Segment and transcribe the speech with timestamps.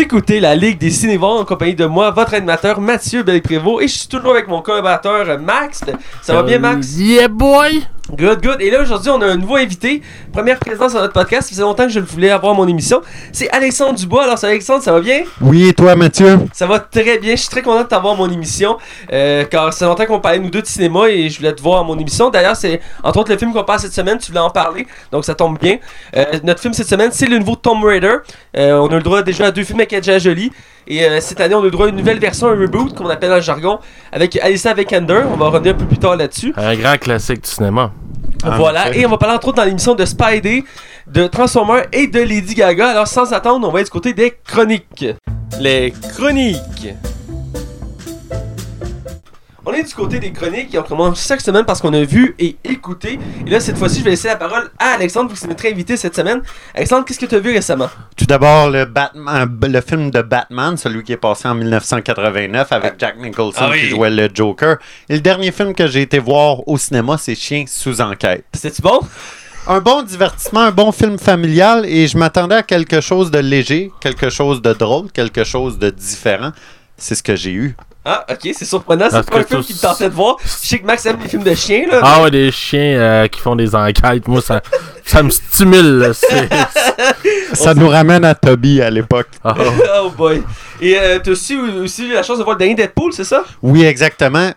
[0.00, 3.98] Écoutez la Ligue des Cinévores en compagnie de moi, votre animateur Mathieu Belprévost, et je
[3.98, 5.84] suis toujours avec mon collaborateur euh, Max.
[6.22, 6.96] Ça va bien, Max?
[6.96, 7.84] Yeah, boy!
[8.16, 8.60] Good, good.
[8.60, 10.02] Et là, aujourd'hui, on a un nouveau invité.
[10.32, 11.42] Première présence sur notre podcast.
[11.42, 13.02] Ça faisait longtemps que je le voulais avoir mon émission.
[13.32, 14.24] C'est Alexandre Dubois.
[14.24, 15.22] Alors, c'est Alexandre, ça va bien?
[15.40, 16.38] Oui, et toi, Mathieu?
[16.52, 17.36] Ça va très bien.
[17.36, 18.78] Je suis très content de t'avoir mon émission.
[19.12, 21.80] Euh, car c'est longtemps qu'on parlait, nous deux, de cinéma et je voulais te voir
[21.80, 22.30] à mon émission.
[22.30, 24.18] D'ailleurs, c'est entre autres le film qu'on parle cette semaine.
[24.18, 24.86] Tu voulais en parler.
[25.12, 25.78] Donc, ça tombe bien.
[26.16, 28.16] Euh, notre film cette semaine, c'est le nouveau Tomb Raider.
[28.56, 30.50] Euh, on a le droit déjà à deux films avec Edja Jolie.
[30.86, 33.06] Et euh, cette année, on a le droit à une nouvelle version, un reboot, comme
[33.06, 33.78] on appelle dans le jargon,
[34.12, 35.22] avec Alicia Vikander.
[35.32, 36.52] On va revenir un peu plus tard là-dessus.
[36.56, 37.92] Un grand classique du cinéma.
[38.42, 40.64] Ah, voilà, et on va parler entre autres dans l'émission de Spidey,
[41.06, 42.88] de Transformers et de Lady Gaga.
[42.88, 45.04] Alors sans attendre, on va être du côté des chroniques.
[45.60, 46.88] Les chroniques.
[49.70, 52.34] On est du côté des chroniques et on commence chaque semaine parce qu'on a vu
[52.40, 53.20] et écouté.
[53.46, 55.96] Et là, cette fois-ci, je vais laisser la parole à Alexandre, vous c'est notre invité
[55.96, 56.42] cette semaine.
[56.74, 57.88] Alexandre, qu'est-ce que tu as vu récemment?
[58.16, 62.94] Tout d'abord, le, Batman, le film de Batman, celui qui est passé en 1989 avec
[62.98, 63.82] Jack Nicholson Ah oui.
[63.82, 64.78] qui jouait le Joker.
[65.08, 68.44] Et le dernier film que j'ai été voir au cinéma, c'est Chien sous enquête.
[68.52, 68.98] C'était-tu bon?
[69.68, 73.92] Un bon divertissement, un bon film familial et je m'attendais à quelque chose de léger,
[74.00, 76.50] quelque chose de drôle, quelque chose de différent.
[76.96, 77.76] C'est ce que j'ai eu.
[78.04, 79.08] Ah, ok, c'est surprenant.
[79.10, 80.36] C'est pas un film qui me tentait de voir.
[80.42, 82.00] Je sais que Max aime les films de chiens, là.
[82.02, 84.26] Ah ouais, des chiens euh, qui font des enquêtes.
[84.26, 84.62] Moi, ça,
[85.04, 85.98] ça me stimule.
[85.98, 86.10] là.
[87.52, 89.28] Ça nous ramène à Toby à l'époque.
[89.44, 89.54] Ah,
[90.02, 90.42] oh boy.
[90.80, 93.44] Et euh, t'as aussi, aussi eu la chance de voir le dernier Deadpool, c'est ça?
[93.60, 94.50] Oui, exactement.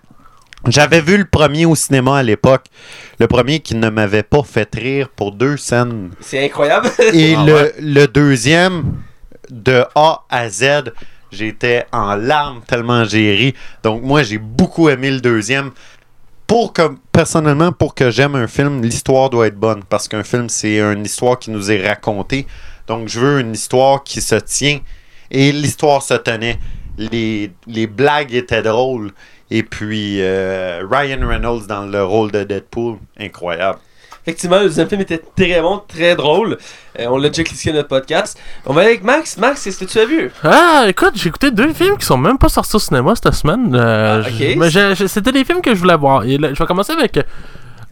[0.67, 2.65] J'avais vu le premier au cinéma à l'époque.
[3.19, 6.11] Le premier qui ne m'avait pas fait rire pour deux scènes.
[6.21, 6.89] C'est incroyable.
[7.13, 7.73] Et Ah le, ouais.
[7.79, 8.83] le deuxième,
[9.49, 10.93] de A à Z,
[11.33, 13.53] j'étais en larmes tellement j'ai ri.
[13.83, 15.71] Donc moi, j'ai beaucoup aimé le deuxième.
[16.47, 19.83] Pour que, personnellement, pour que j'aime un film, l'histoire doit être bonne.
[19.83, 22.45] Parce qu'un film, c'est une histoire qui nous est racontée.
[22.87, 24.79] Donc je veux une histoire qui se tient.
[25.31, 26.59] Et l'histoire se tenait.
[26.97, 27.51] Les,
[27.87, 29.11] blagues étaient drôles.
[29.49, 33.79] Et puis euh, Ryan Reynolds dans le rôle de Deadpool, incroyable.
[34.25, 36.57] Effectivement, le deuxième film était très bon, très drôle.
[36.99, 38.39] Euh, on l'a déjà dans notre podcast.
[38.65, 39.37] On va aller avec Max.
[39.37, 40.31] Max, qu'est-ce que tu as vu?
[40.43, 43.75] Ah, écoute, j'ai écouté deux films qui sont même pas sortis au cinéma cette semaine.
[43.75, 44.55] Euh, Ah, ok.
[44.57, 46.23] mais c'était des films que je voulais voir.
[46.23, 47.19] Et là, je vais commencer avec.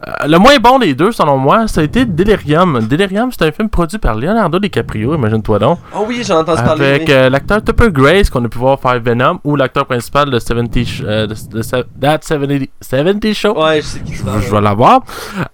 [0.06, 2.80] Euh, le moins bon des deux, selon moi, ça a été Delirium.
[2.88, 5.78] Delirium, c'est un film produit par Leonardo DiCaprio, imagine-toi donc.
[5.96, 6.86] Oh oui, j'en ai entendu parler.
[6.86, 10.38] Avec euh, l'acteur Tupper Grace qu'on a pu voir faire Venom ou l'acteur principal de
[10.38, 13.62] 70 sh- euh, de, de se- That 70, 70 Show.
[13.62, 15.02] Ouais, je sais qui Je, je vais l'avoir.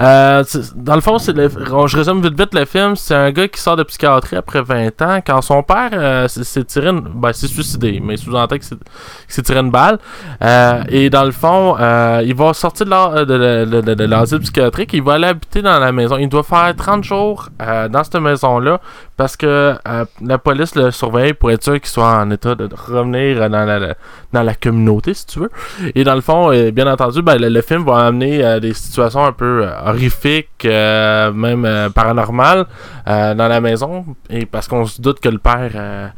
[0.03, 0.43] Euh,
[0.77, 2.97] dans le fond, c'est je résume vite vite le film.
[2.97, 6.89] C'est un gars qui sort de psychiatrie après 20 ans quand son père s'est tiré
[6.89, 7.01] une...
[7.01, 8.77] ben, s'est suicidé, mais sous-entend qu'il
[9.29, 9.99] s'est tiré une balle.
[10.89, 11.77] Et dans le fond,
[12.25, 12.93] il va sortir de
[14.05, 14.93] l'as- psychiatrique.
[14.93, 16.17] Il va aller habiter dans la maison.
[16.17, 18.81] Il doit faire 30 jours euh, dans cette maison-là
[19.17, 22.69] parce que euh, la police le surveille pour être sûr qu'il soit en état de
[22.75, 23.95] revenir dans la,
[24.33, 25.51] dans la communauté, si tu veux.
[25.95, 29.33] Et dans le fond, euh, bien entendu, ben, le, film va amener des situations un
[29.33, 32.67] peu horrifiques, même paranormales,
[33.07, 34.05] dans la maison.
[34.31, 36.13] Et parce qu'on se doute que le père.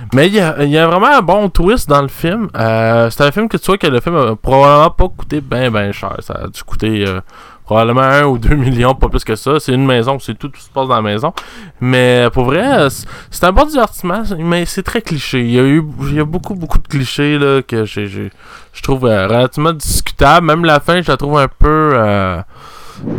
[0.00, 2.48] Euh, Mais il y, a, il y a vraiment un bon twist dans le film.
[2.56, 5.70] Euh, c'est un film que tu vois que le film a probablement pas coûté bien
[5.70, 6.16] ben cher.
[6.20, 7.20] Ça a dû coûter euh,
[7.64, 9.60] probablement 1 ou 2 millions, pas plus que ça.
[9.60, 11.32] C'est une maison, c'est tout, tout se passe dans la maison.
[11.80, 12.88] Mais pour vrai, euh,
[13.30, 15.40] c'est- un bon divertissement, mais c'est très cliché.
[15.42, 18.82] Il y a eu il y a beaucoup, beaucoup de clichés là, que j'ai, je
[18.82, 20.46] trouve euh, relativement discutable.
[20.46, 22.40] Même la fin, je la trouve un peu euh,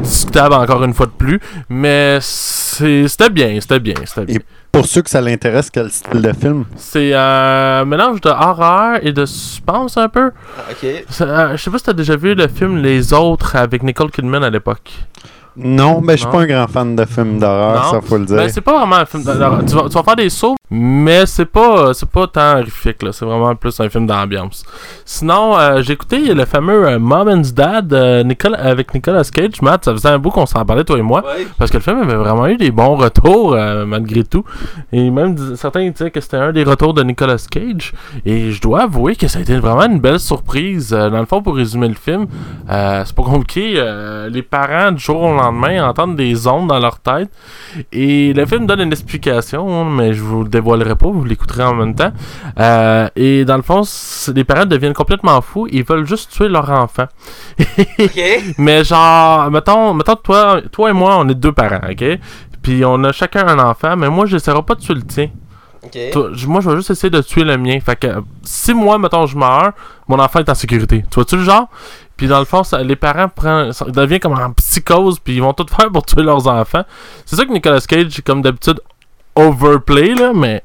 [0.02, 1.40] discutable encore une fois de plus.
[1.70, 4.36] Mais c'est- c'était bien, c'était bien, c'était bien.
[4.38, 4.42] Et
[4.80, 9.12] Pour ceux que ça l'intéresse, quel style de film C'est un mélange de horreur et
[9.12, 10.32] de suspense un peu.
[10.58, 10.86] Ah, ok.
[10.86, 14.42] Euh, je sais pas si t'as déjà vu le film Les Autres avec Nicole Kidman
[14.42, 14.90] à l'époque.
[15.60, 18.38] Non, mais je suis pas un grand fan de films d'horreur, ça faut le dire.
[18.38, 19.60] Ben, c'est pas vraiment un film d'horreur.
[19.66, 23.04] Tu vas, tu vas faire des sauts, mais c'est pas, c'est pas tant horrifique.
[23.04, 23.12] Là.
[23.12, 24.64] C'est vraiment plus un film d'ambiance.
[25.06, 29.62] Sinon, euh, j'ai écouté le fameux euh, Mom and Dad euh, Nicole, avec Nicolas Cage.
[29.62, 31.24] Matt, ça faisait un bout qu'on s'en parlait, toi et moi.
[31.26, 31.48] Ouais.
[31.58, 34.44] Parce que le film avait vraiment eu des bons retours, euh, malgré tout.
[34.92, 37.94] Et même certains disaient que c'était un des retours de Nicolas Cage.
[38.26, 40.94] Et je dois avouer que ça a été vraiment une belle surprise.
[40.94, 42.28] Euh, dans le fond, pour résumer le film,
[42.70, 43.74] euh, c'est pas compliqué.
[43.78, 47.30] Euh, les parents, du jour au lendemain, entendent des ondes dans leur tête.
[47.92, 51.74] Et le film donne une explication, mais je vous le dévoilerai pas, vous l'écouterez en
[51.74, 52.12] même temps.
[52.60, 53.82] Euh, et dans le fond,
[54.36, 55.68] les parents deviennent complètement fous.
[55.72, 57.06] Ils veulent juste tuer leur enfant.
[58.58, 62.20] Mais genre, mettons, mettons toi, toi et moi, on est deux parents, ok?
[62.62, 65.30] Puis on a chacun un enfant, mais moi, j'essaierai pas de tuer le tien.
[65.82, 65.98] Ok.
[66.12, 67.80] Toi, j- moi, je vais juste essayer de tuer le mien.
[67.80, 68.08] Fait que
[68.44, 69.72] si moi, mettons, je meurs,
[70.10, 71.06] mon enfant est en sécurité.
[71.10, 71.70] Tu vois-tu le genre?
[72.18, 75.54] Puis dans le fond, les parents prennent, ça devient comme en psychose, puis ils vont
[75.54, 76.84] tout faire pour tuer leurs enfants.
[77.26, 78.82] C'est ça que Nicolas Cage, comme d'habitude,
[79.36, 80.64] overplay, là, mais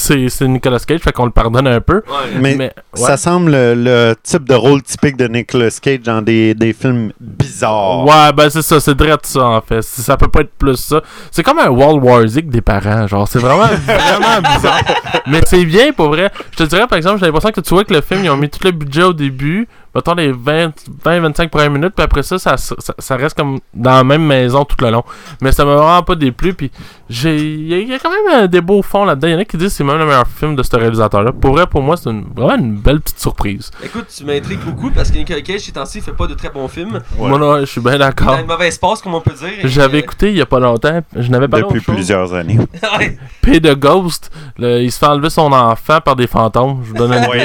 [0.00, 1.96] c'est c'est Nicolas Cage, fait qu'on le pardonne un peu.
[2.08, 2.38] Ouais.
[2.40, 6.54] Mais, Mais, ça semble le, le type de rôle typique de Nicolas Cage dans des,
[6.54, 8.04] des films bizarres.
[8.04, 9.82] Ouais, ben c'est ça, c'est direct ça en fait.
[9.82, 11.02] C'est- Ça peut pas être plus ça.
[11.30, 14.80] C'est comme un World War Z des parents, genre c'est vraiment vraiment bizarre.
[15.26, 16.30] Mais c'est bien pour vrai.
[16.52, 18.36] Je te dirais par exemple, j'ai l'impression que tu vois que le film ils ont
[18.36, 20.72] mis tout le budget au début, mettons les 20
[21.04, 24.24] 20 25 premières minutes puis après ça ça, ça ça reste comme dans la même
[24.24, 25.02] maison tout le long.
[25.40, 26.70] Mais ça m'a vraiment pas déplu puis
[27.08, 29.28] j'ai il y, a- il y a quand même des beaux fonds là-dedans.
[29.28, 31.22] Il y en a qui disent que c'est même le meilleur film de ce réalisateur
[31.22, 31.32] là.
[31.32, 33.70] Pour vrai pour moi, c'est une, vraiment une belle petite surprise.
[33.84, 36.68] Écoute, tu m'intrigues beaucoup parce que Nicolas Cage, ces temps-ci, fait pas de très bons
[36.68, 37.00] films.
[37.18, 37.28] Ouais.
[37.28, 38.38] Moi là, je suis bien Il a d'accord.
[38.38, 39.48] une mauvaise passe, comme on peut dire.
[39.64, 42.58] J'avais euh, écouté il y a pas longtemps, je n'avais pas Depuis plusieurs années.
[43.42, 46.80] P de Ghost, le- il se fait enlever son enfant par des fantômes.
[46.84, 47.38] Je vous donne un Oui,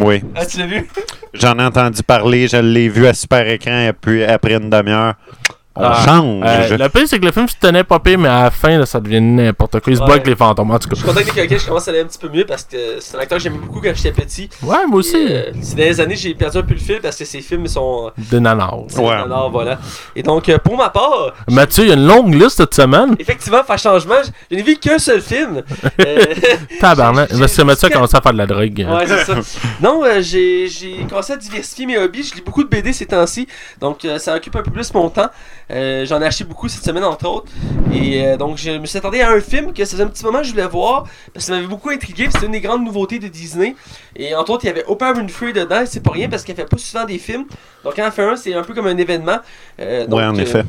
[0.00, 0.22] oui.
[0.34, 0.86] Ah, tu l'as vu?
[1.34, 5.14] J'en ai entendu parler, je l'ai vu à super écran et puis après une demi-heure.
[5.76, 6.42] On Ah, change.
[6.44, 8.78] Euh, le pire, c'est que le film se tenait pas pire, mais à la fin,
[8.78, 9.92] là, ça devient n'importe quoi.
[9.92, 10.10] Il se Ouais.
[10.12, 12.04] avec les fantômes, en tout Je suis content que Nicolas Cage commence à aller un
[12.06, 14.48] petit peu mieux parce que c'est un acteur que j'aimais beaucoup quand j'étais petit.
[14.62, 15.16] Ouais, moi aussi.
[15.16, 18.10] Euh, ces dernières années, j'ai perdu un peu le fil parce que ses films sont.
[18.16, 18.78] Des nanars.
[18.96, 19.16] Ouais.
[19.50, 19.78] Voilà.
[20.14, 23.14] Et donc, euh, pour ma part, Mathieu, il y a une longue liste cette semaine.
[23.18, 24.14] effectivement, faire changement,
[24.50, 25.62] je n'ai vu qu'un seul film.
[26.06, 26.24] Euh,
[26.80, 27.30] Tabarnak.
[27.38, 28.86] Parce que Mathieu a commencé à faire de la drogue.
[28.88, 29.34] Ouais, c'est ça.
[29.80, 32.22] Non, euh, j'ai j'ai commencé à diversifier mes hobbies.
[32.22, 33.46] Je lis beaucoup de BD ces temps-ci.
[33.80, 35.28] Donc, euh, ça occupe un peu plus mon temps.
[35.70, 37.50] Euh, J'en ai acheté beaucoup cette semaine, entre autres.
[37.92, 40.24] Et euh, donc, je me suis attendu à un film que ça faisait un petit
[40.24, 41.04] moment que je voulais voir.
[41.34, 42.28] Parce que ça m'avait beaucoup intrigué.
[42.32, 43.74] C'était une des grandes nouveautés de Disney.
[44.14, 45.80] Et entre autres, il y avait Oprah Winfrey dedans.
[45.82, 47.46] et C'est pas rien parce qu'elle fait pas souvent des films.
[47.84, 49.38] Donc, quand elle fait un, c'est un peu comme un événement.
[49.80, 50.62] Euh, donc, Ouais, en euh, effet.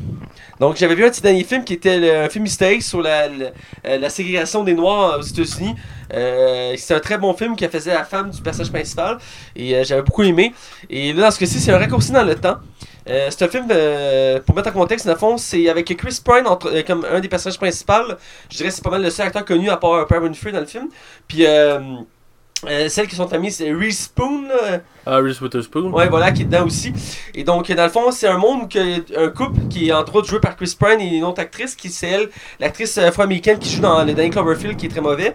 [0.60, 3.28] donc j'avais vu un petit dernier film qui était le- un film historique sur la,
[3.28, 5.74] la, la ségrégation des Noirs aux États-Unis.
[6.12, 9.18] Euh, c'est un très bon film qui faisait la femme du personnage principal
[9.56, 10.52] et euh, j'avais beaucoup aimé.
[10.90, 12.56] Et là dans ce cas-ci c'est un raccourci dans le temps.
[13.08, 16.20] Euh, c'est un film euh, pour mettre en contexte dans le fond c'est avec Chris
[16.22, 17.92] Pine euh, comme un des personnages principaux.
[18.50, 20.60] Je dirais que c'est pas mal le seul acteur connu à part Oprah Winfrey dans
[20.60, 20.88] le film.
[21.26, 21.44] Puis
[22.88, 24.48] celle qui sont familles c'est Reese Spoon.
[25.10, 25.90] Ah, Reese Witherspoon.
[25.90, 26.92] Ouais, voilà, qui est dedans aussi.
[27.34, 30.28] Et donc, dans le fond, c'est un monde a un couple qui est entre autres
[30.28, 32.28] joué par Chris Pine et une autre actrice, qui c'est elle,
[32.60, 35.34] l'actrice afro-américaine qui joue dans le Danny Cloverfield, qui est très mauvais,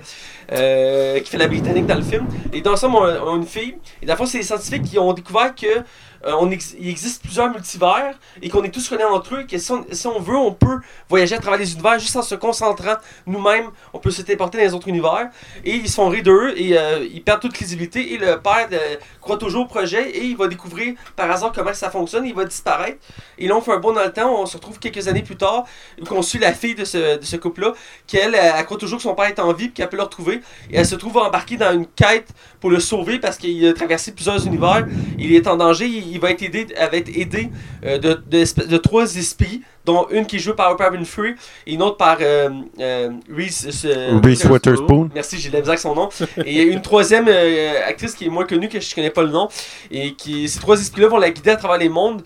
[0.52, 2.28] euh, qui fait la britannique dans le film.
[2.54, 3.74] Et dans ça, on on a une fille.
[4.04, 5.84] Et dans le fond, c'est les scientifiques qui ont découvert que
[6.26, 9.42] euh, on existe plusieurs multivers et qu'on est tous reliés entre eux.
[9.42, 10.80] Et que si on, si on veut, on peut
[11.10, 13.70] voyager à travers les univers juste en se concentrant nous-mêmes.
[13.94, 15.30] On peut se téléporter dans les autres univers.
[15.66, 18.14] Et ils se font rire d'eux et euh, ils perdent toute crédibilité.
[18.14, 21.90] Et le père euh, croit toujours projet et il va découvrir par hasard comment ça
[21.90, 22.26] fonctionne.
[22.26, 22.98] Il va disparaître.
[23.38, 24.42] Et là, on fait un bond dans le temps.
[24.42, 25.66] On se retrouve quelques années plus tard
[26.00, 27.74] où on suit la fille de ce, de ce couple-là,
[28.08, 30.04] qu'elle, elle, elle croit toujours que son père est en vie et qu'elle peut le
[30.04, 30.42] retrouver.
[30.72, 32.30] Et elle se trouve embarquée dans une quête
[32.60, 34.88] pour le sauver parce qu'il a traversé plusieurs univers.
[35.18, 35.86] Il est en danger.
[35.86, 37.50] Il, va être aidé, elle va être aidé
[37.86, 41.36] euh, de, de trois esprits, dont une qui est jouée par Oprah Winfrey
[41.68, 42.50] et une autre par euh,
[42.80, 45.10] euh, Reese, euh, Reese Witherspoon.
[45.14, 46.10] Merci, j'ai de la misère avec son nom.
[46.46, 49.50] Et une troisième euh, actrice qui est moins connue, que je connais pas le nom.
[49.92, 52.24] Et qui, ces trois esprits-là vont la guider à travers les mondes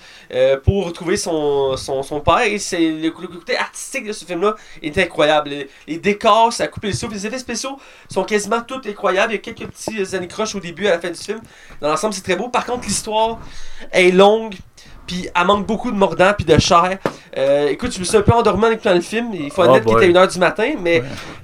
[0.64, 2.42] pour retrouver son, son, son père.
[2.42, 5.50] Et c'est le, côté artistique de ce film-là est incroyable.
[5.50, 7.14] Les, les décors, ça coupe les souffles.
[7.14, 7.78] Les effets spéciaux
[8.10, 9.34] sont quasiment tous incroyables.
[9.34, 11.42] Il y a quelques petits anicroches au début et à la fin du film.
[11.82, 12.50] Dans l'ensemble, c'est très beau.
[12.50, 13.40] Par contre, l'histoire
[13.92, 14.56] est longue.
[15.08, 16.98] Puis elle manque beaucoup de mordant puis de chair.
[17.38, 19.28] Euh, écoute, je me suis un peu endormi en écoutant le film.
[19.34, 21.02] Il faut Oh admettre qu'il était 1h du matin, mais.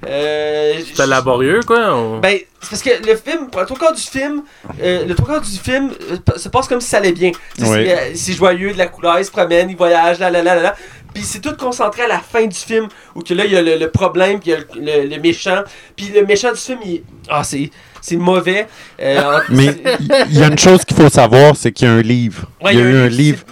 [0.08, 2.20] Euh, C'était laborieux, quoi.
[2.22, 4.44] ben, c'est parce que le film, pour le trois quarts du film,
[4.82, 7.32] euh, le trois quarts du film euh, se passe comme si ça allait bien.
[7.60, 7.68] Oui.
[8.16, 10.62] C'est, euh, joyeux, de la couleur, ils se promènent, ils voyagent, là, là, là, là,
[10.62, 10.76] là.
[11.14, 13.62] Puis c'est tout concentré à la fin du film, où que là, il y a
[13.62, 15.62] le, le problème, puis il y a le, le- le méchant.
[15.96, 17.70] Puis le méchant du film, il Ah, c'est,
[18.02, 18.68] c'est mauvais.
[19.00, 19.66] Euh, Mais
[20.00, 22.46] il il y a une chose qu'il faut savoir, c'est qu'il y a un livre.
[22.64, 23.44] Ouais, il y a eu un livre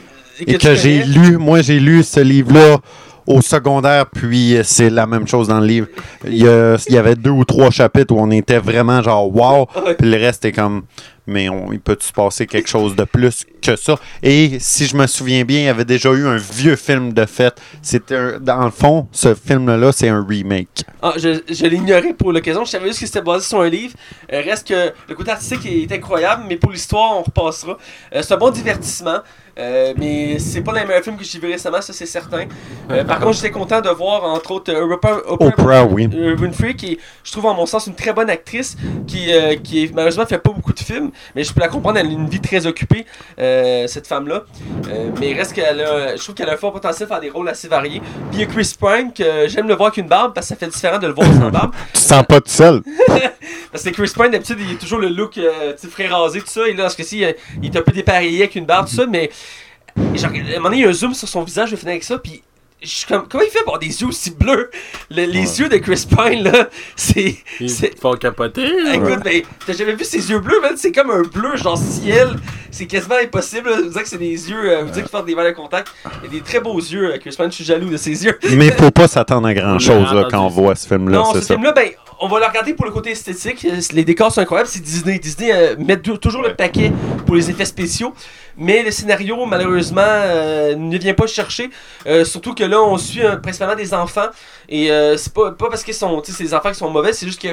[0.45, 1.37] tu que j'ai lu.
[1.37, 2.77] Moi, j'ai lu ce livre-là
[3.27, 5.87] au secondaire, puis euh, c'est la même chose dans le livre.
[6.25, 9.33] Il y, a- il y avait deux ou trois chapitres où on était vraiment genre
[9.33, 9.67] wow,
[9.99, 10.83] puis le reste est comme
[11.27, 13.95] mais on, il peut se passer quelque chose de plus que ça?
[14.23, 17.25] Et si je me souviens bien, il y avait déjà eu un vieux film de
[17.25, 17.55] fête.
[17.83, 20.83] C'était dans le fond, ce film-là, c'est un remake.
[21.01, 22.65] Ah, je, je l'ignorais pour l'occasion.
[22.65, 23.93] Je savais juste que c'était basé sur un livre.
[24.33, 27.77] Euh, reste que le côté artistique est incroyable, mais pour l'histoire, on repassera.
[28.15, 29.19] Euh, c'est un bon divertissement,
[29.61, 32.45] euh, mais c'est pas les meilleurs films que j'ai vu récemment, ça c'est certain.
[32.89, 36.07] Euh, par contre, j'étais content de voir, entre autres, euh, Oprah, Oprah- Oprah, oui.
[36.39, 38.75] Winfrey, qui est, je trouve, en mon sens, une très bonne actrice,
[39.07, 41.99] qui, euh, qui est, malheureusement fait pas beaucoup de films, mais je peux la comprendre,
[41.99, 43.05] elle a une vie très occupée,
[43.37, 44.43] cette femme-là.
[45.19, 47.29] Mais il reste qu'elle a, je trouve qu'elle a un fort potentiel de faire des
[47.29, 48.01] rôles assez variés.
[48.31, 50.53] Puis il y a Chris Pine, que j'aime le voir avec une barbe, parce que
[50.53, 51.71] ça fait différent de le voir sans barbe.
[51.93, 52.81] Tu sens pas tout seul.
[53.71, 55.39] Parce que Chris Pine, d'habitude, il a toujours le look,
[55.79, 56.67] tu frais rasé, tout ça.
[56.67, 58.95] Et là, dans ce cas-ci, il, il est un peu dépareillé avec une barbe, tout
[58.95, 59.05] ça.
[59.05, 59.29] Mais,
[60.15, 61.79] genre, à un moment donné, il y a un zoom sur son visage, je vais
[61.79, 62.17] finir avec ça.
[62.17, 62.41] Puis,
[62.83, 64.71] je suis comme, comment il fait pour avoir des yeux aussi bleus?
[65.11, 67.35] Le- les yeux de Chris Pine, là, c'est.
[67.59, 68.65] Ils c'est- font capoter.
[68.83, 68.95] là.
[68.95, 70.73] Écoute, mais t'as jamais vu ses yeux bleus, man?
[70.77, 72.29] C'est comme un bleu, genre ciel.
[72.71, 73.69] C'est quasiment impossible.
[73.69, 73.77] Là.
[73.83, 75.89] Vous dire que c'est des yeux, euh, vous dire qu'il porte des verres de contact.
[76.23, 77.47] Il a des très beaux yeux, euh, Chris Pine.
[77.51, 78.39] Je suis jaloux de ses yeux.
[78.51, 81.41] Mais faut pas s'attendre à grand chose là, quand on voit ce film-là, non, c'est
[81.41, 81.53] ce ça.
[81.53, 81.89] film-là, ben,
[82.21, 83.65] on va le regarder pour le côté esthétique.
[83.65, 84.69] Euh, Les décors sont incroyables.
[84.69, 85.19] C'est Disney.
[85.19, 86.91] Disney euh, met tou- toujours le paquet
[87.25, 88.13] pour les effets spéciaux.
[88.57, 91.69] Mais le scénario, malheureusement, euh, ne vient pas chercher.
[92.05, 94.27] Euh, surtout que là, on suit euh, principalement des enfants.
[94.69, 96.89] Et euh, c'est pas, pas parce qu'ils sont, tu sais, c'est des enfants qui sont
[96.89, 97.13] mauvais.
[97.13, 97.49] C'est juste que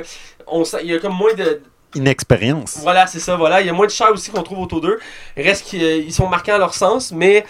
[0.47, 1.61] on sent- il y a comme moins de,
[1.95, 2.79] Inexpérience.
[2.83, 3.63] Voilà, c'est ça, voilà.
[3.63, 4.99] Il y a moins de chair aussi qu'on trouve autour d'eux.
[5.37, 7.47] Reste qu'ils sont marquants à leur sens, mais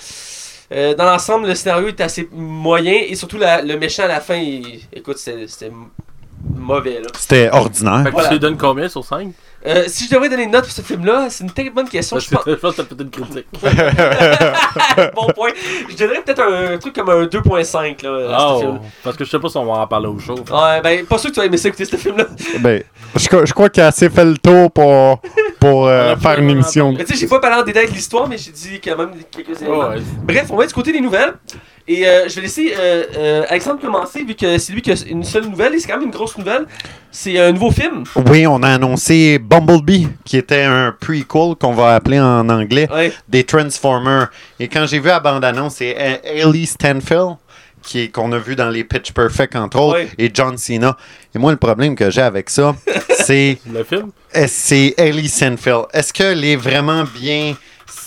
[0.71, 4.21] euh, dans l'ensemble, le scénario est assez moyen et surtout la- le méchant à la
[4.21, 5.73] fin, il- écoute, c'était
[6.57, 7.01] mauvais.
[7.01, 7.09] Là.
[7.19, 8.03] C'était ordinaire.
[8.05, 8.29] Fait que Voilà.
[8.29, 9.29] tu lui donnes combien sur 5
[9.67, 12.19] Euh, si je devrais donner une note pour ce film-là, c'est une très bonne question.
[12.21, 12.43] Je pense.
[12.47, 13.47] je pense que peut-être une critique.
[15.15, 15.51] bon point.
[15.89, 18.79] Je donnerais peut-être un, truc comme un 2.5 là, à ce Oh, film.
[19.03, 20.35] parce que je sais pas si on va en parler au show.
[20.37, 22.27] Ouais, ben, pas sûr que tu vas aimer ça écouter ce film-là.
[22.61, 22.83] Ben,
[23.17, 25.21] je, crois- je crois qu'il a assez fait le tour pour,
[25.59, 26.95] pour euh, faire une émission.
[26.95, 29.61] Tu sais, j'ai pas parlé en détail de l'histoire, mais j'ai dit quand même quelques
[29.61, 29.89] éléments.
[29.89, 29.97] Ouais.
[30.23, 31.35] Bref, on va être du côté des nouvelles.
[31.91, 34.95] Et euh, je vais laisser euh, euh, Alexandre commencer, vu que c'est lui qui a
[35.09, 36.67] une seule nouvelle, et c'est quand même une grosse nouvelle.
[37.11, 38.05] C'est un nouveau film.
[38.27, 43.13] Oui, on a annoncé Bumblebee, qui était un prequel qu'on va appeler en anglais Ouais.
[43.29, 44.29] des Transformers.
[44.61, 47.37] Et quand j'ai vu la bande-annonce, c'est Hailey Stanfield,
[47.83, 50.09] qui est- qu'on a vu dans les Pitch Perfect, entre autres, Ouais.
[50.19, 50.95] et John Cena.
[51.35, 52.77] Et moi, le problème que j'ai avec ça,
[53.25, 54.11] c'est Le film?
[54.35, 55.85] Est- c'est Hailey Stanfield.
[55.95, 57.55] Est-ce qu'elle est vraiment bien...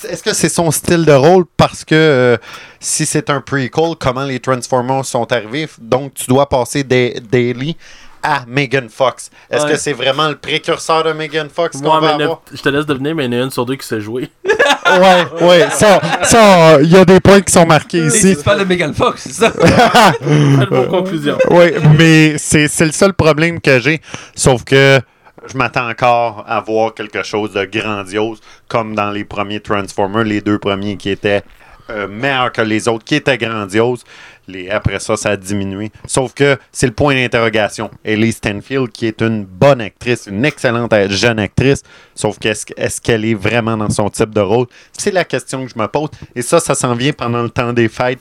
[0.08, 1.46] Est-ce que c'est son style de rôle?
[1.58, 2.38] Parce que euh,
[2.80, 5.68] si c'est un prequel, comment les Transformers sont arrivés?
[5.80, 7.76] Donc, tu dois passer des Daily
[8.24, 9.32] à Megan Fox.
[9.50, 9.72] Est-ce Ouais.
[9.72, 12.42] que c'est vraiment le précurseur de Megan Fox qu'on Moi, va mais ne- avoir?
[12.54, 14.30] je te laisse deviner, mais il y en a une sur deux qui sait jouer.
[14.92, 18.36] Ouais, ouais, ça, ça, il y a des points qui sont marqués ici.
[18.36, 19.54] Tu parles de Megan Fox, c'est ça?
[20.20, 21.38] Quelle bonne conclusion.
[21.50, 24.02] Oui, mais c'est c'est le seul problème que j'ai.
[24.36, 25.00] Sauf que
[25.48, 30.42] je m'attends encore à voir quelque chose de grandiose, comme dans les premiers Transformers, les
[30.42, 31.44] deux premiers qui étaient
[31.90, 34.04] euh, meilleurs que les autres, qui étaient grandioses.
[34.48, 35.92] Les, après ça, ça a diminué.
[36.08, 37.90] Sauf que c'est le point d'interrogation.
[38.04, 41.84] Ellie Stanfield, qui est une bonne actrice, une excellente jeune actrice,
[42.16, 44.68] sauf qu'est-ce est-ce qu'elle est vraiment dans son type de rôle?
[44.94, 46.10] C'est la question que je me pose.
[46.36, 48.20] Et ça, ça s'en vient pendant le temps des fêtes.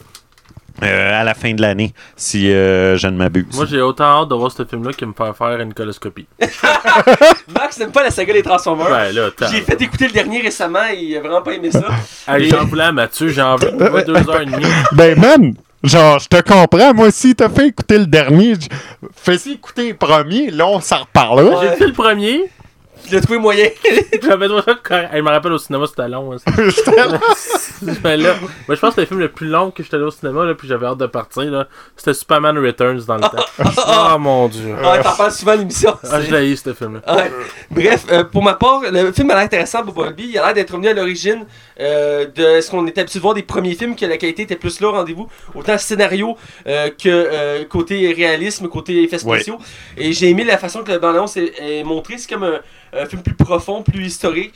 [0.83, 3.55] Euh, à la fin de l'année, si euh, je ne m'abuse.
[3.55, 6.27] Moi, j'ai autant hâte de voir ce film-là que me faire faire une coloscopie.
[7.55, 9.11] Max n'aime pas la saga des Transformers.
[9.37, 9.51] T'as.
[9.51, 11.87] J'ai fait écouter le dernier récemment et il a vraiment pas aimé ça.
[12.29, 14.65] Hey, j'en voulais à Mathieu, j'en veux moi, deux heures et demie.
[14.93, 16.95] Ben, man, genre, je te comprends.
[16.95, 18.55] Moi aussi, t'as fait écouter le dernier.
[19.15, 20.51] Fais-y écouter le premier.
[20.51, 21.63] Là, on s'en reparlera.
[21.63, 22.45] J'ai fait le premier,
[23.09, 23.69] Il a trouvé moyen.
[24.23, 25.11] j'avais trouvé ça correct.
[25.15, 26.33] Je me rappelle au cinéma, c'était long.
[26.33, 26.37] hein.
[28.05, 28.35] Mais là,
[28.69, 30.55] moi, je pense que le film le plus long que j'étais allé au cinéma, là,
[30.55, 31.67] puis j'avais hâte de partir, là,
[31.97, 33.45] c'était Superman Returns dans le temps.
[34.15, 34.75] Oh mon dieu.
[34.75, 35.97] Ouais, t'en parles souvent à l'émission.
[36.11, 37.15] Ah, je l'ai eu, ce film-là.
[37.15, 37.31] Ouais.
[37.71, 40.29] Bref, euh, pour ma part, le film a l'air intéressant pour Bumblebee.
[40.31, 41.47] Il a l'air d'être revenu à l'origine
[41.81, 44.57] euh, de ce qu'on était habitué de voir des premiers films, que la qualité était
[44.57, 49.37] plus là au rendez-vous, autant scénario euh, que euh, côté réalisme, côté effets Ouais.
[49.39, 49.59] spéciaux.
[49.97, 52.17] Et j'ai aimé la façon que le bande-annonce est, est montrée.
[52.19, 52.61] C'est comme un,
[52.93, 54.53] un film plus profond, plus historique.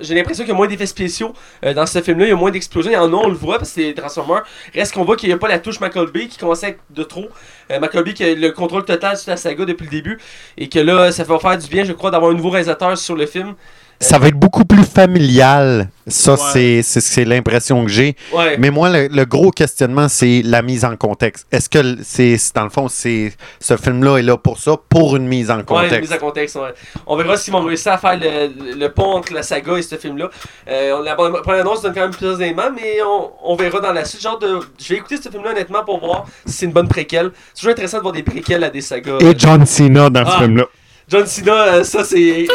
[0.00, 1.34] J'ai l'impression qu'il y a moins d'effets spéciaux
[1.64, 2.26] euh, dans ce film-là.
[2.26, 2.90] Il y a moins d'explosions.
[2.90, 4.42] Il y en a, on le voit, parce que c'est Transformers.
[4.74, 7.02] Reste qu'on voit qu'il n'y a pas la touche McColby qui commençait à être de
[7.02, 7.28] trop.
[7.70, 7.78] Euh,
[8.14, 10.18] qui a le contrôle total sur la saga depuis le début.
[10.56, 13.16] Et que là, ça va faire du bien, je crois, d'avoir un nouveau réalisateur sur
[13.16, 13.54] le film.
[14.00, 15.88] Ça va être beaucoup plus familial.
[16.08, 16.38] Ça, Ouais.
[16.52, 18.16] c'est- c'est c'est l'impression que j'ai.
[18.32, 18.56] Ouais.
[18.58, 21.46] Mais moi, le, le gros questionnement, c'est la mise en contexte.
[21.52, 25.14] Est-ce que c'est c'est- dans le fond, c'est ce film-là est là pour ça, pour
[25.14, 26.00] une mise en Ouais, contexte?
[26.00, 26.74] mise en contexte, ouais.
[27.06, 29.94] On verra s'ils vont réussir à faire le, le pont entre la saga et ce
[29.94, 30.28] film-là.
[30.68, 33.92] Euh, on- la première annonce donne quand même plusieurs éléments, mais on, on verra dans
[33.92, 34.20] la suite.
[34.22, 37.30] Genre de, je vais écouter ce film-là honnêtement pour voir si c'est une bonne préquelle.
[37.54, 39.18] C'est toujours intéressant de voir des préquelles à des sagas.
[39.20, 40.32] Et John Cena dans Ah.
[40.38, 40.64] ce film-là.
[41.12, 42.46] John Cena, euh, ça c'est.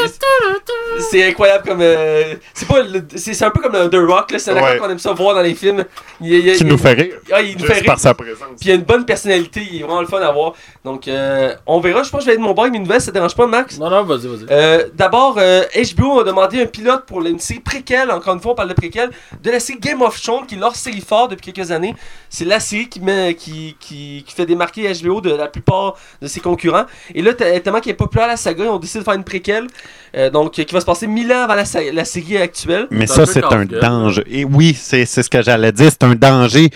[1.00, 1.82] C'est incroyable comme.
[1.82, 2.78] euh, c'est pas.
[3.16, 4.40] C'est un peu comme The Rock, là.
[4.40, 4.80] C'est un acteur Ouais.
[4.80, 5.86] qu'on aime ça voir dans les films.
[6.20, 7.14] Il, il- Qui il- nous fait rire.
[7.32, 7.84] Ah, il nous fait rire.
[7.86, 8.40] par sa présence.
[8.60, 10.54] Puis il a une bonne personnalité, il est vraiment le fun à voir.
[10.84, 12.02] Donc, euh, on verra.
[12.02, 13.78] Je pense que je vais être mon bail, mes nouvelles, ça te dérange pas, Max?
[13.78, 14.46] Non, non, vas-y, vas-y.
[14.50, 15.62] Euh, D'abord, euh,
[15.96, 18.74] HBO a demandé un pilote pour une série préquelle, encore une fois on parle de
[18.74, 19.12] préquelle,
[19.44, 21.96] de la série Game of Thrones, qui est leur série phare depuis quelques années.
[22.30, 26.28] C'est la série qui, met, qui, qui, qui fait démarquer HBO de la plupart de
[26.28, 26.86] ses concurrents.
[27.14, 29.68] Et là, tellement qu'elle est populaire la saga, ils ont décidé de faire une préquelle,
[30.16, 32.88] euh, donc qui va se passer mille ans avant la, sa- la série actuelle.
[32.92, 34.24] Mais ça, c'est un danger.
[34.28, 35.90] Et oui, c'est c'est ce que j'allais dire.
[35.92, 36.70] C'est un danger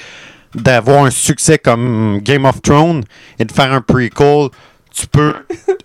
[0.54, 3.04] d'avoir un succès comme Game of Thrones
[3.40, 4.50] et de faire un prequel.
[4.94, 5.34] Tu peux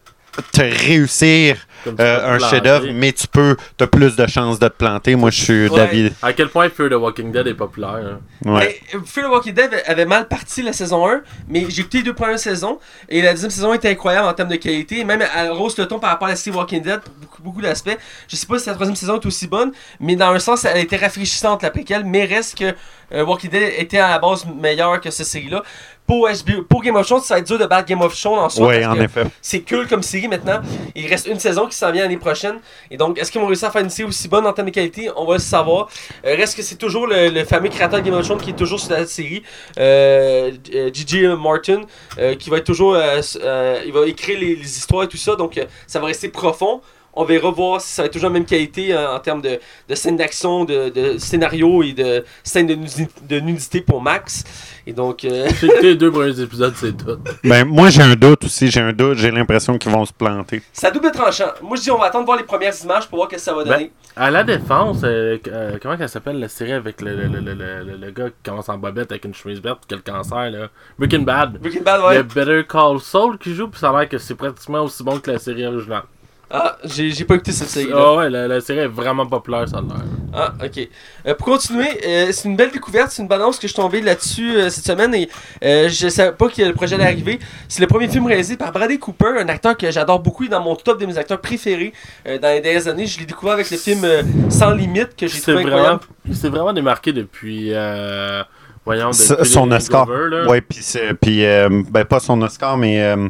[0.53, 1.57] te réussir
[1.99, 5.15] euh, un chef-d'œuvre, mais tu peux, t'as plus de chances de te planter.
[5.17, 5.77] Moi, je suis Ouais.
[5.77, 6.13] David.
[6.23, 7.91] À quel point Fear the Walking Dead est populaire.
[7.97, 8.21] hein?
[8.45, 8.81] Ouais.
[8.95, 12.05] Mais, Fear the Walking Dead avait- mal parti la saison 1, mais j'ai écouté les
[12.05, 12.79] deux premières saisons
[13.09, 15.05] et la deuxième saison était incroyable en termes de qualité.
[15.05, 17.61] Même elle rose le ton par rapport à la série Walking Dead pour beaucoup, beaucoup
[17.63, 17.97] d'aspects.
[18.29, 20.79] Je sais pas si la troisième saison est aussi bonne, mais dans un sens, elle
[20.79, 22.75] était rafraîchissante la préquelle, mais reste que
[23.13, 25.63] euh, Walking Dead était à la base meilleur que cette série-là.
[26.07, 28.39] Pour, HBO, pour Game of Thrones, ça va être dur de battre Game of Thrones
[28.39, 28.73] en soi.
[28.81, 29.25] Parce en effet.
[29.43, 30.61] C'est cool comme série maintenant.
[30.95, 32.57] Il reste une saison qui s'en vient l'année prochaine.
[32.91, 34.73] Et donc, est-ce qu'ils vont réussir à faire une série aussi bonne en termes de
[34.75, 35.11] qualité?
[35.17, 35.89] On va le savoir.
[36.25, 38.57] Euh, reste que c'est toujours le, le fameux créateur de Game of Thrones qui est
[38.57, 39.43] toujours sur la série,
[39.79, 40.53] euh,
[40.93, 41.83] Gigi Martin,
[42.19, 42.95] euh, qui va être toujours.
[42.95, 43.39] euh, s-
[43.87, 45.35] il va écrire les, les histoires et tout ça.
[45.37, 46.81] Donc, ça va rester profond.
[47.17, 49.59] On verra voir si ça va être toujours la même qualité euh, en termes de,
[49.89, 54.45] de scènes d'action, de, de scénario et de scènes de, nudi- de nudité pour Max.
[54.87, 55.49] Et donc, euh,
[55.83, 57.19] les deux premiers épisodes, c'est tout.
[57.43, 58.71] Ben, moi, j'ai un doute aussi.
[58.71, 59.17] J'ai un doute.
[59.19, 60.63] J'ai l'impression qu'ils vont se planter.
[60.73, 61.53] c'est à double tranchant.
[61.63, 63.41] Moi, je dis, on va attendre de voir les premières images pour voir ce que
[63.41, 63.93] ça va Ben, donner.
[64.15, 67.55] À la défense, euh, euh, comment elle s'appelle la série avec le, le, le, le,
[67.85, 70.51] le- le gars qui commence en bobette avec une chemise verte qui a le cancer
[70.51, 70.69] là?
[70.99, 71.59] Breaking Bad.
[71.59, 72.17] Breaking Bad, Il y ouais.
[72.19, 75.19] a Better Call Saul qui joue, puis ça a l'air que c'est pratiquement aussi bon
[75.19, 76.03] que la série originale.
[76.49, 79.69] Ah, j'ai j'ai pas écouté cette série Ah ouais, la, la série est vraiment populaire,
[79.69, 79.97] ça a l'air.
[80.33, 80.89] Ah, ok.
[81.27, 84.01] Euh, pour continuer, euh, c'est une belle découverte, c'est une balance que je suis tombé
[84.01, 85.29] là-dessus euh, cette semaine et
[85.65, 87.41] euh, je savais pas que le projet allait arriver.
[87.69, 90.51] C'est le premier film réalisé par Bradley Cooper, un acteur que j'adore beaucoup, il est
[90.51, 91.93] dans mon top de mes acteurs préférés
[92.29, 93.07] euh, dans les dernières années.
[93.07, 96.03] Je l'ai découvert avec le film euh, Sans limite que j'ai C'est trouvé vraiment, incroyable.
[96.29, 98.45] il s'est vraiment démarqué depuis, euh,
[98.85, 100.09] voyons, depuis son Oscar.
[100.09, 100.47] Là.
[100.47, 103.29] Ouais, puis, euh, ben, pas son Oscar, mais euh,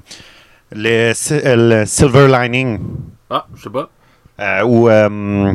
[0.77, 2.79] le, euh, le Silver Lining.
[3.31, 3.89] Ah, je sais pas.
[4.41, 5.55] euh, ou euh,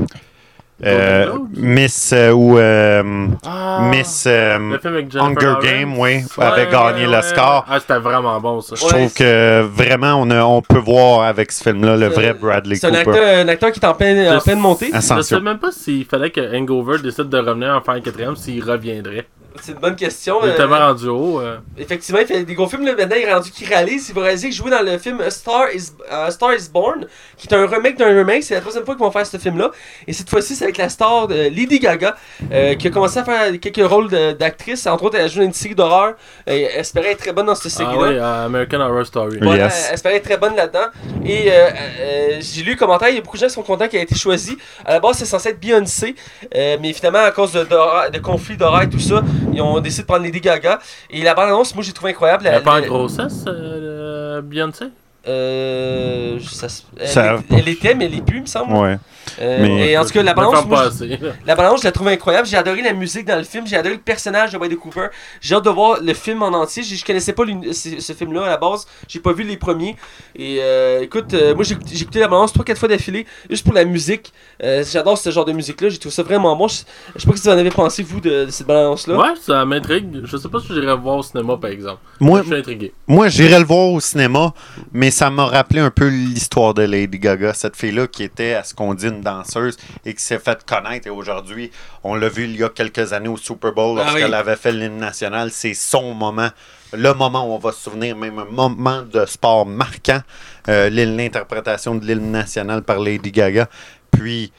[0.84, 1.34] euh?
[1.54, 5.54] Miss euh, ou euh, Ah, Miss euh, le Hunger.
[5.62, 7.66] Game, oui, Ouais, avait ouais, gagné ouais, l'Oscar.
[7.70, 8.76] Ah, c'était vraiment bon ça.
[8.76, 12.16] Je trouve c'est- que vraiment on, a- on peut voir avec ce film-là le C'est-
[12.16, 13.10] vrai Bradley C'est un Cooper.
[13.20, 14.90] acteur, un acteur qui est en pleine, en Je- pleine montée.
[14.94, 18.36] Je sais même pas s'il fallait que Hangover décide de revenir en faire un quatrième,
[18.36, 19.28] s'il reviendrait.
[19.62, 20.38] C'est une bonne question.
[20.44, 21.40] Il est euh, tellement rendu haut.
[21.42, 21.58] euh.
[21.78, 22.86] Effectivement, il fait des gros films.
[22.86, 24.10] Là, maintenant, il est rendu qu'il réalise.
[24.10, 27.06] Il va réaliser qu'il jouait dans le film A Star is, A Star is Born,
[27.38, 28.44] qui est un remake d'un remake.
[28.44, 29.72] C'est la troisième fois qu'ils vont faire ce film-là.
[30.08, 32.16] Et cette fois-ci, c'est avec la star de Lady Gaga,
[32.52, 34.88] euh, qui a commencé à faire quelques rôles d'actrice.
[34.88, 36.14] Entre autres, elle a joué dans une série d'horreur.
[36.46, 38.10] Elle espérait être très bonne dans cette Ah série-là.
[38.10, 39.38] oui, American Horror Story.
[39.40, 39.88] Ouais, Yes.
[39.90, 40.88] elle espérait être très bonne là-dedans.
[41.26, 43.64] Et euh, euh, j'ai lu les commentaires, il y a beaucoup de gens qui sont
[43.64, 44.58] contents qu'elle ait été choisie.
[44.86, 46.16] À la base, c'est censé être Beyoncé,
[46.56, 49.22] euh, mais finalement, à cause de, de, de conflits d'horaire et tout ça,
[49.54, 50.80] ils ont décidé de prendre Lady Gaga.
[51.10, 52.46] Et la bande-annonce, moi, j'ai trouvé incroyable.
[52.46, 54.86] Elle La- est pas en grossesse, euh, Beyoncé?
[55.28, 58.74] Euh, ça elle, Ça- est- elle était, mais elle est plus, il me semble.
[58.74, 58.98] Ouais.
[59.40, 62.08] Euh, Mais- et en tout cas, la balance, moi, je- la balance, je la trouve
[62.08, 62.48] incroyable.
[62.48, 63.68] J'ai adoré la musique dans le film.
[63.68, 65.08] J'ai adoré le personnage de Bradley Cooper.
[65.40, 66.82] J'ai hâte de voir le film en entier.
[66.84, 68.86] J'ai- Je connaissais pas ce, film-là à la base.
[69.08, 69.96] J'ai pas vu les premiers.
[70.36, 73.64] Et euh, écoute, euh, moi j'ai écouté- j'ai écouté la balance 3-4 fois d'affilée juste
[73.64, 74.34] pour la musique.
[74.64, 75.90] Euh, J'adore ce genre de musique-là.
[75.90, 76.68] J'ai trouvé ça vraiment bon.
[76.68, 76.82] Je,
[77.16, 79.16] je sais pas ce que vous en avez pensé, vous, de, de cette balance-là.
[79.18, 80.22] Ouais, ça m'intrigue.
[80.24, 82.00] Je sais pas si j'irais voir au cinéma, par exemple.
[82.20, 82.94] Moi, Je suis intrigué.
[83.08, 84.54] Moi, j'irais le voir au cinéma,
[84.92, 88.64] mais ça m'a rappelé un peu l'histoire de Lady Gaga, cette fille-là qui était, à
[88.64, 91.08] ce qu'on dit, une danseuse et qui s'est fait connaître.
[91.08, 91.72] Et aujourd'hui,
[92.04, 94.36] on l'a vu il y a quelques années au Super Bowl Ah lorsqu'elle oui.
[94.36, 95.52] avait fait l'hymne national.
[95.52, 96.50] C'est son moment,
[96.94, 100.22] le moment où on va se souvenir, même un moment de sport marquant,
[100.70, 103.68] euh, l'interprétation de l'hymne national par Lady Gaga.
[104.12, 104.52] Puis,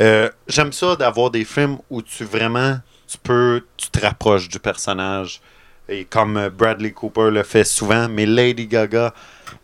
[0.00, 4.58] euh, j'aime ça d'avoir des films où tu vraiment, tu peux, tu te rapproches du
[4.58, 5.40] personnage.
[5.88, 9.12] Et comme euh, Bradley Cooper le fait souvent, mais Lady Gaga,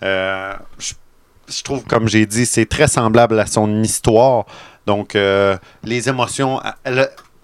[0.03, 0.93] euh, je,
[1.49, 4.45] je trouve, comme j'ai dit, c'est très semblable à son histoire.
[4.87, 6.61] Donc, euh, les émotions,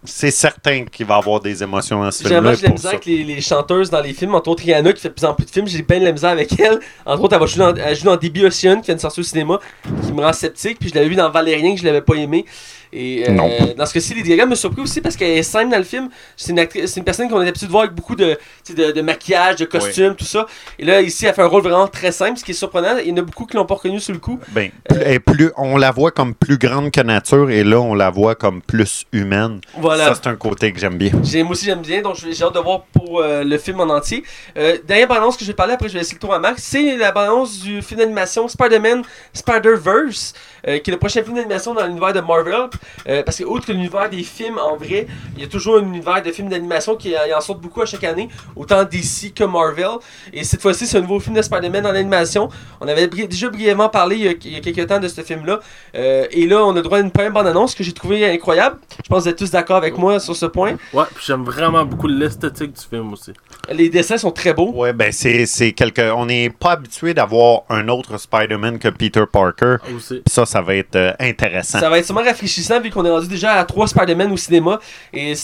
[0.05, 3.25] c'est certain qu'il va avoir des émotions dans ce j'ai de la misère avec les,
[3.25, 4.35] les chanteuses dans les films.
[4.35, 5.67] Entre autres, Rihanna qui fait de plus en plus de films.
[5.67, 6.81] J'ai bien de la misère avec elle.
[7.05, 9.21] Entre autres, elle, va jouer dans, elle joue dans DB Ocean qui vient de sortir
[9.21, 9.59] au cinéma,
[10.05, 10.79] qui me rend sceptique.
[10.79, 12.45] Puis je l'avais vu dans Valérien que je l'avais pas aimé.
[12.93, 13.51] Et euh, Non.
[13.77, 16.09] dans ce cas-ci, Lady Gaga me surpris aussi parce qu'elle est simple dans le film.
[16.37, 18.39] C'est une, actrice- c'est une personne qu'on a l'habitude de voir avec beaucoup de,
[18.75, 20.47] de, de maquillage, de costumes, tout ça.
[20.79, 22.97] Et là, ici, elle fait un rôle vraiment très simple, ce qui est surprenant.
[22.99, 24.39] Il y en a beaucoup qui l'ont pas reconnu sur le coup.
[24.49, 27.95] Ben, elle est plus, on la voit comme plus grande que nature et là, on
[27.95, 29.61] la voit comme plus humaine.
[29.77, 30.07] Voilà.
[30.07, 31.13] Ça, c'est un côté que j'aime bien.
[31.23, 33.81] J'ai, moi aussi j'aime bien, donc j'ai j'ai hâte de voir pour euh, le film
[33.81, 34.23] en entier.
[34.57, 36.63] Euh, dernière balance que je vais parler, après je vais laisser le tour à Max,
[36.63, 39.03] c'est la balance du film d'animation Spider-Man
[39.51, 40.35] Spider-Verse,
[40.69, 42.69] euh, qui est le prochain film d'animation dans l'univers de Marvel.
[43.09, 46.23] Euh, parce que, outre l'univers des films en vrai, il y a toujours un univers
[46.23, 49.99] de films d'animation qui il en sort beaucoup à chaque année, autant DC que Marvel.
[50.33, 52.49] Et cette fois-ci, c'est un nouveau film de Spider-Man en animation.
[52.81, 55.09] On avait bri- déjà brièvement parlé il y a, il y a quelques temps de
[55.09, 55.61] ce film-là.
[55.95, 58.79] Euh, et là, on a droit à une première bande-annonce que j'ai trouvé incroyable.
[59.03, 60.77] Je pense que vous êtes tous d'accord avec moi sur ce point.
[60.93, 63.33] Ouais, puis j'aime vraiment beaucoup l'esthétique du film aussi.
[63.73, 64.73] Les dessins sont très beaux.
[64.73, 66.13] Ouais, ben c'est c'est quelque.
[66.13, 69.77] On n'est pas habitué d'avoir un autre Spider-Man que Peter Parker.
[69.97, 70.23] Aussi.
[70.25, 71.81] Puis ça, ça va être euh, intéressant.
[71.81, 74.79] Ça va être sûrement rafraîchissant vu qu'on est rendu déjà à trois Spider-Man au cinéma.
[75.13, 75.35] Et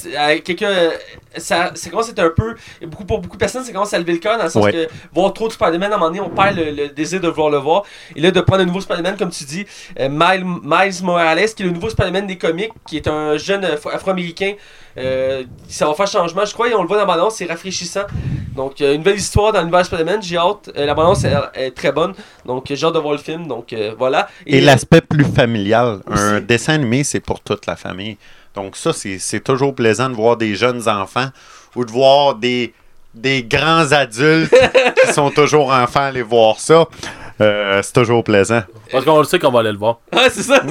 [0.45, 0.71] quelqu'un,
[1.37, 2.55] ça, ça commence à être un peu.
[2.83, 4.73] Beaucoup, pour beaucoup de personnes, ça commence à lever le cœur dans le sens Ouais.
[4.73, 7.29] que voir trop de Spider-Man à un moment donné, on perd le, le désir de
[7.29, 7.85] vouloir le voir.
[8.17, 9.65] Et là, de prendre un nouveau Spider-Man, comme tu dis,
[9.99, 13.65] euh, Miles, Miles Morales, qui est le nouveau Spider-Man des comics, qui est un jeune
[13.65, 14.55] Afro- afro-américain.
[14.99, 17.47] Euh, ça va faire changement, je crois, et on le voit dans la bande c'est
[17.47, 18.05] rafraîchissant.
[18.55, 20.71] Donc, euh, une nouvelle histoire dans l'univers Spider-Man, j'ai hâte.
[20.77, 22.13] Euh, la bande est, est très bonne,
[22.45, 23.47] donc j'ai hâte de voir le film.
[23.47, 24.29] Donc, voilà.
[24.47, 26.01] Et l'aspect plus familial.
[26.11, 28.19] Un dessin animé, c'est pour toute la famille.
[28.55, 31.29] Donc ça, c'est c'est toujours plaisant de voir des jeunes enfants
[31.75, 32.75] ou de voir des,
[33.15, 34.55] des grands adultes
[35.07, 36.87] qui sont toujours enfants aller voir ça.
[37.43, 38.63] Euh, c'est toujours plaisant.
[38.91, 39.99] Parce qu'on le sait qu'on va aller le voir.
[40.13, 40.63] Ah, c'est ça!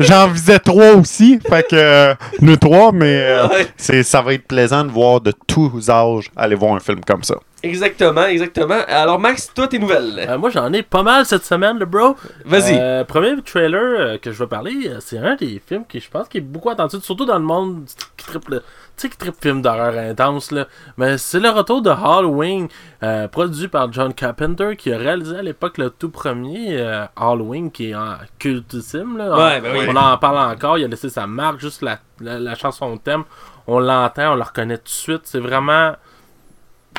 [0.00, 3.66] J'en visais trois aussi, fait que euh, nous trois, mais euh, Ouais.
[3.76, 7.22] c'est ça va être plaisant de voir de tous âges aller voir un film comme
[7.22, 7.36] ça.
[7.62, 8.78] Exactement, exactement.
[8.86, 10.24] Alors, Max, toi, tes nouvelles?
[10.28, 12.14] Euh, moi, j'en ai pas mal cette semaine, le bro.
[12.44, 12.78] Vas-y.
[12.78, 16.38] Euh, premier trailer que je vais parler, c'est un des films qui, je pense, qui
[16.38, 17.84] est beaucoup attendu, surtout dans le monde
[18.16, 18.62] qui triple,
[18.96, 20.66] sais, qui film d'horreur intense, là.
[20.96, 22.68] Mais c'est le retour de Halloween,
[23.02, 27.70] euh, produit par John Carpenter, qui a réalisé à l'époque le tout premier euh, Halloween,
[27.70, 29.36] qui est en cultissime, là.
[29.36, 29.86] Ouais, ben oui.
[29.88, 33.24] On en parle encore, il a laissé sa marque, juste la, la, la chanson thème.
[33.66, 35.22] On l'entend, on le reconnaît tout de suite.
[35.24, 35.94] C'est vraiment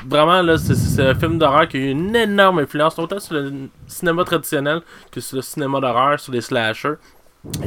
[0.05, 3.51] vraiment là c'est un film d'horreur qui a eu une énorme influence autant sur le
[3.87, 4.81] cinéma traditionnel
[5.11, 6.95] que sur le cinéma d'horreur sur les slashers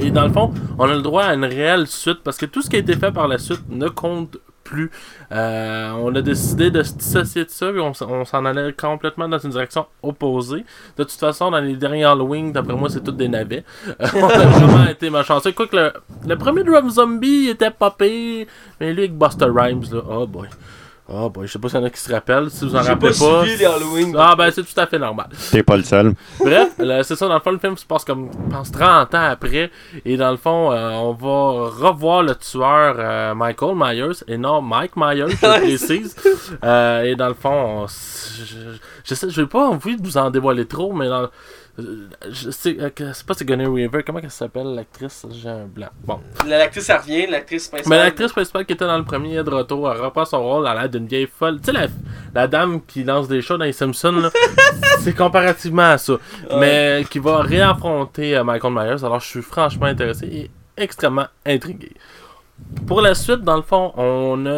[0.01, 2.63] et dans le fond on a le droit à une réelle suite parce que tout
[2.63, 4.39] ce qui a été fait par la suite ne compte
[4.71, 4.91] plus.
[5.33, 9.39] Euh, on a décidé de se dissocier de ça et on, s'en allait complètement dans
[9.39, 10.65] une direction opposée.
[10.97, 13.65] De toute façon dans les derniers Halloween d'après moi c'est toutes des navets.
[13.89, 15.53] Euh, on a vraiment été malchanceux.
[15.53, 15.93] Quoique le,
[16.27, 18.47] le premier Rob Zombie était pas mais
[18.81, 20.49] lui avec Buster Rhymes là oh boy
[21.13, 22.51] Oh boy, je sais pas s'il y en a qui se rappellent.
[22.51, 23.43] Si vous en rappelez pas pas.
[23.43, 24.15] suivi les Halloween.
[24.17, 25.29] Ah ben c'est tout à fait normal.
[25.51, 26.15] T'es pas le seul.
[26.39, 26.71] Bref,
[27.03, 29.71] c'est ça, dans le fond, le film se passe comme, je pense, 30 ans après.
[30.05, 34.63] Et dans le fond, euh, on va revoir le tueur euh, Michael Myers, et non
[34.63, 36.15] Mike Myers, je précise.
[36.63, 38.57] Euh, et dans le fond, on je, je,
[39.05, 41.29] je sais, je vais pas envie de vous en dévoiler trop, mais dans,
[41.79, 45.25] je sais, euh, c'est pas Sigourney Weaver, comment elle s'appelle l'actrice?
[45.31, 45.89] J'ai un blanc.
[46.05, 46.21] Bon.
[46.47, 47.99] La- L'actrice, elle revient, l'actrice principale.
[47.99, 50.75] Mais l'actrice principale qui était dans le premier de retour, elle reprend son rôle à
[50.75, 51.59] l'air d'une vieille folle.
[51.61, 51.87] Tu sais, la,
[52.35, 54.31] la dame qui lance des shows dans les Simpsons, là,
[55.01, 56.15] c'est comparativement à ça.
[56.59, 59.05] Mais qui va réaffronter euh, Michael Myers.
[59.05, 61.93] Alors, je suis franchement intéressé et extrêmement intrigué.
[62.87, 64.51] Pour la suite, dans le fond, on a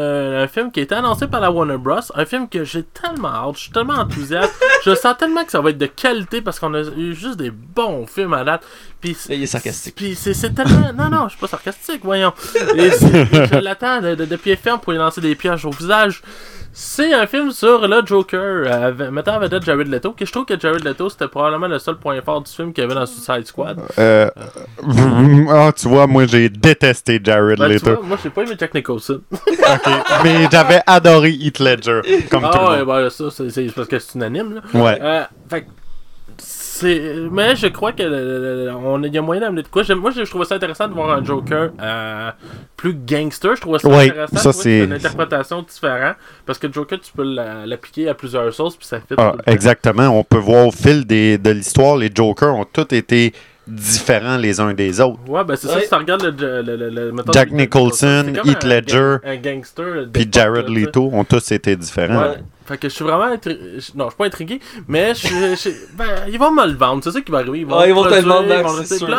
[0.43, 1.99] un film qui a été annoncé par la Warner Bros.
[2.15, 4.53] Un film que j'ai tellement hâte, je suis tellement enthousiaste.
[4.85, 7.51] je sens tellement que ça va être de qualité parce qu'on a eu juste des
[7.51, 8.63] bons films à date.
[9.01, 9.95] Puis il est sarcastique.
[9.97, 10.93] puis c'est tellement.
[10.95, 12.33] Non, non, je suis pas sarcastique, voyons.
[12.77, 15.71] Et c'est- je l'attends de, de, de pied ferme pour lui lancer des pièges au
[15.71, 16.23] visage.
[16.75, 20.13] C'est un film sur le Joker, euh, mettant en vedette Jared Leto.
[20.13, 22.83] Que je trouve que Jared Leto, c'était probablement le seul point fort du film qu'il
[22.83, 23.79] y avait dans Suicide Squad.
[23.99, 24.31] Euh,
[25.51, 27.95] ah, tu vois, moi j'ai détesté Jared Ben, tu Leto.
[27.97, 29.21] vois, moi, j'ai pas aimé Jack Nicholson.
[29.31, 29.93] Ok.
[30.25, 32.87] Mais j'avais adoré Heath Ledger, comme tout Ah le ouais, monde.
[33.05, 34.81] ben, ça, c'est parce que c'est unanime, là.
[34.81, 34.99] Ouais.
[35.01, 35.67] Euh, fait
[36.83, 39.69] c'est mais je crois que le- le- le- on il y a moyen d'amener de
[39.69, 42.31] quoi moi je trouvais ça intéressant de voir un Joker euh,
[42.77, 46.17] plus gangster je trouvais ça Ouais, intéressant ça, c'est- une interprétation différente
[46.47, 50.09] parce que Joker tu peux la- l'appliquer à plusieurs sauces puis ça fait Ah, exactement.
[50.09, 53.33] On peut voir au fil des, de l'histoire, les Jokers ont tous été
[53.67, 55.21] différents les uns des autres.
[55.29, 58.65] ouais ben c'est ça si tu regardes le, le, le, le- mettons, Jack Nicholson, Heath
[58.65, 60.69] Ledger, gang- un gangster Puis Jared.
[60.69, 62.23] Leto ont tous été différents.
[62.23, 62.37] Ouais.
[62.67, 63.59] Fait que je suis vraiment intri-
[63.95, 67.11] Non, je suis pas intrigué, mais je, je- ben, ils vont me le vendre, c'est
[67.13, 67.61] ça qui va arriver.
[67.61, 68.63] Ils vont, Ouais, ils vont te le vendre, là,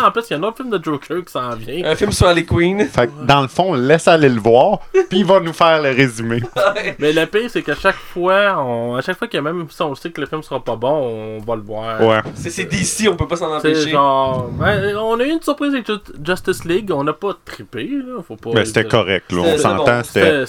[0.08, 1.86] en plus, il y a un autre film de Joker qui s'en vient.
[1.86, 2.86] Un film sur Harley Quinn.
[2.88, 4.80] Fait que dans le fond, laisse aller le voir,
[5.10, 6.42] puis il va nous faire le résumé.
[7.00, 8.96] Mais le pire, c'est qu'à chaque fois, on...
[8.96, 10.76] à chaque fois qu'il y a même si on sait que le film sera pas
[10.76, 12.02] bon, on va le voir.
[12.02, 12.22] Ouais.
[12.36, 13.92] C'est c'est DC, on peut pas s'en C'est empêcher.
[13.92, 14.50] genre.
[14.52, 15.94] ben, on a eu une surprise avec Ju-
[16.26, 18.22] Justice League, on n'a pas trippé, là.
[18.28, 18.52] Faut pas.
[18.52, 19.42] Ben, c'était correct, là.
[19.46, 20.44] On s'entend, c'était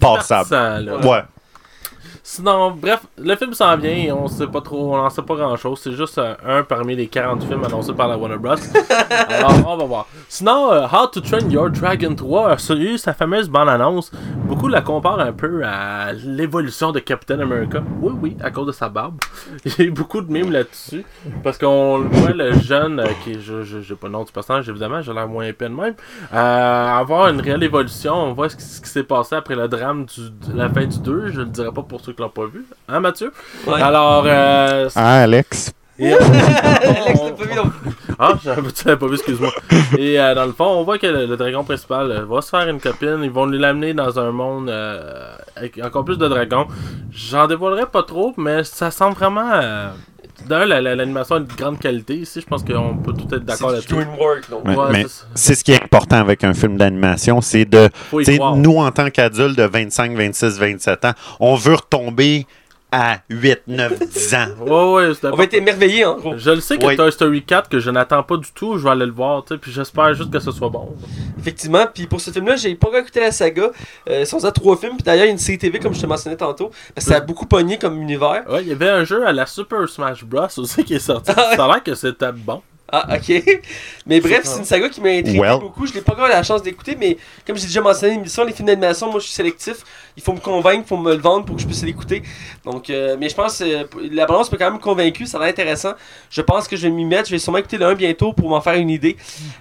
[0.00, 0.92] passable.
[1.04, 1.22] Ouais.
[2.32, 5.34] Sinon, bref, le film s'en vient et on sait pas trop, on en sait pas
[5.34, 5.80] grand chose.
[5.82, 8.54] C'est juste euh, un parmi les 40 films annoncés par la Warner Bros.
[9.28, 10.06] Alors, on va voir.
[10.28, 14.12] Sinon, euh, How to Train Your Dragon 3 a eu sa fameuse bande-annonce.
[14.44, 17.82] beaucoup la comparent un peu à l'évolution de Captain America.
[18.00, 19.18] Oui, oui, à cause de sa barbe.
[19.64, 21.04] Il y a eu beaucoup de mimes là-dessus.
[21.42, 24.68] Parce qu'on voit, le jeune, euh, qui je, je, j'ai pas le nom du personnage,
[24.68, 25.94] évidemment, j'ai l'air moins épais de même,
[26.32, 28.14] euh, avoir une réelle évolution.
[28.14, 30.86] On voit ce qui, ce qui s'est passé après le drame du, de la fin
[30.86, 31.30] du 2.
[31.32, 32.64] Je le dirai pas pour ceux qui l'ont pas vu.
[32.88, 33.32] Hein, Mathieu?
[33.66, 33.80] Ouais.
[33.82, 35.72] Alors, euh, Hein, Alex?
[35.98, 36.18] et, euh,
[36.82, 37.70] Alex, t'as pas vu non
[38.22, 39.50] ah, j'avais tu l'avais pas vu, excuse-moi.
[39.96, 42.50] Et euh, dans le fond, on voit que le, le dragon principal euh, va se
[42.50, 43.20] faire une copine.
[43.22, 46.66] Ils vont lui l'amener dans un monde euh, avec encore plus de dragons.
[47.10, 49.50] J'en dévoilerai pas trop, mais ça semble vraiment.
[50.48, 52.40] D'ailleurs, la- la- l'animation est de grande qualité ici.
[52.40, 53.88] Je pense qu'on peut tout être d'accord là-dessus.
[53.94, 54.64] DreamWorks, donc.
[54.66, 57.88] Ouais, Ouais, mais c'est ce qui est important avec un film d'animation, c'est de,
[58.56, 62.46] nous en tant qu'adultes de 25, 26, 27 ans, on veut retomber
[62.92, 64.46] à 8, 9, 10 ans.
[64.60, 66.36] Ouais, ouais, c'est On va être émerveillés, en gros.
[66.36, 66.96] Je le sais que Oui.
[66.96, 69.54] Toy Story 4, que je n'attends pas du tout, je vais aller le voir, tu
[69.54, 70.94] sais, puis j'espère juste que ce soit bon.
[71.38, 73.70] Effectivement, puis pour ce film-là, j'ai pas encore écouté la saga.
[74.08, 75.94] Euh, ils sont à trois films, puis d'ailleurs, il y a une série TV, comme
[75.94, 76.70] je te mentionnais tantôt.
[76.94, 78.44] Parce que ça a beaucoup pogné comme univers.
[78.50, 80.46] Ouais, il y avait un jeu à la Super Smash Bros.
[80.58, 81.30] aussi qui est sorti.
[81.36, 81.56] Ah ouais.
[81.56, 82.60] Ça a l'air que c'était bon.
[82.92, 83.42] Ah, ok.
[84.06, 85.60] Mais bref, c'est une saga qui m'a intrigué Well.
[85.60, 85.86] beaucoup.
[85.86, 88.52] Je n'ai pas encore eu la chance d'écouter, mais comme j'ai déjà mentionné l'émission, les
[88.52, 89.84] films d'animation, moi je suis sélectif.
[90.16, 92.22] Il faut me convaincre, il faut me le vendre pour que je puisse l'écouter.
[92.64, 95.50] Donc, euh, mais je pense que la balance m'a quand même convaincu, ça a l'air
[95.50, 95.92] intéressant.
[96.30, 97.26] Je pense que je vais m'y mettre.
[97.28, 99.16] Je vais sûrement écouter le 1 bientôt pour m'en faire une idée.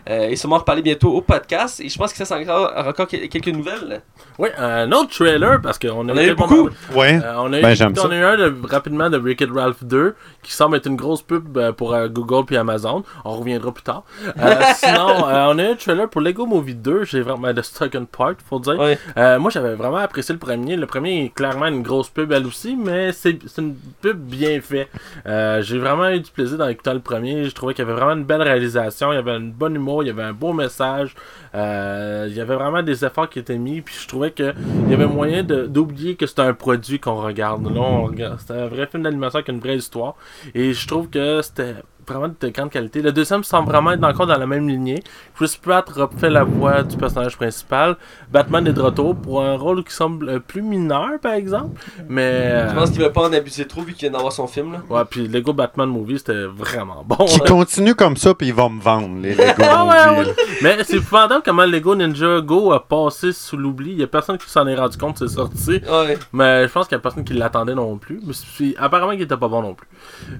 [0.09, 1.79] Euh, et sûrement reparler bientôt au podcast.
[1.79, 4.01] Et je pense que ça, c'est encore, encore quelques nouvelles.
[4.37, 6.69] Oui, un autre trailer, parce qu'on On a eu beaucoup.
[6.95, 7.19] Ouais.
[7.23, 8.07] Euh, on a eu, Ben, j'aime on ça.
[8.07, 11.57] a eu un de- rapidement de Wicked Ralph 2 qui semble être une grosse pub
[11.57, 13.03] euh, pour euh, Google puis Amazon.
[13.25, 14.03] On reviendra plus tard.
[14.37, 17.03] Euh, sinon, euh, on a eu un trailer pour Lego Movie 2.
[17.05, 18.79] J'ai vraiment de Second Part, faut dire.
[18.79, 18.97] Ouais.
[19.17, 20.75] Euh, moi, j'avais vraiment apprécié le premier.
[20.75, 24.89] Le premier est clairement une grosse pub, elle aussi, mais c'est une pub bien faite.
[25.27, 27.43] Euh, J'ai vraiment eu du plaisir dans écoutant le premier.
[27.45, 30.03] Je trouvais qu'il y avait vraiment une belle réalisation, il y avait un bon humour,
[30.03, 31.13] il y avait un beau message.
[31.53, 34.53] Euh, il y avait vraiment des efforts qui étaient mis, puis je trouvais qu'il
[34.89, 37.63] y avait moyen d'oublier que c'était un produit qu'on regarde.
[37.71, 38.39] Là, on regarde.
[38.39, 40.15] C'était un vrai film d'animation avec une vraie histoire.
[40.55, 41.75] Et je trouve que c'était
[42.09, 43.01] vraiment de grande qualité.
[43.01, 45.03] Le deuxième semble vraiment être encore dans la même lignée.
[45.35, 47.97] Chris Pratt refait la voix du personnage principal.
[48.31, 51.79] Batman est de retour pour un rôle qui semble euh, plus mineur, par exemple.
[52.07, 52.69] Mais.
[52.69, 54.73] Je pense qu'il ne va pas en abuser trop vu qu'il vient d'avoir son film.
[54.73, 54.81] Là.
[54.89, 57.25] Ouais, puis Lego Batman Movie, c'était vraiment bon.
[57.25, 57.45] Qui là.
[57.45, 60.35] continue comme ça, puis ils vont me vendre, les Lego Ah ouais, Movie, ouais.
[60.61, 63.91] Mais c'est épouvantable comment Lego Ninja Go a passé sous l'oubli.
[63.91, 65.81] Il y a personne qui s'en est rendu compte, c'est sorti.
[65.89, 68.19] Ouais, Mais je pense qu'il y a personne qui l'attendait non plus.
[68.25, 69.87] Mais apparemment qu'il était pas bon non plus.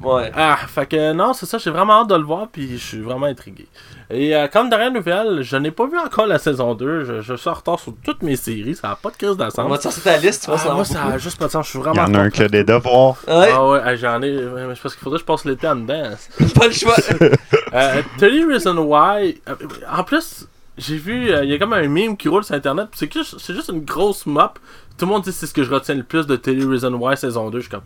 [0.03, 0.32] ouais.
[0.36, 3.00] Ah, fait que non, c'est ça, j'ai vraiment hâte de le voir, puis je suis
[3.02, 3.67] vraiment intrigué.
[4.10, 7.04] Et euh, comme dernière nouvelle, je n'ai pas vu encore la saison 2.
[7.06, 9.36] Je, je suis en retard sur toutes mes séries, ça n'a pas de crise On
[9.36, 9.78] va d'assemble.
[9.78, 11.69] te sortir ta liste, tu vois, Ah, moi, ça a juste pas de sens, je
[11.72, 13.15] suis Il vraiment y en a un qui a des devoirs.
[13.26, 13.39] beaucoup.
[13.39, 14.32] Ouais, Ah ouais, ah, j'en ai.
[14.32, 16.10] mais c'est parce qu'il faudrait que je passe l'été en dedans.
[16.56, 16.95] pas le choix.
[17.72, 19.39] Euh, Reason Why.
[19.48, 19.54] euh,
[19.95, 22.88] en plus, j'ai vu, euh, il y a comme un meme qui roule sur internet,
[22.95, 24.58] c'est juste, c'est juste une grosse mop.
[24.98, 26.91] Tout le monde dit que c'est ce que je retiens le plus de Tell Reason
[26.93, 27.60] Why saison 2.
[27.60, 27.84] Je suis comme,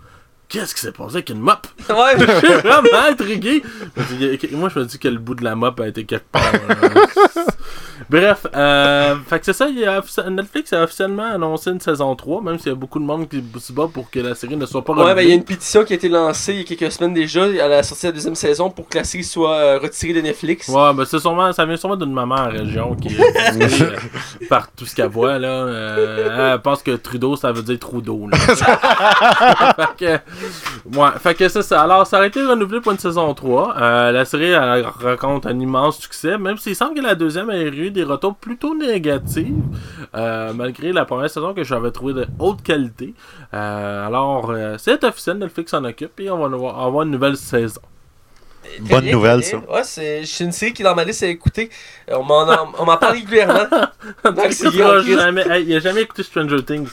[0.50, 1.68] qu'est-ce qui s'est passé avec une mop?
[1.90, 3.64] Ouais, Je suis vraiment intrigué.
[4.52, 6.52] Moi, je me dis que le bout de la mop a été quelque part.
[8.10, 12.42] Bref, euh, fait que c'est ça, il a Netflix a officiellement annoncé une saison 3,
[12.42, 14.66] même s'il y a beaucoup de monde qui se bat pour que la série ne
[14.66, 16.62] soit pas Ouais, ben il y a une pétition qui a été lancée il y
[16.62, 19.24] a quelques semaines déjà à la sortie de la deuxième saison pour que la série
[19.24, 20.68] soit euh, retirée de Netflix.
[20.70, 23.98] Ouais, ben c'est sûrement, ça vient sûrement d'une maman en région qui est euh,
[24.50, 25.48] par tout ce qu'elle voit, là.
[25.48, 28.38] Euh, elle pense que Trudeau, ça veut dire Trudeau, là.
[29.98, 31.82] fait que, ouais, fait que c'est ça.
[31.82, 33.76] Alors, ça a été renouvelé pour une saison 3.
[33.78, 37.58] Euh, la série, elle raconte un immense succès, même s'il semble que la deuxième a
[37.58, 39.48] eu des retours plutôt négatifs,
[40.16, 43.14] euh, malgré la première saison que j'avais trouvé de haute qualité.
[43.54, 47.38] Euh, alors, euh, c'est officiel, Netflix s'en occupe, et on va avoir, avoir une nouvelle
[47.38, 47.80] saison.
[48.64, 49.64] Très Bonne bien, nouvelle, bien.
[49.70, 51.70] Ouais, c'est une série qui est dans ma liste à écouter.
[52.10, 53.66] On m'en en- on m'en parle régulièrement.
[54.24, 56.88] Donc, il a jamais écouté Stranger Things.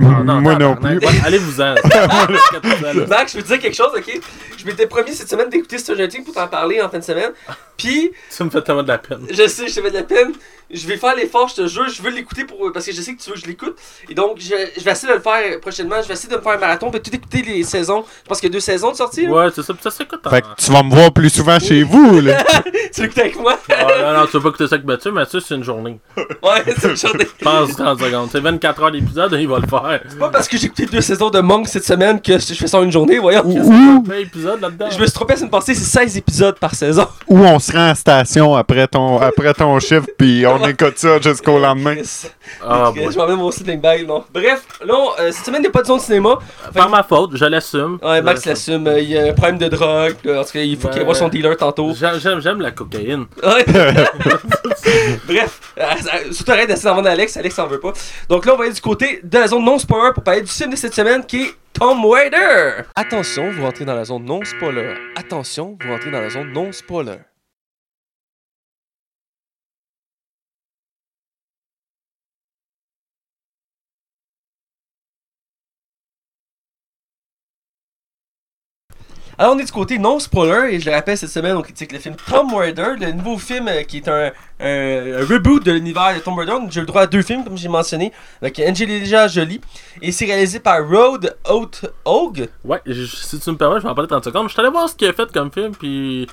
[0.00, 0.98] Moi non tabarnak.
[1.00, 1.06] plus.
[1.08, 1.74] Ouais, Allez-vous-en.
[3.08, 4.20] Max, je veux te dire quelque chose, ok?
[4.56, 7.32] Je m'étais promis cette semaine d'écouter Stranger Things pour t'en parler en fin de semaine.
[7.76, 9.26] Puis, Ça me fait tellement de la peine.
[9.30, 10.32] je sais, je te fais de la peine.
[10.70, 11.88] Je vais faire l'effort, je te jure.
[11.88, 13.76] Je veux l'écouter pour parce que je sais que tu veux que je l'écoute.
[14.08, 15.96] Et donc, je, je vais essayer de le faire prochainement.
[16.02, 16.88] Je vais essayer de me faire un marathon.
[16.88, 18.04] Je vais tout écouter les saisons.
[18.22, 19.26] Je pense qu'il y a deux saisons de sortie.
[19.26, 19.32] là.
[19.32, 19.72] Ouais, c'est ça.
[19.74, 20.30] Puis ça s'écoute en...
[20.30, 22.44] Fait que tu vas me voir plus souvent chez vous, là.
[22.94, 23.58] Tu l'écoutes avec moi?
[23.70, 25.12] Ah, non, non, tu vas pas écouter ça avec Mathieu.
[25.12, 25.98] Mathieu, c'est une journée.
[26.16, 27.26] ouais, c'est une journée.
[27.42, 28.28] Pense 30 secondes.
[28.30, 30.00] C'est 24 heures d'épisode, il va le faire.
[30.08, 32.66] C'est pas parce que j'ai écouté deux saisons de Monk cette semaine que je fais
[32.66, 33.44] ça en une journée, voyons.
[33.44, 34.88] Ou, 20 épisodes là-dedans.
[34.90, 37.06] Je me suis trompé la semaine passée, c'est 16 épisodes par saison.
[37.28, 40.98] ou on se rend à la station après ton, après ton chiffre, puis on écoute
[40.98, 41.96] ça jusqu'au lendemain.
[42.62, 43.12] Ah, Ok, boy.
[43.12, 44.24] je m'emmène mon sleeping bag, non.
[44.32, 46.38] Bref, là, on- euh, cette semaine, il n'y a pas de zone de cinéma.
[46.74, 47.98] Par ma faute, je l'assume.
[48.02, 48.86] Ouais, Max l'assume.
[48.86, 50.16] euh, Il y a un problème de drogue.
[50.26, 51.92] En tout cas, il faut qu'il Ben, voit son dealer tantôt.
[51.94, 53.26] J'aime, la cocaïne.
[53.42, 53.64] Ouais.
[55.26, 55.84] Bref, euh,
[56.32, 57.92] surtout arrête d'essayer d'en vendre à Alex, Alex en veut pas.
[58.28, 60.70] Donc là, on va aller du côté de la zone non-spoiler pour parler du film
[60.70, 62.82] de cette semaine qui est Tom Waiter.
[62.94, 64.94] Attention, vous rentrez dans la zone non-spoiler.
[65.16, 67.18] Attention, vous rentrez dans la zone non-spoiler.
[79.42, 81.98] Alors, on est du côté non-spoiler, et je le rappelle, cette semaine, on critique le
[81.98, 86.38] film Tom Raider, le nouveau film euh, qui est un, reboot de l'univers de Tom
[86.38, 86.52] Raider.
[86.70, 89.60] J'ai le droit à deux films, comme j'ai mentionné, avec Angelina Jolie,
[90.00, 92.50] et c'est réalisé par Road Out Hogg.
[92.64, 94.46] Ouais, si tu me permets, je vais en parler 30 secondes.
[94.46, 96.28] Je suis allé voir ce qu'il a fait comme film, puis.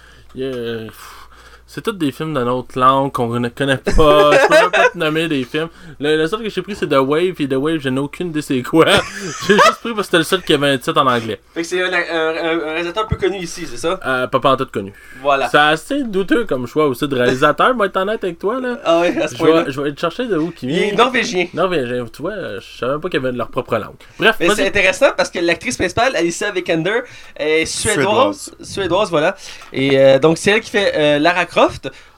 [1.71, 3.91] C'est tous des films d'une autre langue qu'on ne connaît pas.
[3.95, 5.67] je peux même pas te nommer des films.
[5.99, 8.29] Le, le seul que j'ai pris, c'est The Wave, et The Wave, je n'ai aucune
[8.29, 8.85] idée c'est quoi.
[9.47, 11.39] j'ai juste pris parce que c'était le seul qui avait un titre en anglais.
[11.53, 13.99] Fait que c'est un, un- un- un réalisateur peu connu ici, c'est ça?
[14.03, 14.91] Euh, pas pas en tout connu.
[15.21, 15.47] Voilà.
[15.49, 18.79] C'est assez douteux comme choix aussi de réalisateur, moi être honnête avec toi, là.
[18.83, 19.61] Ah à ce Je point-là.
[19.65, 20.87] vais, je vais te chercher de où qui Il vient.
[20.87, 21.45] est norvégien.
[21.53, 23.93] Norvégien, tu vois, je savais même pas qu'il y avait leur propre langue.
[24.17, 27.01] Bref, Mais c'est intéressant parce que l'actrice principale, Alicia Vikander,
[27.37, 28.55] est suédoise.
[28.59, 29.35] Suédoise, voilà.
[29.71, 31.58] Et euh, donc, c'est elle qui fait euh, Lara Croft.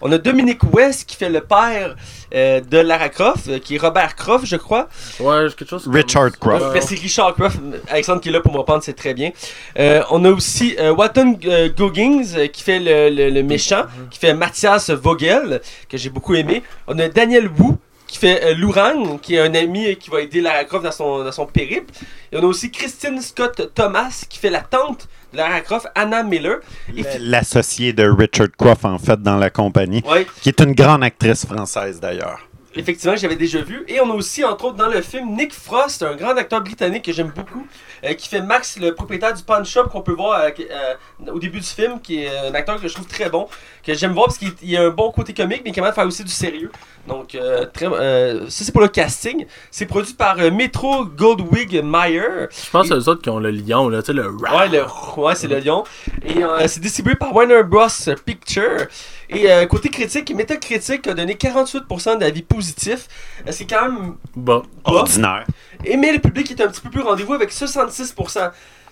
[0.02, 1.96] On a Dominic West qui fait le père
[2.34, 4.88] euh, de Lara Croft, euh, qui est Robert Croft, je crois.
[5.20, 5.84] Ouais, j'ai quelque chose.
[5.86, 6.64] comme- Richard Croft.
[6.64, 7.58] Euh, ben, c'est Richard Croft.
[7.90, 9.32] Alexandre qui est là pour me reprendre, c'est très bien.
[9.80, 14.20] Euh, on a aussi euh, Walton euh, Goggins qui fait le, le- le méchant, qui
[14.20, 16.64] fait Mathias Vogel, que j'ai beaucoup aimé.
[16.88, 17.76] On a Daniel Wu
[18.08, 21.24] qui fait euh, Lourang, qui est un ami qui va aider Lara Croft dans son,
[21.24, 21.94] dans son périple.
[22.32, 26.58] Et on a aussi Christine Scott Thomas qui fait la tante Lara Croft, Anna Miller.
[26.96, 30.74] Et fi- L'associé de Richard Croft, en fait, dans la compagnie, Ouais, qui est une
[30.74, 32.40] grande actrice française, d'ailleurs.
[32.74, 33.84] Effectivement, j'avais déjà vu.
[33.90, 37.04] Et on a aussi, entre autres, dans le film, Nick Frost, un grand acteur britannique
[37.04, 37.68] que j'aime beaucoup,
[38.06, 41.32] euh, qui fait Max, le propriétaire du pawn shop qu'on peut voir euh, qui- euh,
[41.34, 43.50] au début du film, qui est un acteur que je trouve très bon,
[43.86, 45.92] que j'aime voir parce qu'il il a un bon côté comique, mais il est capable
[45.92, 46.72] de faire aussi du sérieux.
[47.08, 49.46] Donc, euh, très, euh, ça c'est pour le casting.
[49.72, 52.48] C'est produit par euh, Metro Goldwig Mayer.
[52.52, 54.30] Je pense que c'est eux autres qui ont le lion, là, tu sais, le.
[54.30, 54.84] Ouais, le,
[55.18, 55.84] ouais c'est le lion.
[56.24, 57.88] Et euh, c'est distribué par Warner Bros.
[58.26, 58.88] Picture.
[59.32, 63.08] Et euh, côté critique, Metacritic a donné 48% d'avis positifs.
[63.48, 64.62] Euh, c'est quand même Bon.
[64.84, 65.46] Ordinaire.
[65.86, 68.52] Et mais le public est un petit peu plus rendez-vous avec 66%,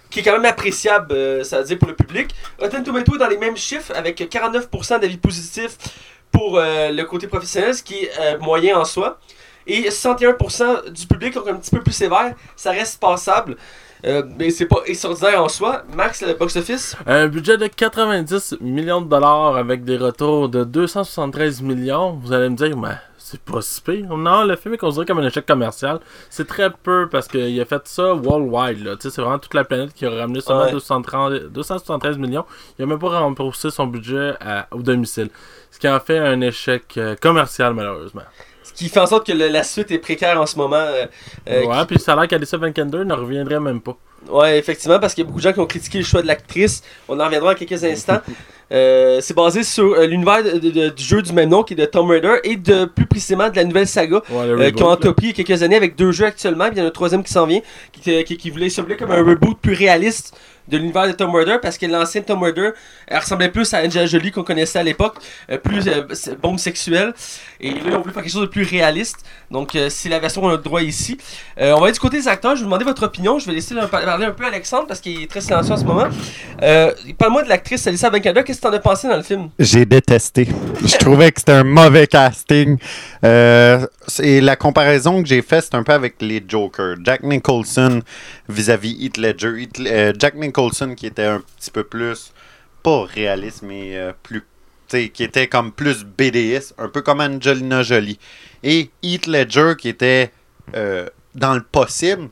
[0.10, 2.34] qui est quand même appréciable, euh, ça veut dire pour le public.
[2.58, 5.78] Rotten Tomato est dans les mêmes chiffres avec 49% d'avis positifs
[6.32, 9.20] pour euh, le côté professionnel, ce qui est euh, moyen en soi.
[9.68, 13.56] Et 61% du public, donc un petit peu plus sévère, ça reste passable.
[14.06, 15.84] Euh, mais c'est pas extraordinaire en soi.
[15.94, 16.96] Max, le box-office?
[17.06, 22.14] Un budget de 90 millions de dollars avec des retours de 273 millions.
[22.24, 22.96] Vous allez me dire, mais
[23.32, 24.18] c'est pas si pire.
[24.18, 26.00] Non, le film est considéré comme un échec commercial.
[26.30, 28.84] C'est très peu parce qu'il a fait ça worldwide.
[28.84, 28.96] Là.
[29.00, 30.72] C'est vraiment toute la planète qui a ramené seulement Ouais.
[30.72, 32.46] 230 273 millions.
[32.78, 35.30] Il a même pas remboursé son budget à- au domicile.
[35.72, 38.24] Ce qui en fait un échec euh, commercial, malheureusement.
[38.64, 40.76] Ce qui fait en sorte que le- la suite est précaire en ce moment.
[40.78, 41.06] euh,
[41.50, 43.96] euh, ouais, puis ça a l'air qu'Alissa Vikander ne reviendrait même pas.
[44.28, 46.28] Ouais, effectivement, parce qu'il y a beaucoup de gens qui ont critiqué le choix de
[46.28, 46.84] l'actrice.
[47.08, 48.20] On en reviendra en quelques instants.
[48.72, 52.10] Euh, c'est basé sur euh, l'univers du jeu du même nom qui est de Tomb
[52.10, 55.38] Raider et de plus précisément de la nouvelle saga Ouais, euh, qui ont entrepris il
[55.38, 56.66] y a quelques années avec deux jeux actuellement.
[56.66, 58.96] Puis il y en a un troisième qui s'en vient qui, qui, qui voulait sembler
[58.96, 60.36] comme un reboot plus réaliste
[60.68, 62.70] de l'univers de Tomb Raider parce que l'ancien Tomb Raider
[63.08, 65.16] elle ressemblait plus à Angela Jolie qu'on connaissait à l'époque,
[65.64, 65.90] plus
[66.40, 67.14] bombe sexuelle.
[67.60, 69.26] Et là, on voulait faire quelque chose de plus réaliste.
[69.50, 71.18] Donc, c'est la version qu'on a le droit ici.
[71.58, 72.52] On va aller du côté des acteurs.
[72.52, 73.40] Je vais vous demander votre opinion.
[73.40, 76.08] Je vais laisser parler un peu Alexandre parce qu'il est très silencieux en ce moment.
[77.18, 78.12] Parle-moi de l'actrice Alissa.
[78.12, 80.48] Qu'est-ce t'en as pensé dans le film J'ai détesté.
[80.86, 82.78] Je trouvais que c'était un mauvais casting.
[83.24, 83.86] Euh,
[84.22, 86.98] et la comparaison que j'ai faite, c'est un peu avec les Jokers.
[87.04, 88.02] Jack Nicholson
[88.48, 89.68] vis-à-vis Heath Ledger.
[89.80, 92.34] Euh, Jack Nicholson qui était un petit peu plus,
[92.84, 94.46] pas réaliste, mais euh, plus, tu
[94.88, 98.20] sais, qui était comme plus BDS, un peu comme Angelina Jolie.
[98.64, 100.32] Et Heath Ledger qui était
[100.76, 102.30] euh, dans le possible,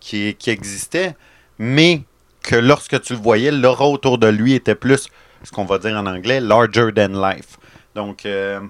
[0.00, 1.14] qui, qui existait,
[1.58, 2.02] mais
[2.42, 5.08] que lorsque tu le voyais, l'aura autour de lui était plus
[5.44, 7.58] ce qu'on va dire en anglais, larger than life.
[7.94, 8.60] Donc, euh,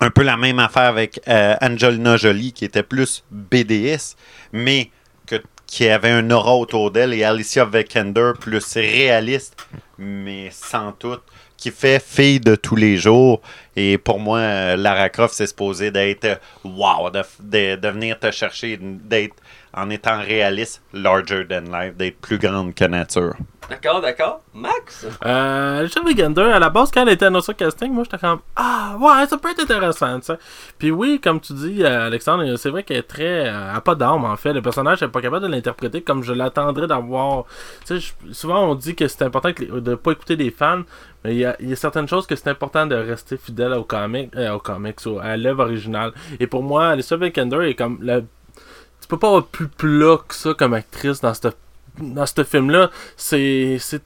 [0.00, 4.16] un peu la même affaire avec euh, Angelina Jolie, qui était plus BDS,
[4.52, 4.90] mais
[5.26, 9.56] que, qui avait un aura autour d'elle, et Alicia Vikander, plus réaliste,
[9.98, 11.18] mais sans tout,
[11.56, 13.40] qui fait fille de tous les jours.
[13.76, 18.78] Et pour moi, euh, Lara Croft, c'est supposé d'être wow, de, de venir te chercher,
[18.80, 19.36] d'être
[19.74, 23.34] en étant réaliste, larger than life, d'être plus grande que nature.
[23.68, 24.40] D'accord, d'accord.
[24.54, 25.06] Max?
[25.26, 28.38] Euh, Alicia Vikander, à la base, quand elle était annoncée au casting, moi, j'étais comme
[28.56, 30.38] Ah, ouais, ça peut être intéressant, tu sais.
[30.78, 33.46] Puis oui, comme tu dis, euh, Alexandre, c'est vrai qu'elle est très.
[33.46, 34.54] euh, pas d'âme, en fait.
[34.54, 37.44] Le personnage n'est pas capable de l'interpréter comme je l'attendrais d'avoir.
[37.86, 40.50] Tu sais, je- souvent, on dit que c'est important que les- de pas écouter des
[40.50, 40.82] fans,
[41.22, 43.74] mais il y a, il y a certaines choses que c'est important de rester fidèle
[43.74, 46.12] au comic, euh, au comics, au- à l'œuvre originale.
[46.40, 47.98] Et pour moi, Alicia Vikander est comme.
[48.00, 48.20] La...
[49.08, 51.56] Tu peux pas avoir plus plat que ça comme actrice dans cette
[52.00, 54.00] dans ce film-là, c'est, c'est,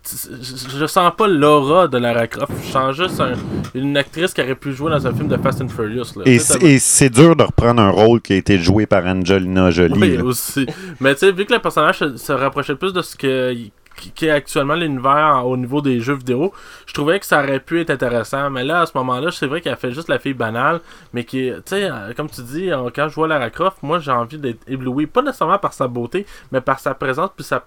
[0.80, 2.50] je, sens pas l'aura de Lara Croft.
[2.66, 3.34] Je sens juste un-
[3.74, 6.06] une actrice qui aurait pu jouer dans un film de Fast and Furious.
[6.16, 6.22] Là.
[6.24, 9.70] Et, c'est- et c'est dur de reprendre un rôle qui a été joué par Angelina
[9.70, 9.98] Jolie.
[10.00, 10.24] Oui, là.
[10.24, 10.66] aussi.
[11.00, 13.54] Mais tu sais, vu que le personnage se, se rapprochait plus de ce que
[13.96, 16.52] qui, est actuellement l'univers au niveau des jeux vidéo,
[16.86, 18.50] je trouvais que ça aurait pu être intéressant.
[18.50, 20.80] Mais là, à ce moment-là, c'est vrai qu'elle fait juste la fille banale,
[21.12, 24.10] mais qui, tu sais, euh, comme tu dis, quand je vois Lara Croft, moi, j'ai
[24.12, 27.64] envie d'être ébloui, pas nécessairement par sa beauté, mais par sa présence puis sa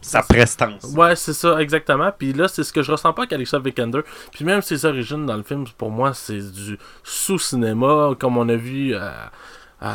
[0.00, 0.84] Sa prestance.
[0.96, 2.10] Ouais, c'est ça, exactement.
[2.16, 4.02] Puis là, c'est ce que je ressens pas avec Alicia Vikander.
[4.32, 8.56] Puis même ses origines dans le film, pour moi, c'est du sous-cinéma, comme on a
[8.56, 8.94] vu.
[8.94, 9.10] euh,
[9.82, 9.88] euh,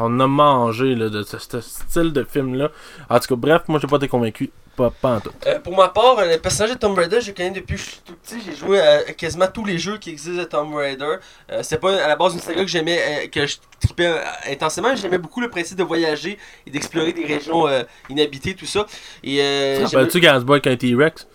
[0.00, 2.70] on a mangé là, de ce, ce style de film-là.
[3.08, 4.50] En tout cas, bref, moi, j'ai pas été convaincu.
[4.76, 5.30] Pas, pas en tout.
[5.46, 7.82] Euh, pour ma part, euh, le personnage de Tomb Raider, je le connais depuis que
[7.82, 8.36] je suis tout petit.
[8.44, 11.16] J'ai joué à quasiment tous les jeux qui existent de Tomb Raider.
[11.50, 14.10] Euh, c'est pas à la base une saga que j'aimais, euh, que je tripais
[14.50, 14.96] intensément.
[14.96, 18.86] J'aimais beaucoup le principe de voyager et d'explorer des régions euh, inhabitées, tout ça.
[19.22, 21.26] Et euh, Rappelles-tu quand se bat avec un T-Rex?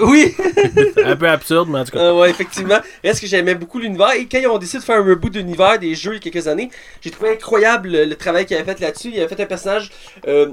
[0.00, 0.34] Oui!
[1.04, 1.98] Un peu absurde, mais en tout cas.
[1.98, 2.78] Euh, ouais, effectivement.
[3.02, 4.12] Reste que j'aimais beaucoup l'univers.
[4.12, 6.28] Et quand ils ont décidé de faire un reboot de l'univers des jeux il y
[6.28, 6.70] a quelques années,
[7.00, 9.10] j'ai trouvé incroyable le, le travail qu'ils avaient fait là-dessus.
[9.12, 9.90] Il avait fait un personnage.
[10.28, 10.50] euh,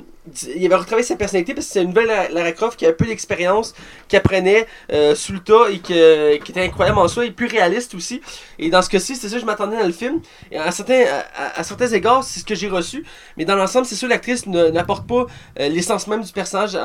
[0.55, 2.93] il avait retravaillé sa personnalité parce que c'est une nouvelle Lara- Croft qui a un
[2.93, 3.73] peu d'expérience,
[4.07, 7.93] qui apprenait euh, sous le tas et qui était incroyable en soi et plus réaliste
[7.95, 8.21] aussi.
[8.57, 10.21] Et dans ce cas-ci, c'est ça que je m'attendais dans le film.
[10.51, 11.03] Et à certains,
[11.35, 13.05] à, certains égards, c'est ce que j'ai reçu.
[13.37, 15.25] Mais dans l'ensemble, c'est sûr l'actrice n'apporte pas
[15.59, 16.77] euh, l'essence même du personnage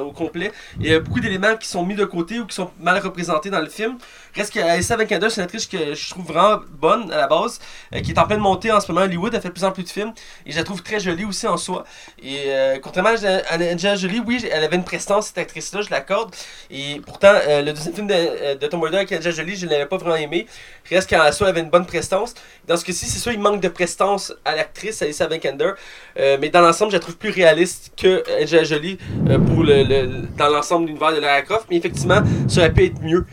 [0.00, 0.52] au complet.
[0.80, 3.50] Il y a beaucoup d'éléments qui sont mis de côté ou qui sont mal représentés
[3.50, 3.98] dans le film.
[4.36, 7.58] Reste que Alyssa Vikander, c'est une actrice que je trouve vraiment bonne à la base,
[7.94, 9.32] euh, qui est en pleine montée en ce moment Hollywood.
[9.34, 10.12] Elle fait de plus en plus de films
[10.44, 11.84] et je la trouve très jolie aussi en soi.
[12.22, 16.34] Et euh, contrairement à Angelina Jolie, oui, elle avait une prestance, cette actrice-là, je l'accorde.
[16.70, 19.70] Et pourtant, euh, le deuxième film de, de Tom Raider avec Angelina Jolie, je ne
[19.70, 20.46] l'avais pas vraiment aimé.
[20.90, 22.34] Reste qu'en soi, elle avait une bonne prestance.
[22.68, 25.72] Dans ce cas-ci, c'est sûr, il manque de prestance à l'actrice, Alyssa Vikander.
[26.16, 28.98] Mais dans l'ensemble, je la trouve plus réaliste que Angelina Jolie
[29.46, 31.66] pour le, dans l'ensemble de l'univers de Lara Croft.
[31.70, 33.26] Mais effectivement, ça aurait pu être mieux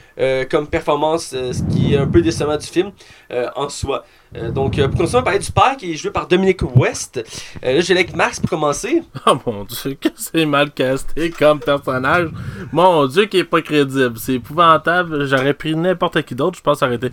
[0.49, 0.92] comme performance,
[1.33, 2.91] euh, ce qui est un peu décevant du film
[3.31, 4.05] euh, en soi.
[4.35, 7.23] Euh, donc, pour continuer à parler du père qui est joué par Dominic West,
[7.61, 9.03] là, j'ai avec Max pour commencer.
[9.25, 12.29] Oh mon dieu, que c'est mal casté comme personnage.
[12.71, 14.17] Mon dieu, qui est pas crédible.
[14.17, 15.25] C'est épouvantable.
[15.27, 17.09] J'aurais pris n'importe qui d'autre, je pense que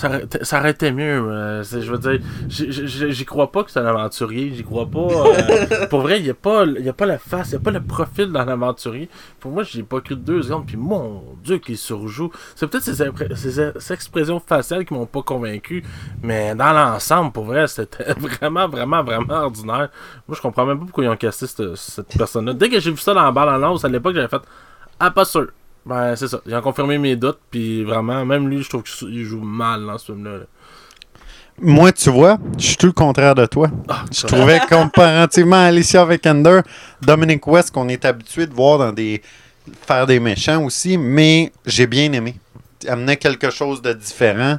[0.00, 0.44] ça aurait été.
[0.44, 1.02] Ça aurait, mieux.
[1.30, 4.52] euh, je veux dire, j'y- crois pas que c'est un aventurier.
[4.54, 4.98] J'y crois pas.
[4.98, 7.60] euh, pour vrai, il n'y a, pas- y a pas la face, il n'y a
[7.60, 9.08] pas le profil d'un aventurier.
[9.38, 10.66] Pour moi, j'ai pas cru deux secondes.
[10.66, 12.30] Puis mon dieu, qu'il surjoue.
[12.56, 15.84] C'est peut-être ces, ces- ces expressions faciales qui m'ont pas convaincu.
[16.22, 19.90] Mais dans l'ensemble, pour vrai, c'était vraiment, vraiment, vraiment ordinaire.
[20.26, 22.54] Moi, je comprends même pas pourquoi ils ont cassé cette, cette personne-là.
[22.54, 24.42] Dès que j'ai vu ça dans la balle en lance, à l'époque, j'avais fait
[24.98, 25.48] Ah, pas sûr.
[25.90, 26.40] Ben, c'est ça.
[26.46, 29.98] Ils ont confirmé mes doutes, puis vraiment, même lui, je trouve qu'il joue mal dans
[29.98, 30.38] ce film-là.
[30.38, 30.44] là.
[31.60, 33.68] Moi, tu vois, je suis tout le contraire de toi.
[33.88, 36.60] Ah, Je trouvais comparativement à Alicia Vikander,
[37.02, 39.20] Dominic West, qu'on est habitué de voir dans des
[39.86, 42.36] faire des méchants aussi, mais j'ai bien aimé.
[42.84, 44.58] Il amenait quelque chose de différent.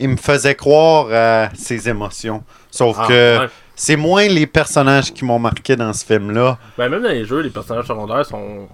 [0.00, 2.42] Il me faisait croire à ses émotions.
[2.70, 3.48] Sauf Ah, que ouais.
[3.76, 6.58] c'est moins les personnages qui m'ont marqué dans ce film-là.
[6.76, 8.68] Ben, même dans les jeux, les personnages secondaires sont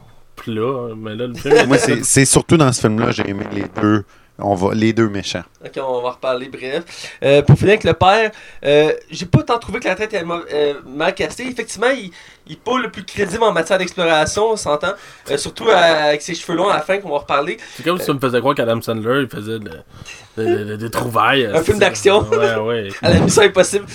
[0.53, 1.67] hein, mais là, le film.
[1.67, 4.05] Moi, c'est c'est surtout dans ce film-là j'ai aimé les deux.
[4.37, 5.45] On va, les deux méchants.
[5.65, 6.83] Ok, on va en reparler bref.
[7.23, 8.33] Euh, pour finir avec le père,
[8.65, 11.47] euh, j'ai pas tant trouvé que la tête mau- euh, mal castée.
[11.47, 12.11] Effectivement, il,
[12.49, 14.95] il est pas le plus crédible en matière d'exploration, on s'entend.
[15.31, 17.59] Euh, surtout à- avec ses cheveux longs à la fin, qu'on va reparler.
[17.77, 19.71] C'est comme si tu me faisais croire qu'Adam Sandler, il faisait de-
[20.37, 21.47] de- de- des trouvailles.
[21.47, 22.20] Un film d'action.
[22.30, 22.89] Ouais, ouais.
[23.03, 23.87] à la mission impossible.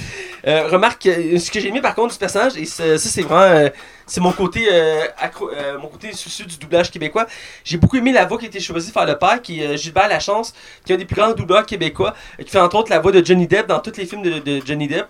[0.47, 3.41] Euh, remarque, euh, ce que j'ai aimé par contre du personnage, et ça, c'est vraiment.
[3.41, 3.69] euh,
[4.07, 7.27] c'est mon côté euh, accro- mon côté soucieux du doublage québécois.
[7.63, 10.07] J'ai beaucoup aimé la voix qui a été choisie par le père, qui est Gilbert
[10.07, 13.11] Lachance, qui est un des plus grands doubleurs québécois, qui fait entre autres la voix
[13.11, 15.05] de Johnny Depp dans tous les films de, de Johnny Depp.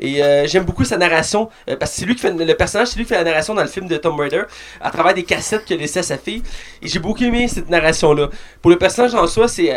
[0.00, 3.04] Et j'aime beaucoup sa narration, parce que c'est lui qui fait le personnage, c'est lui
[3.04, 4.44] qui fait la narration dans le film de Tom Raider,
[4.80, 6.42] à travers des cassettes qu'il a laissées à sa fille.
[6.80, 8.30] Et j'ai beaucoup aimé cette narration-là.
[8.62, 9.70] Pour le personnage en soi, c'est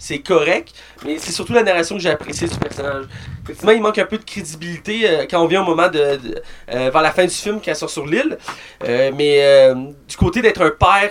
[0.00, 0.72] c'est- correct,
[1.04, 3.04] mais c'est surtout la narration que j'ai appréciée du personnage.
[3.44, 6.42] Effectivement, il manque un peu de crédibilité euh, quand on vient au moment de, de-
[6.74, 8.36] euh, vers la fin du film quand ils sont sur l'île.
[8.84, 9.72] Euh, mais
[10.08, 11.10] du côté d'être un père,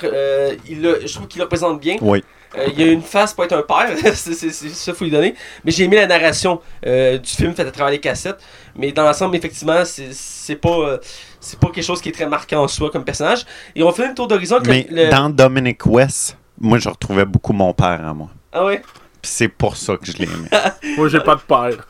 [0.68, 1.96] il je trouve qu'il le représente bien.
[2.02, 2.24] Oui.
[2.68, 5.12] Il y a une face pour être un père, c'est c'est- c'est- ça faut lui
[5.12, 5.36] donner.
[5.64, 8.40] Mais j'ai aimé la narration du film faite à travers les cassettes.
[8.76, 10.98] Mais dans l'ensemble, effectivement, c'est c'est pas,
[11.40, 13.46] c'est pas quelque chose qui est très marquant en soi comme personnage.
[13.76, 14.56] Et on fait une tour d'horizon.
[14.56, 18.30] avec Mais le- le- dans Dominic West, moi, je retrouvais beaucoup mon père à moi.
[18.52, 18.82] Ah ouais,
[19.22, 20.48] Puis c'est pour ça que je l'ai aimé.
[20.98, 21.86] Moi, j'ai pas de père.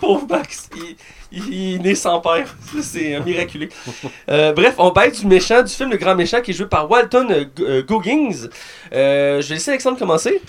[0.00, 0.96] pauvre Max, il,
[1.30, 2.46] il- il est né sans père.
[2.82, 3.68] C'est un miraculé.
[4.28, 6.90] Euh, bref, on parle du méchant, du film Le Grand Méchant qui est joué par
[6.90, 8.48] Walton euh, G- euh, Goggins.
[8.92, 10.42] Euh, je vais laisser Alexandre commencer.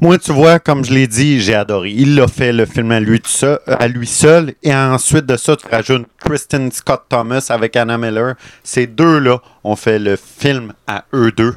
[0.00, 1.90] Moi, tu vois, comme je l'ai dit, j'ai adoré.
[1.90, 4.54] Il a fait le film à lui, tout seul, à lui seul.
[4.64, 8.34] Et ensuite de ça, tu rajoutes Kristen Scott Thomas avec Anna Miller.
[8.64, 11.54] Ces deux-là ont fait le film à eux deux.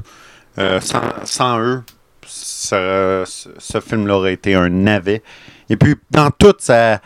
[0.60, 1.84] Euh, sans, sans eux,
[2.28, 5.22] ce, film-là aurait été un navet.
[5.70, 7.02] Et puis, dans toute sa,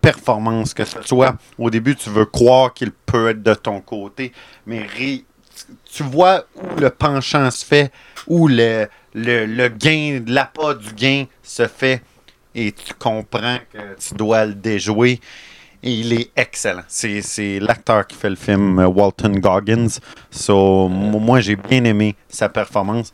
[0.00, 4.32] performance, que ce soit au début, tu veux croire qu'il peut être de ton côté,
[4.66, 4.86] mais
[5.92, 7.92] tu vois où le penchant se fait,
[8.26, 8.88] où le,
[9.68, 12.02] gain, l'appât du gain se fait,
[12.54, 15.20] et tu comprends que tu dois le déjouer.
[15.82, 16.82] Et il est excellent.
[16.88, 20.00] C'est, l'acteur qui fait le film, euh, Walton Goggins.
[20.30, 23.12] So, moi, j'ai bien aimé sa performance.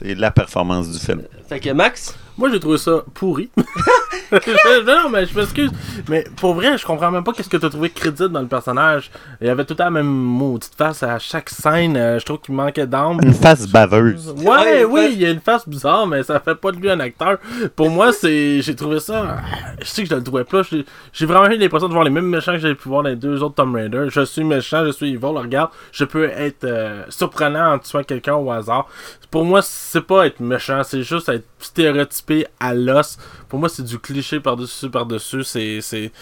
[0.00, 1.22] C'est la performance du film.
[1.48, 3.50] Fait que Max, Moi, j'ai trouvé ça pourri.
[4.86, 5.70] non, mais je m'excuse.
[6.08, 9.10] Mais pour vrai, je comprends même pas qu'est-ce que t'as trouvé crédible dans le personnage.
[9.40, 11.96] Il y avait tout temps la même maudite face à chaque scène.
[11.96, 13.18] euh, je trouve qu'il manquait d'âme.
[13.22, 14.34] Une face baveuse.
[14.38, 16.90] Ouais, Ouais, oui, il y a une face bizarre, mais ça fait pas de lui
[16.90, 17.38] un acteur.
[17.76, 18.60] Pour moi, c'est.
[18.62, 19.38] J'ai trouvé ça.
[19.80, 20.62] Je sais que je le trouvais pas.
[20.62, 23.08] J'ai j'ai vraiment eu l'impression de voir les mêmes méchants que j'avais pu voir dans
[23.10, 24.06] les deux autres Tomb Raider.
[24.10, 25.18] Je suis méchant, je suis evil.
[25.24, 28.86] Regarde, je peux être euh, surprenant en tuant quelqu'un au hasard.
[29.30, 33.18] Pour moi, c'est pas être méchant, c'est juste être stéréotypé à l'os.
[33.48, 35.42] Pour moi, c'est du cliché par-dessus, par-dessus.
[35.44, 35.80] C'est.
[35.80, 36.12] c'est-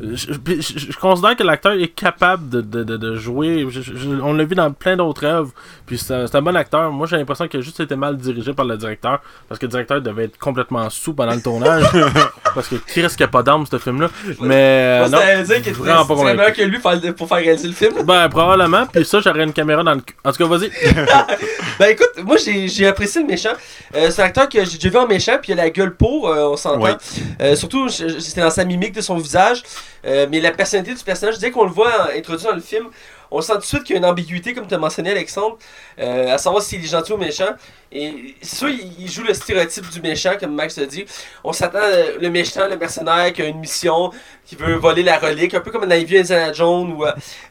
[0.00, 3.66] Je, je- je- je considère que l'acteur est capable de, de, de, de jouer.
[3.68, 5.50] Je- on l'a vu dans plein d'autres œuvres.
[5.86, 6.90] Puis c'est un, c'est un bon acteur.
[6.92, 9.20] Moi, j'ai l'impression qu'il a juste été mal dirigé par le directeur.
[9.48, 11.84] Parce que le directeur devait être complètement sous pendant le tournage.
[12.54, 14.08] parce que Chris qui a pas d'âme, ce film-là.
[14.40, 14.54] Mais.
[14.54, 17.68] euh, on non, dire qu'il vraiment pas meilleur que lui pour faire- pour faire réaliser
[17.68, 17.94] le film.
[18.04, 18.86] Ben, probablement.
[18.86, 20.14] Puis ça, j'aurais une caméra dans le cul.
[20.24, 20.70] En tout cas, vas-y.
[21.78, 23.52] Ben écoute, moi j'ai j'ai apprécié le méchant.
[23.94, 25.94] Euh, c'est un acteur que j'ai déjà vu en méchant, puis il a la gueule
[25.94, 26.80] pour, euh, on s'entend.
[26.80, 26.96] Ouais.
[27.40, 29.62] Euh, surtout, c'était dans sa mimique de son visage.
[30.06, 32.86] Euh, mais la personnalité du personnage, dès qu'on le voit introduit dans le film,
[33.30, 35.58] on sent tout de suite qu'il y a une ambiguïté, comme tu as mentionné, Alexandre,
[35.98, 37.50] euh, à savoir s'il est gentil ou méchant.
[37.92, 41.04] Et sûr, il, joue le stéréotype du méchant, comme Max a dit.
[41.44, 44.10] On s'attend euh, le méchant, le mercenaire qui a une mission,
[44.44, 47.04] qui veut voler la relique, un peu comme dans les vieux Indiana Jones ou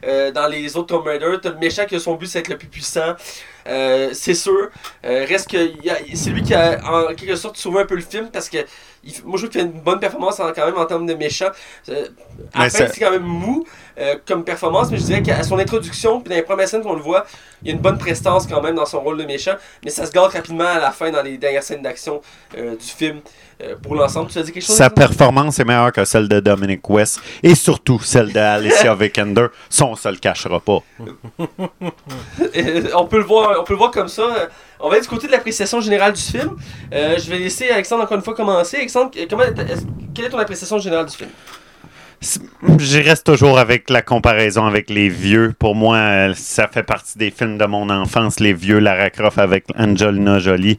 [0.06, 1.36] euh, dans les autres Tomb Raider.
[1.42, 3.14] T'as le méchant qui a son but, c'est être le plus puissant.
[3.66, 4.68] Euh, c'est sûr.
[5.02, 5.58] Reste que
[6.14, 8.58] c'est lui qui a en quelque sorte sauvé un peu le film parce que
[9.02, 11.14] il moi je trouve qu'il fait une bonne performance en- quand même en termes de
[11.14, 11.48] méchant.
[11.88, 11.96] À la
[12.54, 13.64] Mais fin, ça- c'est quand même mou
[13.98, 16.94] euh, comme performance, mais je dirais qu'à son introduction, puis dans les premières scènes qu'on
[16.94, 17.24] le voit,
[17.62, 20.04] il y a une bonne prestance quand même dans son rôle de méchant, mais ça
[20.04, 22.20] se gâte rapidement à la fin dans les dernières scènes d'action
[22.58, 23.20] euh, du film.
[23.62, 26.40] Euh, pour l'ensemble, tu as dit quelque chose Sa performance est meilleure que celle de
[26.40, 29.46] Dominic West et surtout celle de Alicia Vikander.
[29.70, 30.80] Ça, on se le cachera pas.
[32.94, 34.48] On peut le voir, on peut le voir comme ça.
[34.78, 36.56] On va être du côté de l'appréciation générale du film.
[36.92, 38.76] Je vais laisser Alexandre encore une fois commencer.
[38.76, 39.44] Alexandre, comment,
[40.14, 41.30] quelle est ton appréciation générale du film?
[42.20, 45.54] Je reste toujours avec la comparaison avec les vieux.
[45.58, 49.38] Pour moi, euh, ça fait partie des films de mon enfance, les vieux Lara Croft
[49.38, 50.78] avec Angelina Jolie.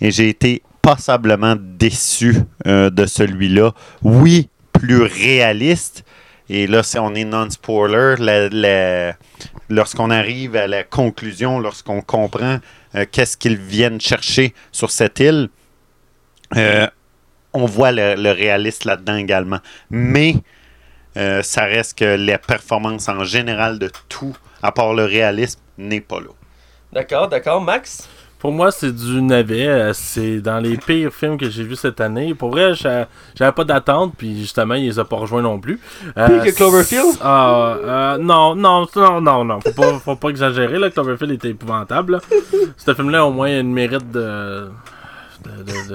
[0.00, 3.72] Et j'ai été passablement déçu euh, de celui-là.
[4.02, 6.04] Oui, plus réaliste.
[6.48, 8.14] Et là, si on est non-spoiler,
[9.68, 12.58] lorsqu'on arrive à la conclusion, lorsqu'on comprend
[12.94, 15.48] euh, qu'est-ce qu'ils viennent chercher sur cette île,
[17.52, 19.58] on voit le, le réaliste là-dedans également.
[19.90, 20.36] Mais
[21.18, 26.00] euh, ça reste que la performance en général de tout, à part le réalisme, n'est
[26.00, 26.30] pas là.
[26.92, 27.60] D'accord, d'accord.
[27.60, 28.08] Max?
[28.38, 29.66] Pour moi, c'est du navet.
[29.66, 32.34] euh, C'est dans les pires films que j'ai vus cette année.
[32.34, 35.80] Pour vrai, j'a- j'avais pas d'attente, puis justement, il les a pas rejoints non plus.
[36.16, 37.16] Euh, Pire que Cloverfield?
[37.20, 39.60] Ah, euh, non, non, non, non, non.
[39.60, 40.88] Faut pas, faut pas exagérer, là.
[40.88, 42.12] Cloverfield était épouvantable.
[42.12, 42.20] là.
[42.76, 44.68] Ce film-là, au moins, il y a une mérite de.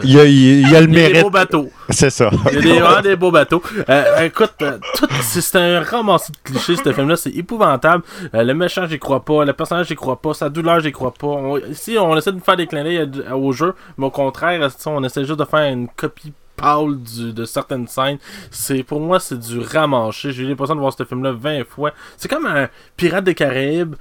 [0.04, 1.22] Il y a, il y a le Il y a des mérite.
[1.24, 1.70] beaux bateaux.
[1.90, 2.30] C'est ça.
[2.52, 3.62] Il y a des, vraiment des beaux bateaux.
[3.90, 4.78] Euh, écoute, euh,
[5.22, 7.16] c'est un ramassis de clichés, ce film-là.
[7.16, 8.04] C'est épouvantable.
[8.34, 9.46] Euh, le méchant, j'y crois pas.
[9.46, 10.34] Le personnage, j'y crois pas.
[10.34, 11.28] Sa douleur, j'y crois pas.
[11.28, 15.04] On- ici, on essaie de faire des clins d'œil au jeu, mais au contraire, on
[15.04, 18.18] essaie juste de faire une copie pâle du- de certaines scènes.
[18.52, 20.32] C'est Pour moi, c'est du ramanché.
[20.32, 21.92] J'ai eu l'impression de voir ce film-là 20 fois.
[22.18, 23.96] C'est comme un Pirate des Caraïbes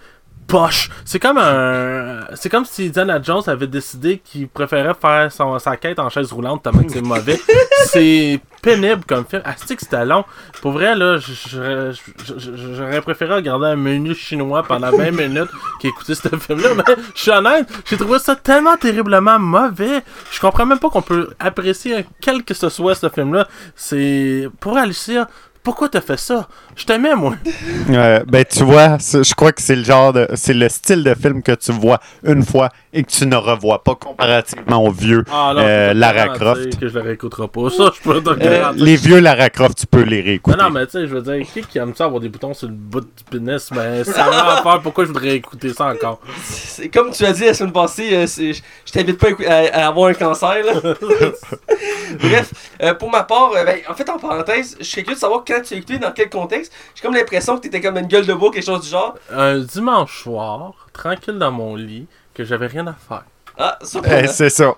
[0.46, 0.90] poche.
[1.04, 2.20] C'est comme un.
[2.34, 6.32] C'est comme si Indiana Jones avait décidé qu'il préférait faire son, sa quête en chaise
[6.32, 7.40] roulante tellement que c'est mauvais.
[7.86, 9.42] c'est pénible comme film.
[9.44, 10.24] Ah, c'est que c'était long?
[10.60, 16.70] Pour vrai, là, j'aurais préféré regarder un menu chinois pendant 20 minutes qu'écouter ce film-là.
[16.76, 20.02] Mais je suis honnête, j'ai trouvé ça tellement terriblement mauvais.
[20.30, 23.48] Je comprends même pas qu'on peut apprécier quel que ce soit ce film-là.
[23.74, 24.48] C'est.
[24.60, 25.28] Pour Alicia.
[25.62, 26.48] Pourquoi t'as fait ça?
[26.74, 27.34] Je t'aimais, moi.
[27.90, 30.26] Euh, ben, tu vois, je crois que c'est le genre de.
[30.34, 33.82] C'est le style de film que tu vois une fois et que tu ne revois
[33.82, 36.78] pas comparativement aux vieux Ah, non, euh, Lara Croft.
[36.78, 37.68] que je le réécouterai pas.
[37.70, 40.56] Ça, je peux te Euh, les vieux Lara Croft, tu peux les réécouter.
[40.56, 42.54] Non, non, mais tu sais, je veux dire, qui qui aime ça avoir des boutons
[42.54, 45.86] sur le bout du pénis, mais ça va en faire, pourquoi je voudrais écouter ça
[45.86, 46.20] encore?
[46.44, 49.88] C'est comme tu as dit la semaine passée, euh, je t'invite pas à, à- à
[49.88, 50.54] avoir un cancer.
[50.64, 50.94] Là.
[52.20, 52.52] Bref,
[52.82, 55.44] euh, pour ma part, euh, ben, en fait, en parenthèse, je serais curieux de savoir
[55.60, 56.72] tu as écouté, dans quel contexte.
[56.94, 59.14] J'ai comme l'impression que t'étais comme une gueule de bois, quelque chose du genre.
[59.30, 63.24] Un dimanche soir, tranquille dans mon lit, que j'avais rien à faire.
[63.58, 64.74] Ah, ça Eh, c'est ça.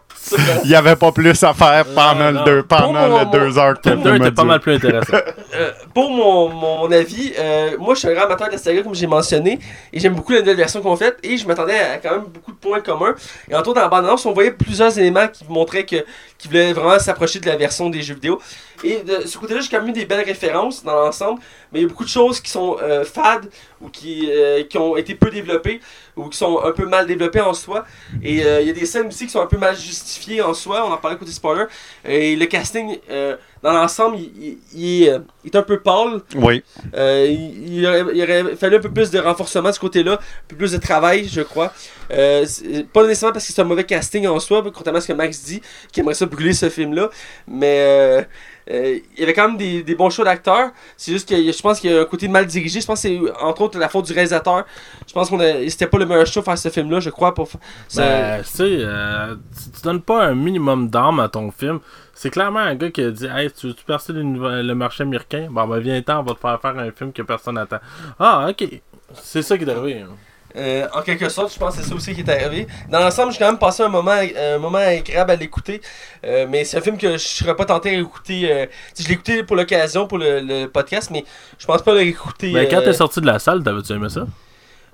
[0.65, 2.41] Il n'y avait pas plus à faire pendant, non.
[2.41, 4.75] le deux, pendant mon- deux heures que le 2 film a était pas mal plus
[4.77, 5.13] intéressant.
[5.57, 8.59] Euh, pour mon, mon, mon avis, euh, moi je suis un grand amateur de la
[8.59, 9.61] saga comme j'ai mentionné
[9.93, 12.51] et j'aime beaucoup la nouvelle version qu'on fait et je m'attendais à quand même beaucoup
[12.51, 13.15] de points communs.
[13.49, 16.05] Et en tout dans la bande-annonce, on voyait plusieurs éléments qui montraient que
[16.39, 18.41] qui voulaient vraiment s'approcher de la version des jeux vidéo.
[18.83, 21.41] Et de ce côté-là, j'ai quand même eu des belles références dans l'ensemble,
[21.73, 23.49] mais il y a beaucoup de choses qui sont euh, fades
[23.85, 25.81] ou qui, euh, qui ont été peu développées
[26.17, 27.85] ou qui sont un peu mal développées en soi.
[28.23, 30.55] Et euh, il y a des scènes aussi qui sont un peu mal justifiées en
[30.55, 31.65] soi, on en parlait côté spoiler.
[32.05, 35.05] Et le casting, euh, dans l'ensemble, il, il- il
[35.53, 36.21] est, un peu pâle.
[36.37, 36.63] Oui.
[36.95, 40.47] Il, il aurait, il aurait fallu un peu plus de renforcement de ce côté-là, un
[40.49, 41.73] peu plus de travail, je crois.
[42.09, 45.43] Pas nécessairement parce que c'est un mauvais casting en soi, contrairement à ce que Max
[45.45, 45.61] dit,
[45.93, 47.11] qui aimerait ça brûler ce film-là.
[47.49, 48.27] Mais
[48.71, 50.71] euh, il y avait quand même des, bons choix d'acteurs.
[50.97, 52.81] C'est juste que je pense qu'il y a un côté mal dirigé.
[52.81, 54.65] Je pense que c'est entre autres la faute du réalisateur.
[55.07, 55.39] Je pense qu'on
[55.69, 57.35] c'était pas le meilleur choix faire ce film-là, je crois.
[57.35, 57.49] Pour,
[57.89, 61.81] ça- Ben, euh, tu, tu donnes pas un minimum d'armes à ton film.
[62.15, 65.49] C'est clairement un gars qui a dit Hey, tu veux-tu percer le marché américain?
[65.51, 67.79] Bon, ben, viens-t'en, on va te faire faire un film que personne n'attend.
[68.19, 68.81] Ah, ok.
[69.15, 70.01] C'est ça qui est arrivé.
[70.01, 70.09] hein.
[70.57, 72.67] Euh, en quelque sorte, je pense que c'est ça aussi qui est arrivé.
[72.89, 75.81] Dans l'ensemble, j'ai quand même passé un moment, un moment agréable à l'écouter.
[76.25, 78.51] Euh, mais c'est un film que je serais pas tenté à écouter.
[78.53, 78.67] euh,
[78.99, 81.25] je l'ai écouté pour l'occasion, pour le, le podcast, mais
[81.59, 82.53] je pense pas l'écouter.
[82.53, 84.27] Ben, quand euh, t'es sorti de la salle, t'avais-tu aimé ça?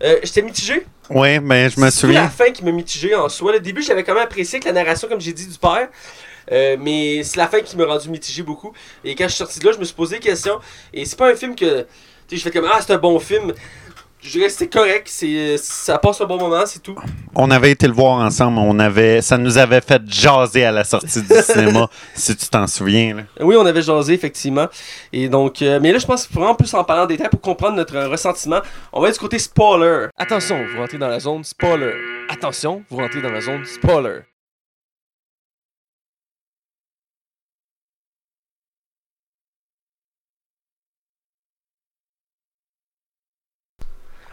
[0.02, 0.86] Euh, J'étais mitigé.
[1.10, 2.46] Oui, mais je me C'est surtout la souviens.
[2.46, 3.52] fin qui m'a mitigé en soi.
[3.52, 5.88] Le début, je l'avais quand même apprécié avec la narration, comme j'ai dit, du père.
[6.52, 8.72] Euh, mais c'est la fin qui m'a rendu mitigé beaucoup.
[9.04, 10.58] Et quand je suis sorti de là, je me suis posé des questions.
[10.94, 11.82] Et c'est pas un film que.
[12.26, 13.52] Tu sais, je fais comme Ah, c'est un bon film.
[14.22, 15.06] Je dirais que c'est correct.
[15.10, 16.94] c'est Ça passe un bon moment, c'est tout.
[17.34, 18.58] On avait été le voir ensemble.
[18.58, 22.66] On avait, ça nous avait fait jaser à la sortie du cinéma, si tu t'en
[22.66, 23.16] souviens.
[23.16, 23.22] là.
[23.40, 24.66] Oui, on avait jasé, effectivement.
[25.12, 27.28] Et donc, euh, mais là, je pense qu'il faut vraiment plus en parler en détail
[27.30, 28.60] pour comprendre notre ressentiment.
[28.92, 30.08] On va être du côté spoiler.
[30.18, 31.92] Attention, vous rentrez dans la zone spoiler.
[32.28, 34.20] Attention, vous rentrez dans la zone spoiler.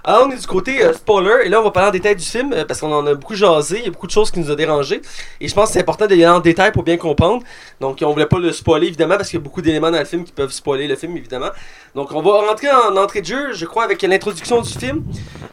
[0.10, 2.24] Alors, on est du côté euh, spoiler, et là, on va parler en détail du
[2.24, 4.40] film, euh, parce qu'on en a beaucoup jasé, il y a beaucoup de choses qui
[4.40, 5.02] nous ont dérangé,
[5.42, 7.44] et je pense que c'est important d'aller en détail pour bien comprendre.
[7.82, 10.06] Donc, on voulait pas le spoiler, évidemment, parce qu'il y a beaucoup d'éléments dans le
[10.06, 11.50] film qui peuvent spoiler le film, évidemment.
[11.96, 15.04] Donc, on va rentrer en entrée de jeu, je crois, avec l'introduction du film.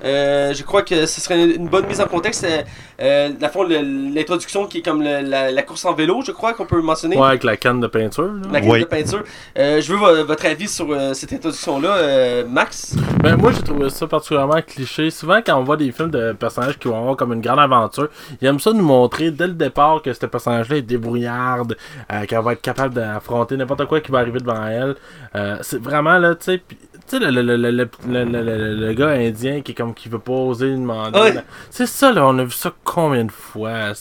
[0.05, 2.45] Euh, je crois que ce serait une, bonne mise en contexte.
[2.45, 2.62] Euh,
[3.01, 6.53] euh, le fond, l'introduction qui est comme le- la, la course en vélo, je crois
[6.53, 7.16] qu'on peut mentionner.
[7.16, 8.24] Ouais, avec la canne de peinture.
[8.24, 8.32] là.
[8.53, 8.80] La canne Oui.
[8.80, 9.22] de peinture.
[9.59, 12.95] Euh, je veux vo- votre avis sur euh, cette introduction-là, euh, Max.
[13.22, 15.11] Ben, moi, j'ai trouvé ça particulièrement cliché.
[15.11, 18.09] Souvent, quand on voit des films de personnages qui vont avoir comme une grande aventure,
[18.43, 21.76] ils aiment ça nous montrer dès le départ que ce personnage-là est débrouillarde,
[22.12, 24.95] euh, qu'elle va être capable d'affronter n'importe quoi qui va arriver devant elle.
[25.35, 26.58] Euh, c'est vraiment là, tu sais.
[26.58, 29.72] puis- Tu sais, le, le, le, le, le, le- le- le- le gars indien qui
[29.72, 31.18] est comme qui veut pas oser demander.
[31.20, 31.32] Ouais.
[31.34, 31.42] là.
[31.70, 33.92] C'est ça, là, on a vu ça combien de fois?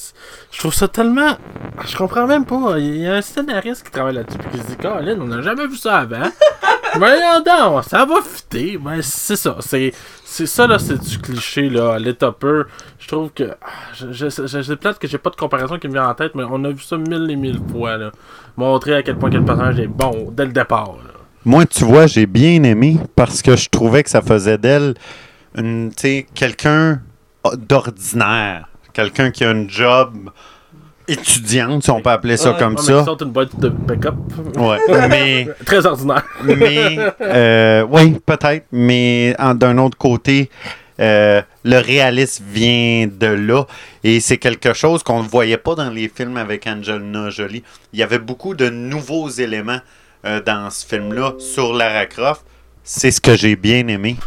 [0.51, 1.35] Je trouve ça tellement.
[1.85, 2.79] Je comprends même pas.
[2.79, 5.67] Il y a un scénariste qui travaille là-dessus qui se dit Colin, on n'a jamais
[5.67, 6.29] vu ça avant.
[6.95, 8.77] Voyons donc, ça va fitter.
[8.77, 9.57] Ben, c'est ça.
[9.59, 9.91] C'est,
[10.23, 12.67] c'est ça, là, c'est du cliché, là, l'état pur.
[12.99, 13.49] Je trouve que.
[13.61, 16.13] ah, Je, je, je, c'est plate que j'ai pas de comparaison qui me vient en
[16.13, 18.11] tête, mais on a vu ça mille et mille fois, là.
[18.55, 21.09] Montrer à quel point quel personnage est bon dès le départ, là.
[21.45, 24.93] Moi, tu vois, j'ai bien aimé parce que je trouvais que ça faisait d'elle
[25.57, 27.01] une, tu sais, quelqu'un
[27.57, 28.67] d'ordinaire.
[28.93, 30.29] Quelqu'un qui a un job
[31.07, 33.03] étudiante, si on peut appeler ça Ouais, comme Ouais, mais ça.
[33.05, 34.15] sortent une boîte de pick-up.
[34.55, 34.77] Ouais.
[35.09, 36.23] mais, Très ordinaire.
[36.43, 38.65] mais euh, oui, peut-être.
[38.71, 40.49] Mais d'un autre côté,
[40.99, 43.65] euh, le réalisme vient de là.
[44.03, 47.63] Et c'est quelque chose qu'on ne voyait pas dans les films avec Angelina Jolie.
[47.91, 49.79] Il y avait beaucoup de nouveaux éléments
[50.25, 52.43] euh, dans ce film-là sur Lara Croft.
[52.83, 54.17] C'est ce que j'ai bien aimé.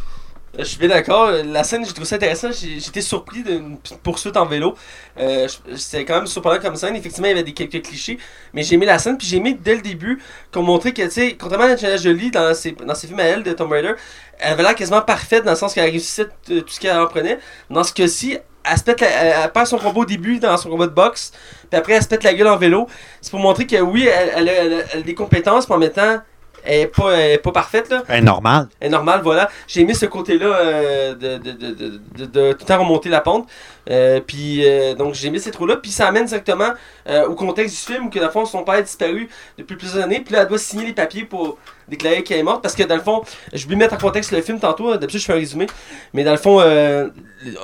[0.58, 1.30] Je suis bien d'accord.
[1.44, 2.48] La scène, j'ai trouvé ça intéressant.
[2.50, 4.74] J'étais surpris d'une poursuite en vélo.
[5.18, 6.96] Euh, C'était quand même surprenant comme scène.
[6.96, 8.18] Effectivement, il y avait des quelques clichés.
[8.54, 9.18] Mais j'ai aimé la scène.
[9.18, 10.18] Puis j'ai aimé dès le début
[10.52, 13.24] qu'on montrait que, tu sais, contrairement à Angelina Jolie dans ses, dans ses films à
[13.24, 13.92] elle de Tomb Raider,
[14.38, 17.38] elle avait l'air quasiment parfaite dans le sens qu'elle réussissait tout ce qu'elle en prenait.
[17.68, 18.38] Dans ce cas-ci,
[18.70, 20.92] elle, se pète la- elle, elle perd son combat au début dans son combat de
[20.92, 21.32] boxe.
[21.70, 22.86] Puis après, elle se pète la gueule en vélo.
[23.20, 25.90] C'est pour montrer que oui, elle, elle a, elle elle des compétences, mais en même
[25.90, 26.18] temps,
[26.64, 27.88] elle est pas, elle est pas parfaite.
[27.90, 28.02] Là.
[28.08, 28.68] Eh, normal.
[28.80, 29.48] est normal, voilà.
[29.68, 33.08] J'ai aimé ce côté-là euh, de, de, de, de, de- de tout le temps remonter
[33.08, 33.48] la pente.
[33.90, 35.76] Euh, puis euh, donc j'ai aimé ces trous-là.
[35.76, 36.70] Puis ça amène directement
[37.08, 39.28] euh, au contexte du film où que dans le fond son père a disparu
[39.58, 40.20] depuis plusieurs années.
[40.20, 41.58] Puis là elle doit signer les papiers pour
[41.88, 42.62] déclarer qu'elle est morte.
[42.62, 43.22] Parce que dans le fond,
[43.52, 44.96] je vais mettre en contexte le film tantôt.
[44.96, 45.66] D'habitude je fais un résumé.
[46.12, 46.60] Mais dans le fond,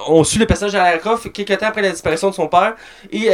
[0.06, 2.76] on suit le personnage de Lara Croft quelques temps après la disparition de son père.
[3.10, 3.28] Et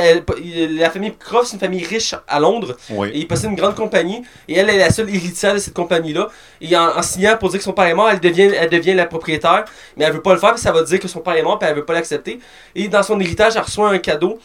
[0.71, 2.77] la famille Croft, c'est une famille riche à Londres.
[2.91, 4.23] Et il possède une grande compagnie.
[4.49, 6.29] Et elle est la seule héritière de cette compagnie-là.
[6.63, 8.95] Et en, en signant pour dire que son père est mort, elle devient, elle devient
[8.95, 9.67] la propriétaire.
[9.97, 11.43] Mais elle veut pas le faire parce que ça va dire que son père est
[11.43, 11.59] mort.
[11.59, 12.41] Puis elle veut pas l'accepter.
[12.79, 14.39] Et dans son héritage, elle reçoit un cadeau.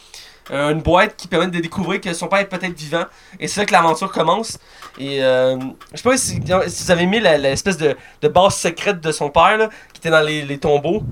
[0.50, 3.04] euh, une boîte qui permet de découvrir que son père est peut-être vivant.
[3.40, 4.58] Et c'est là que l'aventure commence.
[4.98, 5.56] Et euh,
[5.92, 9.30] je sais pas si, si vous avez mis l'espèce de, de base secrète de son
[9.30, 11.02] père là, qui était dans les, les tombeaux.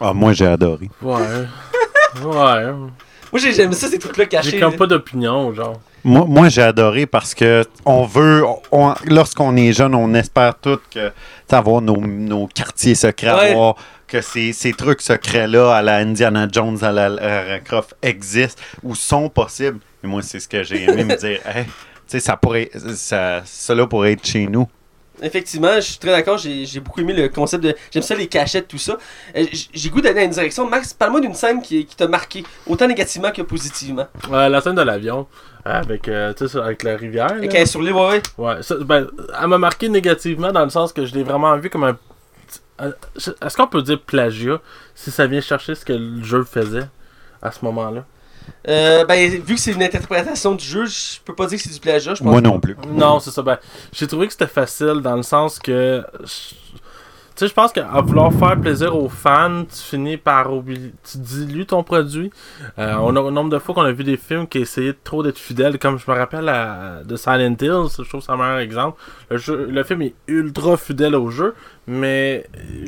[0.00, 0.88] Ah, moi, j'ai adoré.
[1.02, 1.14] Ouais.
[2.24, 2.64] ouais.
[3.32, 4.50] Moi j'ai- j'aime ça, ces trucs-là cachés.
[4.52, 5.74] J'ai comme pas d'opinion, genre.
[6.02, 8.42] Moi, moi j'ai adoré parce que on veut,
[8.72, 11.12] on- lorsqu'on est jeune, on espère tout que
[11.52, 13.50] avoir nos, nos quartiers secrets, Ouais.
[13.52, 13.76] avoir
[14.10, 18.94] que ces, ces trucs secrets-là à la Indiana Jones, à la Lara Croft existent ou
[18.94, 19.78] sont possibles.
[20.02, 21.40] Et moi, c'est ce que j'ai aimé me dire.
[21.46, 21.70] Hey, tu
[22.08, 24.66] sais, ça pourrait, ça, cela pourrait être chez nous.
[25.22, 26.38] Effectivement, je suis très d'accord.
[26.38, 27.76] J'ai j'ai beaucoup aimé le concept de.
[27.92, 28.96] J'aime ça, les cachettes, tout ça.
[29.36, 30.68] Euh, J'ai goût d'aller dans une direction.
[30.68, 34.06] Max, parle-moi d'une scène qui, qui t'a marqué, autant négativement que positivement.
[34.30, 35.26] Ouais, la scène de l'avion,
[35.64, 37.36] avec, euh, tu sais, ça, avec la rivière.
[37.36, 37.48] Et là.
[37.48, 38.22] qu'elle est sur l'île, ouais, ouais.
[38.38, 39.08] Ouais, ça, ben,
[39.40, 41.98] elle m'a marqué négativement dans le sens que je l'ai vraiment vu comme un.
[42.82, 44.60] Euh, Est-ce qu'on peut dire plagiat
[44.94, 46.88] si ça vient chercher ce que le jeu faisait
[47.42, 48.04] à ce moment-là?
[48.68, 51.72] Euh, ben, vu que c'est une interprétation du jeu, je peux pas dire que c'est
[51.74, 52.14] du plagiat.
[52.14, 52.76] Je pense Moi non plus.
[52.88, 53.42] Non, c'est ça.
[53.42, 53.58] Ben,
[53.92, 56.02] j'ai trouvé que c'était facile dans le sens que.
[56.24, 56.54] je-
[57.40, 60.92] sais, je pense qu'à vouloir faire plaisir aux fans, tu finis par oublier.
[61.10, 62.30] Tu dilues ton produit.
[62.78, 65.22] Euh, on a un nombre de fois qu'on a vu des films qui essayaient trop
[65.22, 68.58] d'être fidèles, comme je me rappelle à- de Silent Hill, je trouve c'est un meilleur
[68.58, 69.00] exemple.
[69.30, 71.54] Le, jeu- le film est ultra fidèle au jeu,
[71.86, 72.46] mais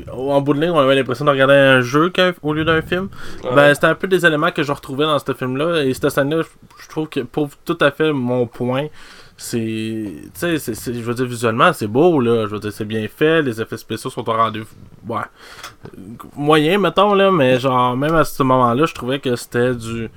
[0.09, 2.82] euh, en bout de ligne, on avait l'impression de regarder un jeu au lieu d'un
[2.82, 3.09] film.
[3.44, 3.50] Ouais.
[3.55, 5.82] Ben, c'était un peu des éléments que je retrouvais dans ce film-là.
[5.84, 8.86] Et cette scène-là, je- je trouve que pour tout à fait mon point,
[9.37, 10.12] c'est.
[10.39, 12.47] Tu sais, je veux dire, visuellement, c'est beau, là.
[12.47, 13.43] Je veux dire, c'est bien fait.
[13.43, 14.66] Les effets spéciaux sont au rendez-vous.
[15.09, 15.22] Ouais.
[16.37, 17.30] Moyen, mettons, là.
[17.30, 20.11] Mais genre, même à ce moment-là, je trouvais que c'était du.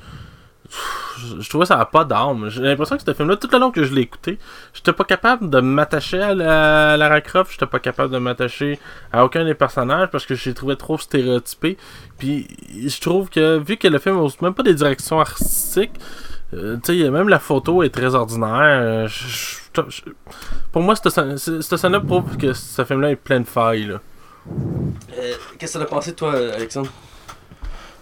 [1.18, 2.50] Je je trouvais ça n'a pas d'âme.
[2.50, 4.38] J'ai l'impression que ce film-là, tout le long que je l'ai écouté,
[4.74, 8.80] j'étais pas capable de m'attacher à la, à Lara Croft, j'étais pas capable de m'attacher
[9.12, 11.78] à aucun des personnages parce que je les trouvais trop stéréotypés.
[12.18, 12.48] Puis
[12.86, 15.94] je trouve que vu que le film n'a même pas des directions artistiques,
[16.54, 18.50] euh, tu sais, même la photo est très ordinaire.
[18.82, 20.02] euh, je- je- je-
[20.72, 23.86] pour moi, cette scène- cette scène-là prouve que ce film-là est plein de failles.
[23.88, 24.00] Là.
[25.18, 26.90] Euh, Qu'est-ce que t'en as pensé, toi, Alexandre?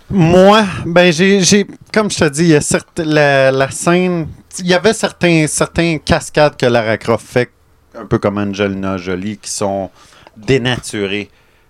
[0.09, 4.27] Moi, ben j'ai, j'ai comme je te dis, il y a certes- la, la scène,
[4.59, 7.49] il y avait certains, certains cascades que Lara Croft fait,
[7.97, 9.89] un peu comme Angelina Jolie, qui sont
[10.37, 11.29] dénaturés.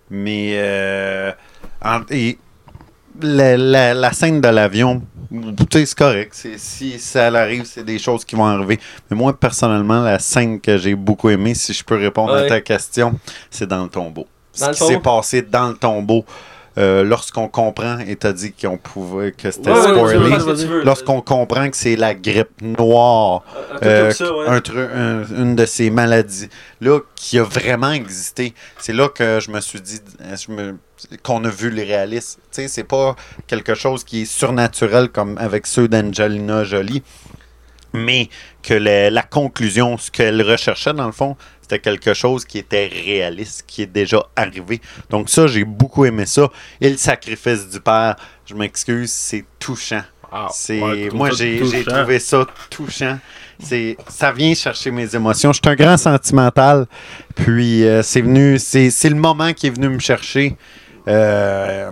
[0.09, 1.31] Mais euh,
[1.83, 2.37] en- et
[3.21, 5.03] la, la- la scène de l'avion,
[5.71, 6.31] c'est correct.
[6.33, 8.79] C'est, si ça arrive, c'est des choses qui vont arriver.
[9.09, 12.45] Mais moi, personnellement, la scène que j'ai beaucoup aimée, si je peux répondre Ouais.
[12.45, 13.19] à ta question,
[13.49, 14.27] c'est dans le tombeau.
[14.59, 16.25] Dans Ce qui s'est passé dans le tombeau.
[16.77, 20.83] Euh, lorsqu'on comprend, et t'as dit qu'on pouvait que c'était Ouais, spoilé.
[20.83, 23.43] Lorsqu'on comprend que c'est la grippe noire,
[23.83, 24.47] euh, comme ça, ouais.
[24.47, 26.49] un tru- un- une de ces maladies
[26.81, 28.53] là qui a vraiment existé.
[28.79, 29.99] C'est là que je me suis dit
[31.21, 32.39] qu'on a vu les réalistes.
[32.51, 33.15] Tu sais, c'est pas
[33.47, 37.03] quelque chose qui est surnaturel comme avec ceux d'Angelina Jolie,
[37.93, 38.29] mais
[38.63, 42.87] que la, la conclusion, ce qu'elle recherchait dans le fond, c'était quelque chose qui était
[42.87, 44.81] réaliste, qui est déjà arrivé.
[45.09, 46.49] Donc ça, j'ai beaucoup aimé ça.
[46.81, 50.03] Et le sacrifice du père, je m'excuse, c'est touchant.
[50.31, 53.19] Ah, C'est ouais, moi j'ai trouvé ça touchant.
[53.59, 55.53] C'est ça vient chercher mes émotions.
[55.53, 56.87] Je suis un grand sentimental.
[57.35, 60.55] Puis euh, c'est venu c'est c'est le moment qui est venu me chercher.
[61.07, 61.91] Euh,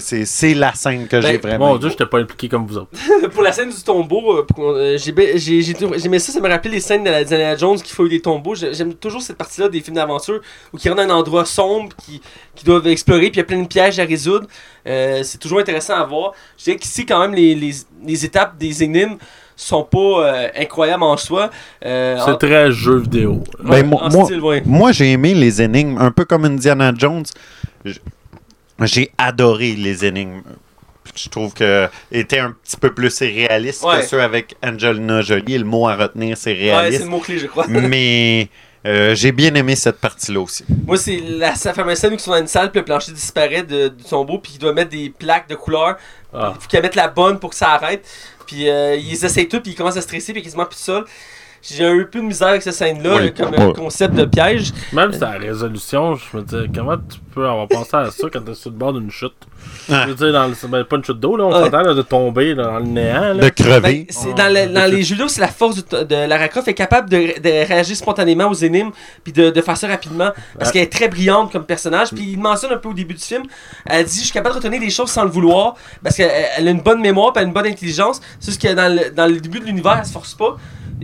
[0.00, 1.68] c'est c'est la scène que j'ai Ben, vraiment.
[1.68, 2.88] Mon dieu, j'étais pas impliqué comme vous autres.
[3.34, 6.40] pour la scène du tombeau, euh, euh, j'ai bien- j'ai- j'ai trouvé- j'aimais ça, ça
[6.40, 8.54] me rappelait les scènes de la Diana Jones qui fouillent des tombeaux.
[8.54, 10.40] J'ai- J'aime toujours cette partie-là des films d'aventure
[10.72, 12.20] où ils rentrent dans un endroit sombre, qui,
[12.54, 14.46] qui doivent explorer, puis il y a plein de pièges à résoudre.
[14.86, 16.32] Euh, c'est toujours intéressant à voir.
[16.58, 17.72] Je dirais qu'ici, quand même, les, les,
[18.04, 19.16] les étapes des énigmes
[19.56, 21.50] sont pas euh, incroyables en soi.
[21.84, 23.42] Euh, en- C'est très jeu vidéo.
[23.62, 24.62] Ben, ouais, moi- moi- style, ouais.
[24.64, 27.24] Moi, j'ai aimé les énigmes, un peu comme Indiana Jones.
[27.84, 28.00] j-
[28.86, 30.42] j'ai adoré les énigmes.
[31.14, 34.00] Je trouve que étaient un petit peu plus réalistes Ouais.
[34.00, 35.58] que ceux avec Angelina Jolie.
[35.58, 37.00] Le mot à retenir, c'est Ouais, c'est réaliste.
[37.04, 37.66] le mot-clé, je crois.
[37.68, 38.48] mais
[38.86, 40.64] euh, j'ai bien aimé cette partie-là aussi.
[40.86, 43.12] Moi, c'est la, sa fameuse scène où ils sont dans une salle, puis le plancher
[43.12, 45.96] disparaît de, du tombeau, puis il doit mettre des plaques de couleur.
[46.32, 46.52] Ah.
[46.54, 48.06] Il faut qu'elle mette la bonne pour que ça arrête.
[48.46, 51.04] Puis euh, ils essayent tout, puis ils commencent à stresser, puis quasiment plus de sol.
[51.62, 53.34] J'ai un peu de misère avec cette scène-là, Oui.
[53.34, 54.72] comme un concept de piège.
[54.92, 58.54] Même la résolution, je me disais, comment tu peux avoir pensé à ça quand t'es
[58.54, 59.32] sur le bord d'une chute?
[59.90, 60.04] Ah.
[60.04, 62.02] Je veux dire, dans le, ben, pas une chute d'eau, là, on s'entend là, de
[62.02, 63.34] tomber là, dans le néant.
[63.34, 63.34] Là.
[63.34, 63.80] De crever.
[63.80, 66.68] Ben, c'est dans, le- dans les jeux vidéo, c'est la force de, de Lara Croft.
[66.68, 68.90] Elle est capable de, de réagir spontanément aux énigmes,
[69.24, 70.30] puis de, de faire ça rapidement.
[70.58, 70.72] Parce Ouais.
[70.74, 72.10] qu'elle est très brillante comme personnage.
[72.14, 73.42] Puis il mentionne un peu au début du film.
[73.84, 75.74] Elle dit Je suis capable de retenir des choses sans le vouloir.
[76.04, 78.20] Parce qu'elle elle a une bonne mémoire, puis elle a une bonne intelligence.
[78.38, 80.56] C'est juste que dans le, dans le début de l'univers, elle se force pas.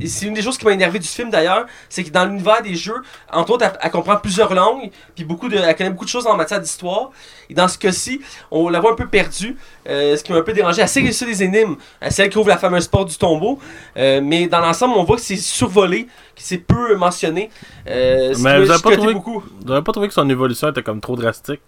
[0.06, 2.74] C'est une des choses qui m'a énervé du film d'ailleurs, c'est que dans l'univers des
[2.74, 6.10] jeux, entre autres, elle, elle comprend plusieurs langues, puis beaucoup de, elle connaît beaucoup de
[6.10, 7.10] choses en matière d'histoire.
[7.48, 8.20] Et dans ce cas-ci,
[8.50, 9.56] on la voit un peu perdue,
[9.88, 10.82] euh, ce qui m'a un peu dérangé.
[10.82, 11.76] Elle sait réussir des énigmes,
[12.08, 13.58] c'est elle qui ouvre la fameuse porte du tombeau,
[13.96, 17.50] euh, mais dans l'ensemble, on voit que c'est survolé, que c'est peu mentionné.
[17.88, 19.42] Euh, Mais vous avez pas trouvé- beaucoup.
[19.64, 21.60] Vous avez pas trouvé que son évolution était comme trop drastique?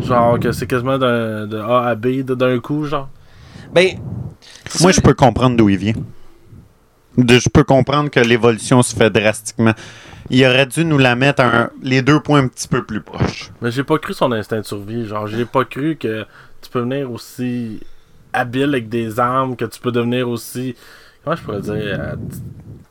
[0.00, 3.08] Genre que c'est quasiment de A à B de- d'un coup, genre?
[3.72, 3.98] Ben,
[4.80, 5.94] Moi, je peux comprendre d'où il vient.
[7.16, 9.74] De- je peux comprendre que l'évolution se fait drastiquement.
[10.30, 13.50] Il aurait dû nous la mettre un- les deux points un petit peu plus proches.
[13.60, 15.06] Mais j'ai pas cru son instinct de survie.
[15.06, 16.24] Genre, j'ai pas cru que
[16.62, 17.80] tu peux venir aussi
[18.32, 20.74] habile avec des armes, que tu peux devenir aussi.
[21.24, 22.14] Comment je pourrais dire euh,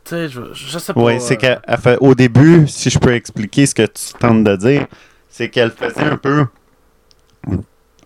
[0.04, 1.02] Tu sais, je, je sais pas.
[1.02, 4.14] Oui, c'est euh, qu'elle elle fait, au début, si je peux expliquer ce que tu
[4.20, 4.86] tentes de dire,
[5.30, 6.46] c'est qu'elle faisait un peu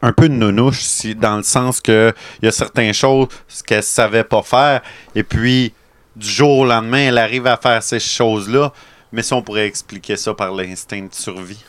[0.02, 3.28] un peu de nounouche, si, dans le sens que il y a certaines choses
[3.66, 4.82] qu'elle savait pas faire,
[5.16, 5.74] et puis
[6.16, 8.72] du jour au lendemain, elle arrive à faire ces choses-là,
[9.12, 11.64] mais ça, on pourrait expliquer ça par l'instinct de survie.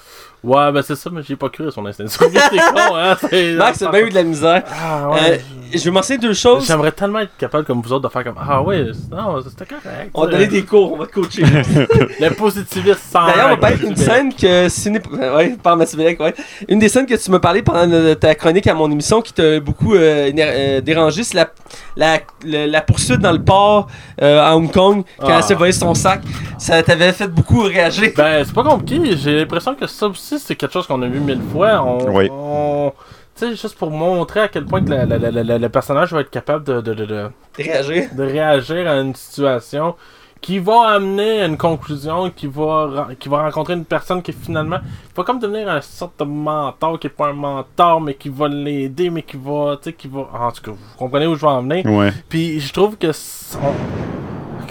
[0.44, 2.38] Ouais, ben c'est ça, mais j'ai pas cru à son instinct de survie.
[2.50, 3.16] C'est con, hein.
[3.30, 4.62] c'est- Max a bien eu de la misère.
[4.70, 5.44] Ah, Euh, ouais.
[5.72, 6.66] Je vais mentionner deux choses.
[6.66, 10.10] J'aimerais tellement être capable comme vous autres de faire comme Ah ouais, non, c'était correct.
[10.14, 11.42] On va donner des cours, on va te coacher.
[12.20, 13.26] Le positivisme sans.
[13.26, 15.00] D'ailleurs, on va d'une Mathieu scène que Ciné...
[15.10, 16.34] Ouais, par ouais.
[16.68, 19.60] Une des scènes que tu m'as parlé pendant ta chronique à mon émission qui t'a
[19.60, 21.48] beaucoup euh, euh, dérangé, c'est la,
[21.96, 23.88] la, la, la poursuite dans le port
[24.22, 25.36] euh, à Hong Kong quand Ah.
[25.38, 26.20] elle s'est volé son sac.
[26.58, 28.10] Ça t'avait fait beaucoup réagir.
[28.16, 29.16] Ben, c'est pas compliqué.
[29.16, 31.82] J'ai l'impression que ça aussi, c'est quelque chose qu'on a vu mille fois.
[31.82, 32.28] On, Oui.
[32.30, 32.92] on-
[33.36, 36.12] tu sais, juste pour montrer à quel point que la- la- la- la- le personnage
[36.12, 38.08] va être capable de, de, de, de, Réagir.
[38.14, 39.94] de réagir à une situation
[40.40, 44.78] qui va amener à une conclusion, qui va, qui va rencontrer une personne qui finalement
[45.16, 48.46] va comme devenir un sorte de mentor, qui est pas un mentor, mais qui va
[48.46, 50.20] l'aider, mais qui va, tu sais, qui va...
[50.32, 51.84] En tout cas, vous comprenez où je veux en venir.
[51.86, 52.12] Ouais.
[52.28, 53.56] Puis je trouve que c-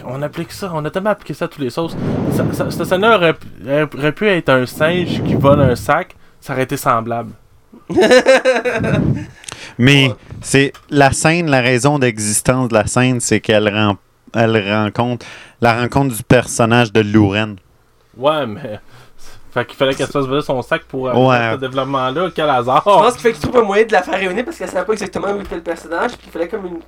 [0.07, 1.95] on, on applique ça, on a tellement appliqué ça à tous les sauces.
[2.31, 3.47] Ça, ça- cette scène-là aurait, pu-
[3.97, 7.31] aurait pu être un singe qui vole un sac, ça aurait été semblable.
[9.77, 10.15] Mais Ouais.
[10.41, 13.97] c'est la scène, la raison d'existence de la scène, c'est qu'elle ren-
[14.33, 15.25] elle rencontre
[15.61, 17.55] la rencontre du personnage de Louren.
[18.17, 18.79] Ouais, mais.
[19.53, 21.55] Fait qu'il fallait qu'elle se fasse voler son sac pour avoir Ouais.
[21.55, 22.29] ce développement-là.
[22.35, 22.83] Quel hasard!
[22.85, 24.85] Je pense qu'il fait qu'il trouve un moyen de la faire réunir parce qu'elle savait
[24.85, 26.11] pas exactement où était le personnage.
[26.11, 26.79] Puis il fallait comme une,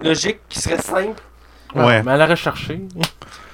[0.00, 1.20] une logique qui serait simple.
[1.74, 2.02] Ouais.
[2.02, 2.80] Mais elle aurait cherché.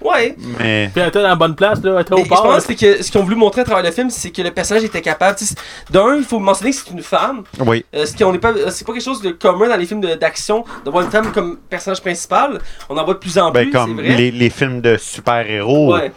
[0.00, 0.36] Ouais.
[0.60, 1.94] Mais Puis elle était dans la bonne place, là.
[1.96, 2.46] Elle était au je port.
[2.46, 2.54] là.
[2.54, 4.84] pense que ce qu'ils ont voulu montrer à travers le film, c'est que le personnage
[4.84, 5.38] était capable.
[5.90, 7.42] D'un, il faut mentionner que c'est une femme.
[7.60, 9.76] oui, Euh, ce qui on n'est pas, euh, c'est pas quelque chose de commun dans
[9.76, 12.58] les films d'action de voir une femme comme personnage principal.
[12.90, 14.16] On en voit de plus en ben plus, comme c'est vrai.
[14.16, 15.94] les, les films de super-héros.
[15.94, 16.12] Ouais.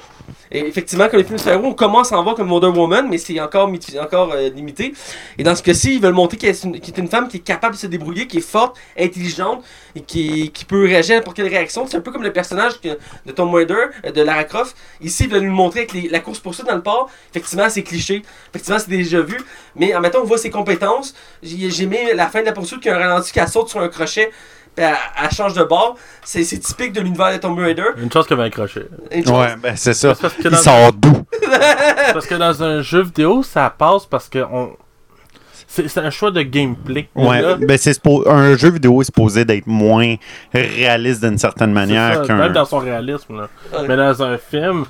[0.51, 3.07] Et effectivement, comme les films de super-héros, on commence à en voir comme Wonder Woman,
[3.09, 3.69] mais c'est encore,
[4.01, 4.93] encore euh, limité.
[5.37, 7.41] Et dans ce cas-ci, ils veulent montrer qu'elle est une, est une femme qui est
[7.41, 9.63] capable de se débrouiller, qui est forte, intelligente,
[9.95, 11.85] et qui, qui peut réagir à n'importe quelle réaction.
[11.87, 14.75] C'est un peu comme le personnage de Tom Raider, euh, de Lara Croft.
[15.01, 17.09] Ici, ils veulent nous le montrer avec la course-poursuite dans le port.
[17.31, 18.21] Effectivement, c'est cliché.
[18.49, 19.37] Effectivement, c'est déjà vu.
[19.75, 21.13] Mais en temps, on voit ses compétences.
[21.43, 23.89] J'ai aimé la fin de la poursuite, qui a un ralenti, qu'elle saute sur un
[23.89, 24.31] crochet,
[24.77, 25.95] puis elle, elle change de bord.
[26.23, 27.83] C'est typique de l'univers de Tomb Raider.
[27.97, 28.39] Une chose qu'elle.
[28.39, 28.51] Une
[29.25, 30.13] chose- Ouais, ben c'est ça.
[30.15, 31.25] Parce que Il dans- sort d'où?
[32.13, 34.71] Parce que dans un jeu vidéo, ça passe parce que on.
[35.69, 37.09] C'est un choix de gameplay.
[37.13, 40.15] Ouais, Là, ben c'est un jeu vidéo est supposé d'être moins
[40.53, 42.37] réaliste d'une certaine manière qu'un.
[42.37, 43.35] Même dans son réalisme.
[43.41, 43.49] Là.
[43.79, 43.85] Ouais.
[43.87, 44.85] Mais dans un film,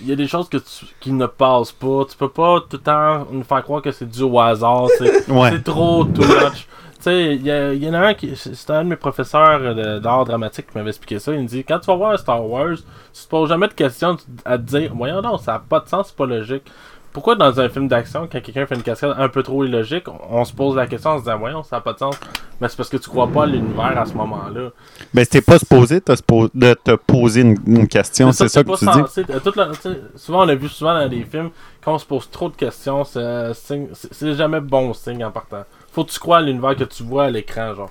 [0.00, 2.04] il y a des choses que tu- qui ne passent pas.
[2.10, 4.86] Tu peux pas tout le temps nous faire croire que c'est dû au hasard.
[4.98, 5.50] C'est Ouais.
[5.52, 6.66] c'est trop too much.
[7.06, 7.46] Tu sais, il
[7.84, 8.34] y, en a un qui.
[8.34, 11.32] C'était un de mes professeurs d'art dramatique qui m'avait expliqué ça.
[11.32, 14.16] Il me dit quand tu vas voir Star Wars, tu te poses jamais de questions
[14.44, 16.64] à te dire Voyons donc, ça n'a pas de sens, c'est pas logique.
[17.12, 20.18] pourquoi dans un film d'action, quand quelqu'un fait une cascade un peu trop illogique, on,
[20.40, 22.18] on se pose la question en se disant, voyons, ça n'a pas de sens.
[22.60, 24.70] Mais c'est parce que tu crois pas à l'univers à ce moment-là.
[25.14, 29.22] Mais c'était pas supposé de te poser une, une question, c'est ça que tu dis?
[29.30, 29.70] euh, la-
[30.16, 31.50] souvent, on l'a vu souvent dans des films,
[31.84, 35.64] quand on se pose trop de questions, c'est euh, c'est jamais bon signe en partant.
[35.96, 37.90] Faut que tu crois à l'univers que tu vois à l'écran, genre.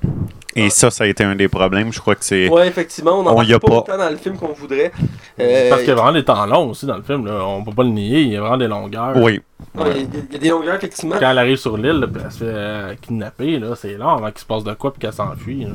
[0.55, 1.91] Et ça, ça a été un des problèmes.
[1.91, 2.47] Je crois que c'est.
[2.49, 3.75] Ouais, effectivement, on n'en parle a pas, pas.
[3.77, 4.91] autant dans le film qu'on voudrait.
[5.39, 7.43] Euh, Parce qu'il y a vraiment des temps longs aussi dans le film, là.
[7.45, 9.17] on peut pas le nier, il y a vraiment des longueurs.
[9.17, 9.41] Oui.
[9.75, 11.15] ouais, il y a- il y, a des longueurs, effectivement.
[11.19, 14.39] Quand elle arrive sur l'île, elle se fait euh, kidnapper, là, c'est long avant qu'il
[14.39, 15.67] se passe de quoi puis qu'elle s'enfuit.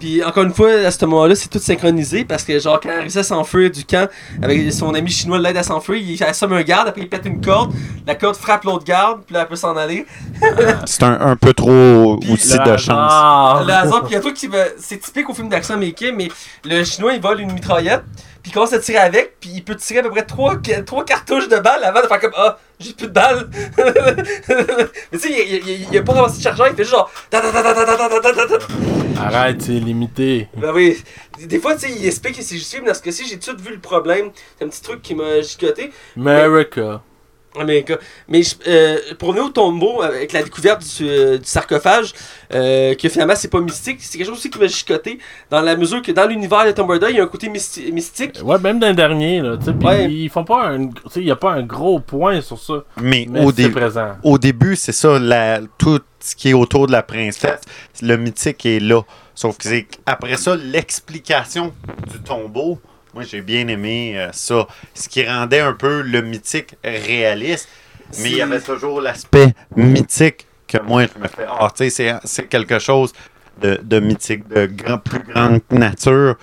[0.00, 3.00] Puis encore une fois, à ce moment-là, c'est tout synchronisé parce que, genre, quand elle
[3.00, 4.08] réussit à s'enfuir du camp
[4.40, 7.42] avec son ami chinois, l'aide à s'enfuir, il assomme un garde, après il pète une
[7.42, 7.72] corde,
[8.06, 10.06] la corde frappe l'autre garde, puis là, elle peut s'en aller.
[10.86, 13.66] C'est un, un peu trop trop aussi de chance.
[13.66, 14.48] Le hasard, puis il y a toi qui
[14.78, 16.28] C'est typique au film d'action américain, mais
[16.64, 18.02] le chinois il vole une mitraillette,
[18.42, 21.04] puis il commence à tirer avec, puis il peut tirer à peu près 3, 3
[21.04, 23.48] cartouches de balles avant de faire comme Ah, j'ai plus de balles.
[23.78, 27.10] mais tu sais, il, il, a pas ramassé de chargeur, il fait juste genre.
[29.16, 30.48] Arrête, c'est limité.
[30.56, 31.02] Ben oui.
[31.40, 33.56] Des fois, tu sais, il explique que c'est justifié, mais dans ce cas-ci, j'ai tout
[33.56, 34.30] vu le problème.
[34.58, 35.92] C'est un petit truc qui m'a gicoté.
[36.16, 37.00] America
[37.62, 42.12] mais je- euh, pour nous, au tombeau, avec la découverte du, euh, du sarcophage,
[42.52, 45.18] euh, que finalement c'est pas mystique, c'est quelque chose aussi qui m'a chicoté,
[45.50, 47.92] dans la mesure que dans l'univers de Tomb Raider, il y a un côté mysti-
[47.92, 48.38] mystique.
[48.42, 50.10] Ouais, même dans le dernier, là, Ouais.
[50.10, 50.86] ils font pas un.
[50.88, 52.84] Tu sais, il y a pas un gros point sur ça.
[53.00, 54.12] Mais, Mais au, c'est dé- présent.
[54.22, 57.60] au début, c'est ça, la- tout ce qui est autour de la princesse,
[58.02, 59.02] le mythique est là.
[59.34, 61.72] Sauf que c'est après ça, l'explication
[62.10, 62.78] du tombeau,
[63.14, 64.66] moi j'ai bien aimé euh, ça.
[64.94, 67.68] Ce qui rendait un peu le mythique réaliste.
[68.20, 71.46] Mais il y avait toujours l'aspect mythique que moi je me fais.
[71.48, 73.12] Ah, tu sais, c'est- quelque chose
[73.60, 76.36] de, de mythique, de grand, plus grande nature.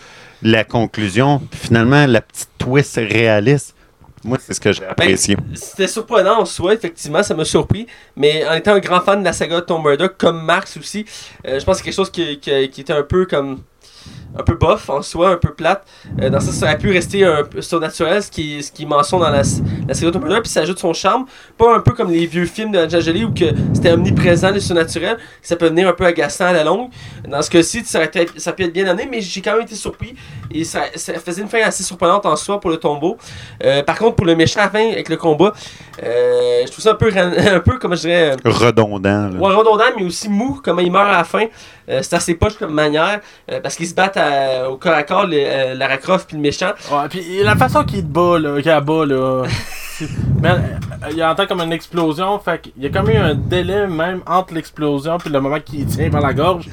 [0.44, 3.76] La conclusion, puis finalement, la petite twist réaliste.
[4.24, 5.36] Moi, c'est ce que j'ai apprécié.
[5.54, 7.86] C'était surprenant en soi, effectivement, ça m'a surpris.
[8.16, 11.06] Mais en étant un grand fan de la saga Tomb Raider, comme Max aussi,
[11.48, 13.62] euh, je pense que c'est quelque chose qui, qui- qui était un peu comme.
[14.40, 15.86] Un peu bof en soi, un peu plate.
[16.22, 19.20] Euh, dans ça, ça aurait pu rester un peu surnaturel, ce qui, ce qui mentionne
[19.20, 19.42] dans la,
[19.88, 21.26] la saga Tomb Raider, puis ça ajoute son charme.
[21.58, 24.60] Pas un peu comme les vieux films de Angelina Jolie où que c'était omniprésent, le
[24.60, 26.90] surnaturel, ça peut venir un peu agaçant à la longue.
[27.28, 28.00] Dans ce cas-ci, ça,
[28.38, 30.16] ça peut être bien amené, mais j'ai quand même été surpris.
[30.54, 33.18] Et ça, ça faisait une fin assez surprenante en soi pour le tombeau.
[33.64, 35.52] Euh, par contre, pour le méchant à la fin avec le combat,
[36.04, 39.30] euh, je trouve ça un peu, un peu comme je dirais, euh, Redondant.
[39.30, 39.40] là.
[39.40, 41.46] ouais, redondant, mais aussi mou, comment il meurt à la fin.
[41.88, 43.20] C'est assez poche comme manière,
[43.62, 44.21] parce qu'ils se battent à-
[44.70, 46.72] au corps à corps, le- euh, Lara Croft puis le méchant.
[46.92, 49.44] Ouais, pis la façon qu'il te bat, là, qu'il bat, là.
[50.42, 50.58] Mais euh,
[51.16, 54.54] il entend comme une explosion, fait qu'il y a comme eu un délai même entre
[54.54, 56.70] l'explosion puis le moment qu'il tient par la gorge.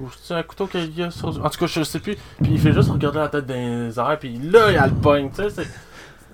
[0.00, 1.28] Ou c'est un couteau qu'il y a sur...
[1.28, 2.16] En tout cas, je sais plus.
[2.42, 4.94] Puis il fait juste regarder la tête dans les airs, puis là, il a le
[4.94, 5.66] pogne, tu sais.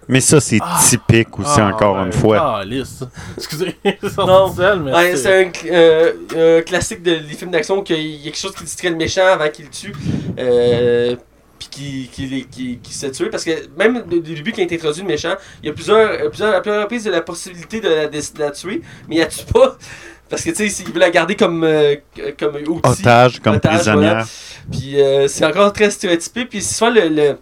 [0.09, 0.79] Mais ça, c'est Ah.
[0.83, 2.59] typique aussi, Ah, encore ouais, une fois.
[2.61, 3.01] Ah, lisse.
[3.37, 4.55] Excusez, c'est Non.
[4.55, 5.45] seul, mais Ouais, c'est...
[5.47, 8.91] un, euh, un classique de- des films d'action qu'il y a quelque chose qui distrait
[8.91, 9.93] le méchant avant qu'il le tue.
[10.39, 11.17] Euh,
[11.59, 14.75] puis qui, qui, qui, qui se tue parce que même au début quand il est
[14.75, 17.89] introduit le méchant il y a plusieurs euh, plusieurs plusieurs reprises de la possibilité de
[17.89, 19.79] la, de la tuer mais il la tue pas
[20.29, 21.95] parce que tu sais il veut la garder comme euh,
[22.39, 24.27] comme outil Otage comme Otage, prisonnière.
[24.71, 26.45] puis euh, c'est encore très stéréotypé.
[26.45, 27.39] Puis souvent, le, le,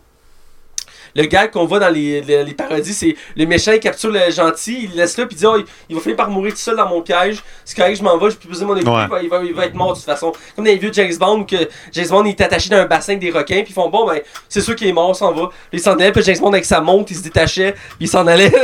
[1.15, 4.31] le gag qu'on voit dans les, les, les parodies, c'est le méchant, il capture le
[4.31, 6.53] gentil, il le laisse là, puis il dit, oh, il, il va finir par mourir
[6.53, 7.43] tout seul dans mon piège.
[7.65, 9.21] C'est correct, je m'en vais, j'ai plus besoin de mon équipe, Ouais.
[9.23, 10.33] il, va, il, va, être mort de toute façon.
[10.57, 11.57] Comme dans les vieux James Bond, que
[11.93, 14.07] James Bond il est attaché dans un bassin avec des requins, puis ils font, bon,
[14.07, 15.51] ben, c'est sûr qu'il est mort, on s'en va.
[15.73, 18.27] Il s'en allait, puis James Bond avec sa montre, il se détachait, puis il s'en
[18.27, 18.53] allait.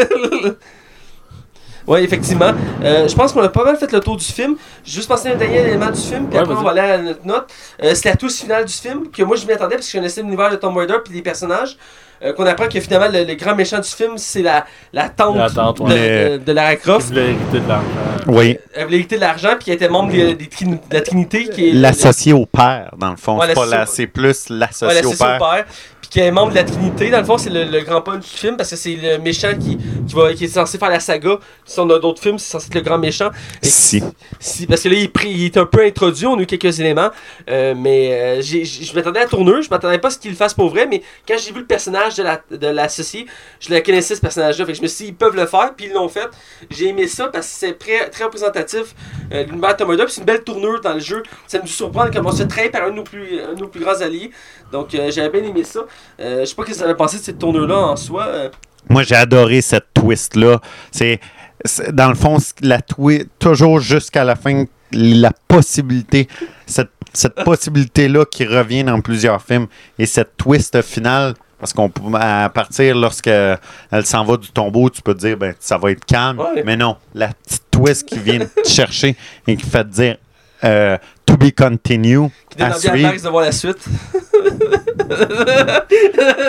[1.87, 2.53] Ouais, effectivement.
[2.85, 4.57] Euh, je pense qu'on a pas mal fait le tour du film.
[4.85, 6.81] J'ai juste pensé à un dernier élément du film, puis Ouais, après on va aller
[6.81, 7.47] à notre note.
[7.83, 9.97] Euh, c'est la touche finale du film, que moi je m'y attendais parce que je
[9.99, 11.77] connaissais l'univers de Tomb Raider puis les personnages.
[12.23, 15.37] Euh, qu'on apprend que finalement le, le grand méchant du film c'est la, la tante,
[15.39, 16.39] La tante, de, ouais.
[16.39, 17.07] de, de Lara Qui Croft.
[17.09, 17.87] voulait hériter de l'argent.
[18.27, 21.01] Oui, Elle voulait hériter de l'argent puis elle était membre des, des Trin- de la
[21.01, 23.39] Trinité qui est l'associé au père, dans le fond.
[23.39, 25.65] Ouais, c'est pas l'associé la- au- c'est plus Ouais, l'associé la au père.
[26.11, 27.09] Qui est membre de la Trinité.
[27.11, 29.53] Dans le fond, c'est le, le grand punch du film parce que c'est le méchant
[29.59, 31.39] qui, qui, va, qui est censé faire la saga.
[31.65, 33.31] Si on a d'autres films, c'est censé être le grand méchant.
[33.63, 34.03] Et Si.
[34.41, 36.47] Si, parce que là, il, est pris- il est un peu introduit, on a eu
[36.47, 37.11] quelques éléments,
[37.49, 40.37] euh, mais euh, je m'attendais à la tournure, je m'attendais pas à ce qu'il le
[40.37, 43.27] fasse pour vrai, mais quand j'ai vu le personnage de la- de l'associé,
[43.61, 45.75] je la connaissais ce personnage-là, fait que je me suis dit, ils peuvent le faire,
[45.77, 46.29] puis ils l'ont fait.
[46.71, 48.95] J'ai aimé ça parce que c'est très, très représentatif
[49.33, 51.23] euh, de l'univers de c'est une belle tournure dans le jeu.
[51.47, 53.69] Ça me surprend comme on se trahir par un de nos plus, un de nos
[53.69, 54.31] plus grands alliés,
[54.73, 55.81] donc euh, j'avais bien aimé ça.
[56.21, 58.27] Euh, je sais pas ce que vous avez pensé de cette tournure-là en soi.
[58.27, 58.49] euh.
[58.89, 60.61] Moi, j'ai adoré cette twist-là.
[60.91, 61.21] C'est,
[61.65, 66.29] c'est- dans le fond, la twist, toujours jusqu'à la fin, la possibilité,
[66.67, 69.67] cette, cette possibilité-là qui revient dans plusieurs films.
[69.99, 73.59] Et cette twist finale, Parce qu'on à partir lorsqu'elle
[73.93, 76.39] elle s'en va du tombeau, tu peux te dire ben ça va être calme.
[76.41, 76.63] Ouais.
[76.65, 79.15] Mais non, la petite twist qui vient te chercher
[79.47, 80.17] et qui fait te dire
[80.65, 80.97] euh,
[81.27, 82.97] to be continue Qui à suivre.
[82.99, 83.79] Max de voir la suite.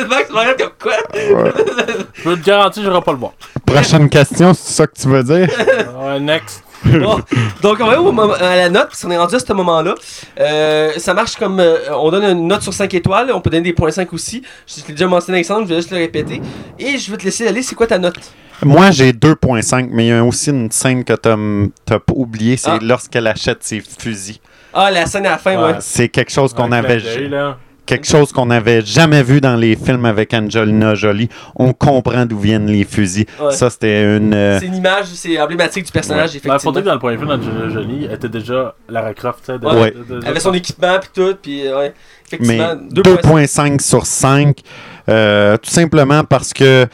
[0.10, 0.94] Max regarde comme quoi?
[1.14, 3.34] Je peux te garantir, je n'irai pas le voir.
[3.66, 5.48] Prochaine question, c'est ça que tu veux dire?
[6.02, 6.64] Ouais, next.
[6.84, 7.20] Bon,
[7.62, 9.94] donc on va au moment- à la note, parce qu'on est rendu à ce moment-là.
[10.40, 11.60] Euh, ça marche comme.
[11.60, 14.42] euh, on donne une note sur 5 étoiles, on peut donner des points 5 aussi.
[14.66, 16.42] Je l'ai déjà mentionné, Alexandre, je vais juste le répéter.
[16.80, 18.20] Et je vais te laisser aller, c'est quoi ta note?
[18.64, 22.70] Moi, j'ai 2.5, mais il y a aussi une scène que t'as pas oublié, c'est
[22.72, 22.80] Ah.
[22.82, 24.40] lorsqu'elle achète ses fusils.
[24.74, 25.72] Ah, la scène à la fin, ouais.
[25.74, 25.78] Ouais.
[25.80, 27.58] C'est quelque chose qu'on Un avait là.
[27.86, 31.28] quelque chose qu'on n'avait jamais vu dans les films avec Angelina Jolie.
[31.58, 33.26] On comprend d'où viennent les fusils.
[33.42, 33.52] Ouais.
[33.52, 34.34] Ça, c'était une.
[34.34, 36.72] euh, C'est une image, c'est emblématique du personnage, Ben, effectivement.
[36.74, 39.92] que dans le point de vue d'Angelina Jolie, elle était déjà Lara Croft, de- Ouais.
[39.92, 41.94] de- de- Elle avait son équipement puis tout, puis ouais.
[42.32, 43.04] mais Effectivement, 2.5.
[43.04, 44.60] 2.5 sur 5,
[45.10, 46.88] euh, tout simplement parce que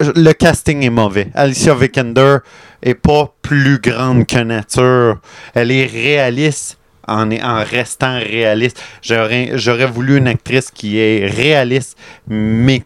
[0.00, 1.28] le casting est mauvais.
[1.34, 2.38] Alicia Vikander
[2.82, 5.20] est pas plus grande que nature.
[5.54, 8.82] Elle est réaliste en, en restant réaliste.
[9.02, 12.82] J'aurais voulu une actrice qui est réaliste, mais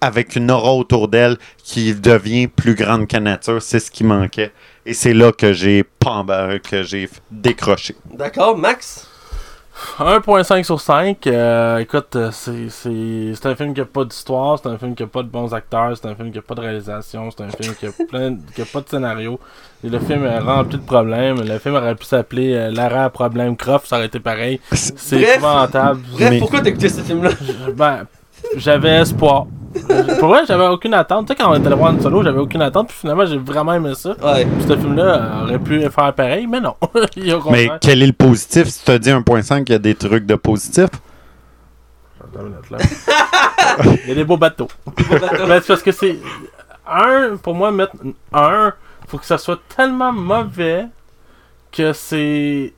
[0.00, 3.62] avec une aura autour d'elle qui devient plus grande que nature.
[3.62, 4.52] C'est ce qui manquait.
[4.84, 5.84] Et c'est là que j'ai
[6.82, 7.94] j'ai décroché.
[8.12, 9.06] D'accord, Max?
[9.98, 11.26] 1.5 sur 5.
[11.26, 15.06] euh, écoute, euh, c'est un film qui a pas d'histoire, c'est un film qui a
[15.06, 17.74] pas de bons acteurs, c'est un film qui a pas de réalisation, c'est un film
[17.74, 19.38] qui a, plein, qui a pas de scénario.
[19.84, 21.40] Et le film est rempli de problèmes.
[21.42, 24.60] Le film aurait pu s'appeler euh, Lara Problème Croft, ça aurait été pareil.
[24.72, 26.00] C'est épouvantable.
[26.12, 27.30] Bref, Mais- pourquoi t'as écouté ce film-là?
[27.74, 28.04] ben,
[28.56, 29.46] j'avais espoir.
[30.18, 31.26] Pour vrai, j'avais aucune attente.
[31.26, 32.88] Tu sais, quand on était allé voir une solo, j'avais aucune attente.
[32.88, 34.10] Puis finalement, j'ai vraiment aimé ça.
[34.22, 34.44] Ouais.
[34.44, 36.74] Puis ce film-là aurait pu faire pareil, mais non.
[37.16, 38.68] Il y a Mais quel est le positif?
[38.68, 40.88] Si tu as dit 1.5, il y a des trucs de positif.
[42.34, 42.54] Une.
[44.04, 44.68] Il y a des beaux bateaux.
[45.48, 46.18] Mais c'est parce que c'est.
[46.86, 47.92] Un, pour moi, mettre
[48.32, 48.72] un,
[49.08, 50.86] faut que ça soit tellement mauvais
[51.70, 52.72] que c'est.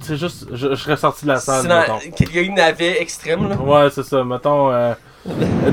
[0.00, 0.46] C'est juste.
[0.52, 1.98] Je, je serais sorti de la salle, C'est dans mettons.
[2.16, 3.56] catégorie navet extrême, là.
[3.56, 4.22] Ouais, c'est ça.
[4.24, 4.70] Mettons.
[4.72, 4.94] euh,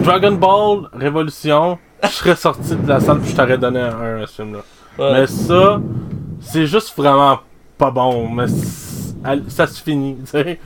[0.04, 4.24] Dragon Ball Révolution, je serais sorti de la salle puis je t'aurais donné un 1
[4.24, 4.60] à ce film-là.
[5.00, 5.14] Ouais.
[5.14, 5.80] Mais ça,
[6.42, 7.40] c'est juste vraiment
[7.78, 8.28] pas bon.
[8.30, 8.46] Mais
[9.48, 10.60] ça se finit, tu sais.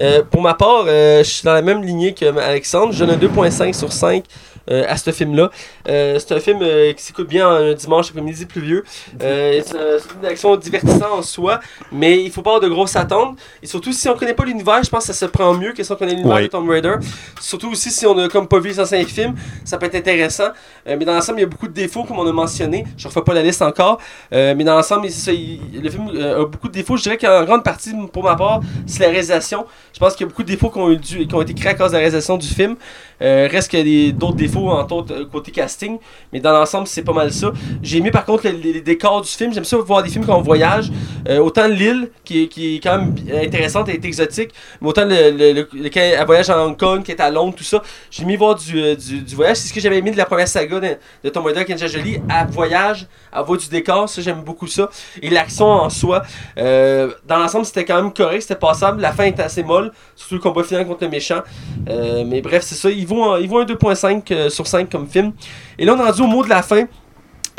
[0.00, 2.92] Euh, pour ma part, euh, je suis dans la même lignée que Alexandre.
[2.92, 4.24] Je donne un 2.5 sur 5
[4.70, 5.50] euh, à ce film-là.
[5.88, 8.84] Euh, c'est un film euh, qui s'écoute bien un dimanche après-midi pluvieux.
[9.22, 11.60] Euh, c'est un- c'est une action divertissante en soi,
[11.92, 13.38] mais il faut pas avoir de grosses attentes.
[13.62, 15.82] Et surtout, si on connaît pas l'univers, je pense que ça se prend mieux que
[15.82, 16.42] si on connaît l'univers Oui.
[16.44, 16.94] de Tomb Raider.
[17.40, 20.48] Surtout aussi si on a comme pas vu les anciens films, ça peut être intéressant.
[20.86, 22.84] Euh, mais dans l'ensemble, il y a beaucoup de défauts, comme on a mentionné.
[22.96, 23.98] Je refais pas la liste encore.
[24.32, 26.96] Euh, mais dans l'ensemble, c'est ça, il- le film euh, a beaucoup de défauts.
[26.96, 29.66] Je dirais qu'en grande partie, pour ma part, c'est la réalisation.
[29.92, 31.54] Je pense qu'il y a beaucoup de défauts qui ont, eu dû- qui ont été
[31.54, 32.76] créés à cause de la réalisation du film.
[33.22, 35.98] Euh, reste qu'il y a d'autres défauts, entre autres, euh, côté casting.
[36.32, 37.52] Mais dans l'ensemble, c'est pas mal ça.
[37.82, 39.52] J'ai aimé par contre les, décors du film.
[39.52, 40.90] J'aime ça voir des films quand on voyage.
[41.28, 44.50] Euh, autant l'île, qui, est- qui est quand même intéressante et est exotique,
[44.80, 47.64] mais autant le, le, le- le- voyage à Hong Kong, qui est à Londres, tout
[47.64, 47.82] ça.
[48.10, 49.58] J'ai aimé voir du, du, voyage.
[49.58, 50.88] C'est ce que j'avais aimé de la première saga de,
[51.24, 52.14] de Tomb Raider Angelina Jolie.
[52.28, 53.06] Elle voyage,
[53.36, 54.08] elle voit du décor.
[54.08, 54.88] Ça, j'aime beaucoup ça.
[55.20, 56.22] Et l'action en soi,
[56.56, 59.00] dans l'ensemble, c'était quand même correct, c'était passable.
[59.02, 61.40] La fin était assez molle, surtout le combat final contre le méchant.
[61.86, 62.88] Mais bref, c'est ça.
[63.10, 65.32] Vont, ils vont un 2.5 euh, sur 5 comme film.
[65.78, 66.84] Et là, on est rendu au mot de la fin.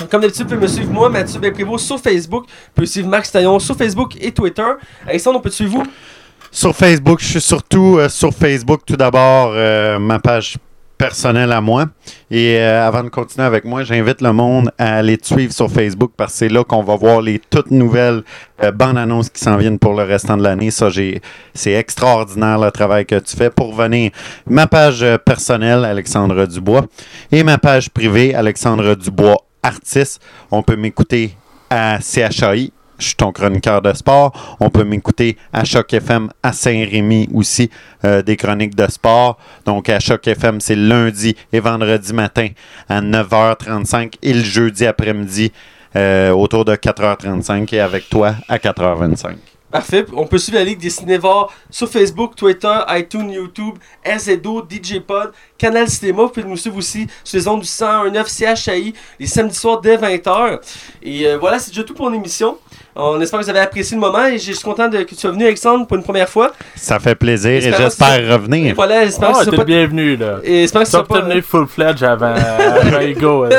[0.09, 2.45] Comme d'habitude, vous pouvez me suivre moi, Mathieu Belprévost, sur Facebook.
[2.47, 4.65] Vous pouvez suivre Max Taillon sur Facebook et Twitter.
[5.05, 5.83] Alexandre, on peut suivre vous?
[6.49, 8.81] Sur Facebook, je suis surtout euh, sur Facebook.
[8.85, 10.57] Tout d'abord, euh, ma page
[11.01, 11.87] personnelle à moi.
[12.29, 15.67] Et euh, avant de continuer avec moi, j'invite le monde à aller te suivre sur
[15.71, 18.21] Facebook parce que c'est là qu'on va voir les toutes nouvelles
[18.63, 20.69] euh, bandes annonces qui s'en viennent pour le restant de l'année.
[20.69, 20.89] Ça,
[21.55, 23.49] c'est extraordinaire le travail que tu fais.
[23.49, 24.11] Pour venir,
[24.45, 26.85] ma page euh, personnelle, Alexandre Dubois,
[27.31, 30.21] et ma page privée, Alexandre Dubois Artiste.
[30.51, 31.35] On peut m'écouter
[31.71, 32.71] à CHAI.
[33.01, 34.31] Je suis ton chroniqueur de sport.
[34.59, 37.71] On peut m'écouter à Choc FM à Saint-Rémy aussi,
[38.05, 39.39] euh, des chroniques de sport.
[39.65, 42.49] Donc à Choc FM, c'est lundi et vendredi matin
[42.87, 45.51] à 9h35 et le jeudi après-midi
[45.95, 49.35] euh, autour de 4h35 et avec toi à 4h25.
[49.71, 50.05] Parfait.
[50.13, 53.75] On peut suivre la Ligue des Cinévores sur Facebook, Twitter, iTunes, YouTube,
[54.05, 56.23] RZO, DJ Pod, Canal Cinéma.
[56.23, 59.95] Vous pouvez nous suivre aussi sur les ondes du 101.9 CHAI les samedis soirs dès
[59.95, 60.59] 20h.
[61.01, 62.57] Et euh, voilà, c'est déjà tout pour l'émission.
[62.95, 65.15] On espère que vous avez apprécié le moment et je suis content de, que tu
[65.15, 66.51] sois venu, Alexandre, pour une première fois.
[66.75, 68.75] Ça fait plaisir et j'espère revenir.
[68.75, 69.63] voilà, j'espère Ah, que t'es soit le pas...
[69.63, 70.37] bienvenu, là.
[70.43, 71.21] Et j'espère que Ça soit pas...
[71.21, 73.45] peut full fledged avant, avant Hugo.
[73.45, 73.49] euh.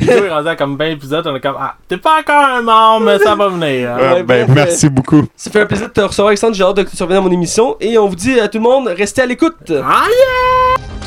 [0.00, 2.62] Hugo est rendu à comme 20 épisodes, on est comme Ah, t'es pas encore un
[2.62, 3.90] mort, mais ça va venir.
[3.90, 3.96] hein.
[4.00, 5.24] Euh, Ouais, ben, bref, merci beaucoup.
[5.36, 6.54] Ça fait un plaisir de te recevoir, Alexandre.
[6.54, 7.76] J'ai hâte de que tu reviennes à mon émission.
[7.80, 9.54] Et on vous dit à tout le monde, restez à l'écoute.
[9.70, 10.99] Ah yeah!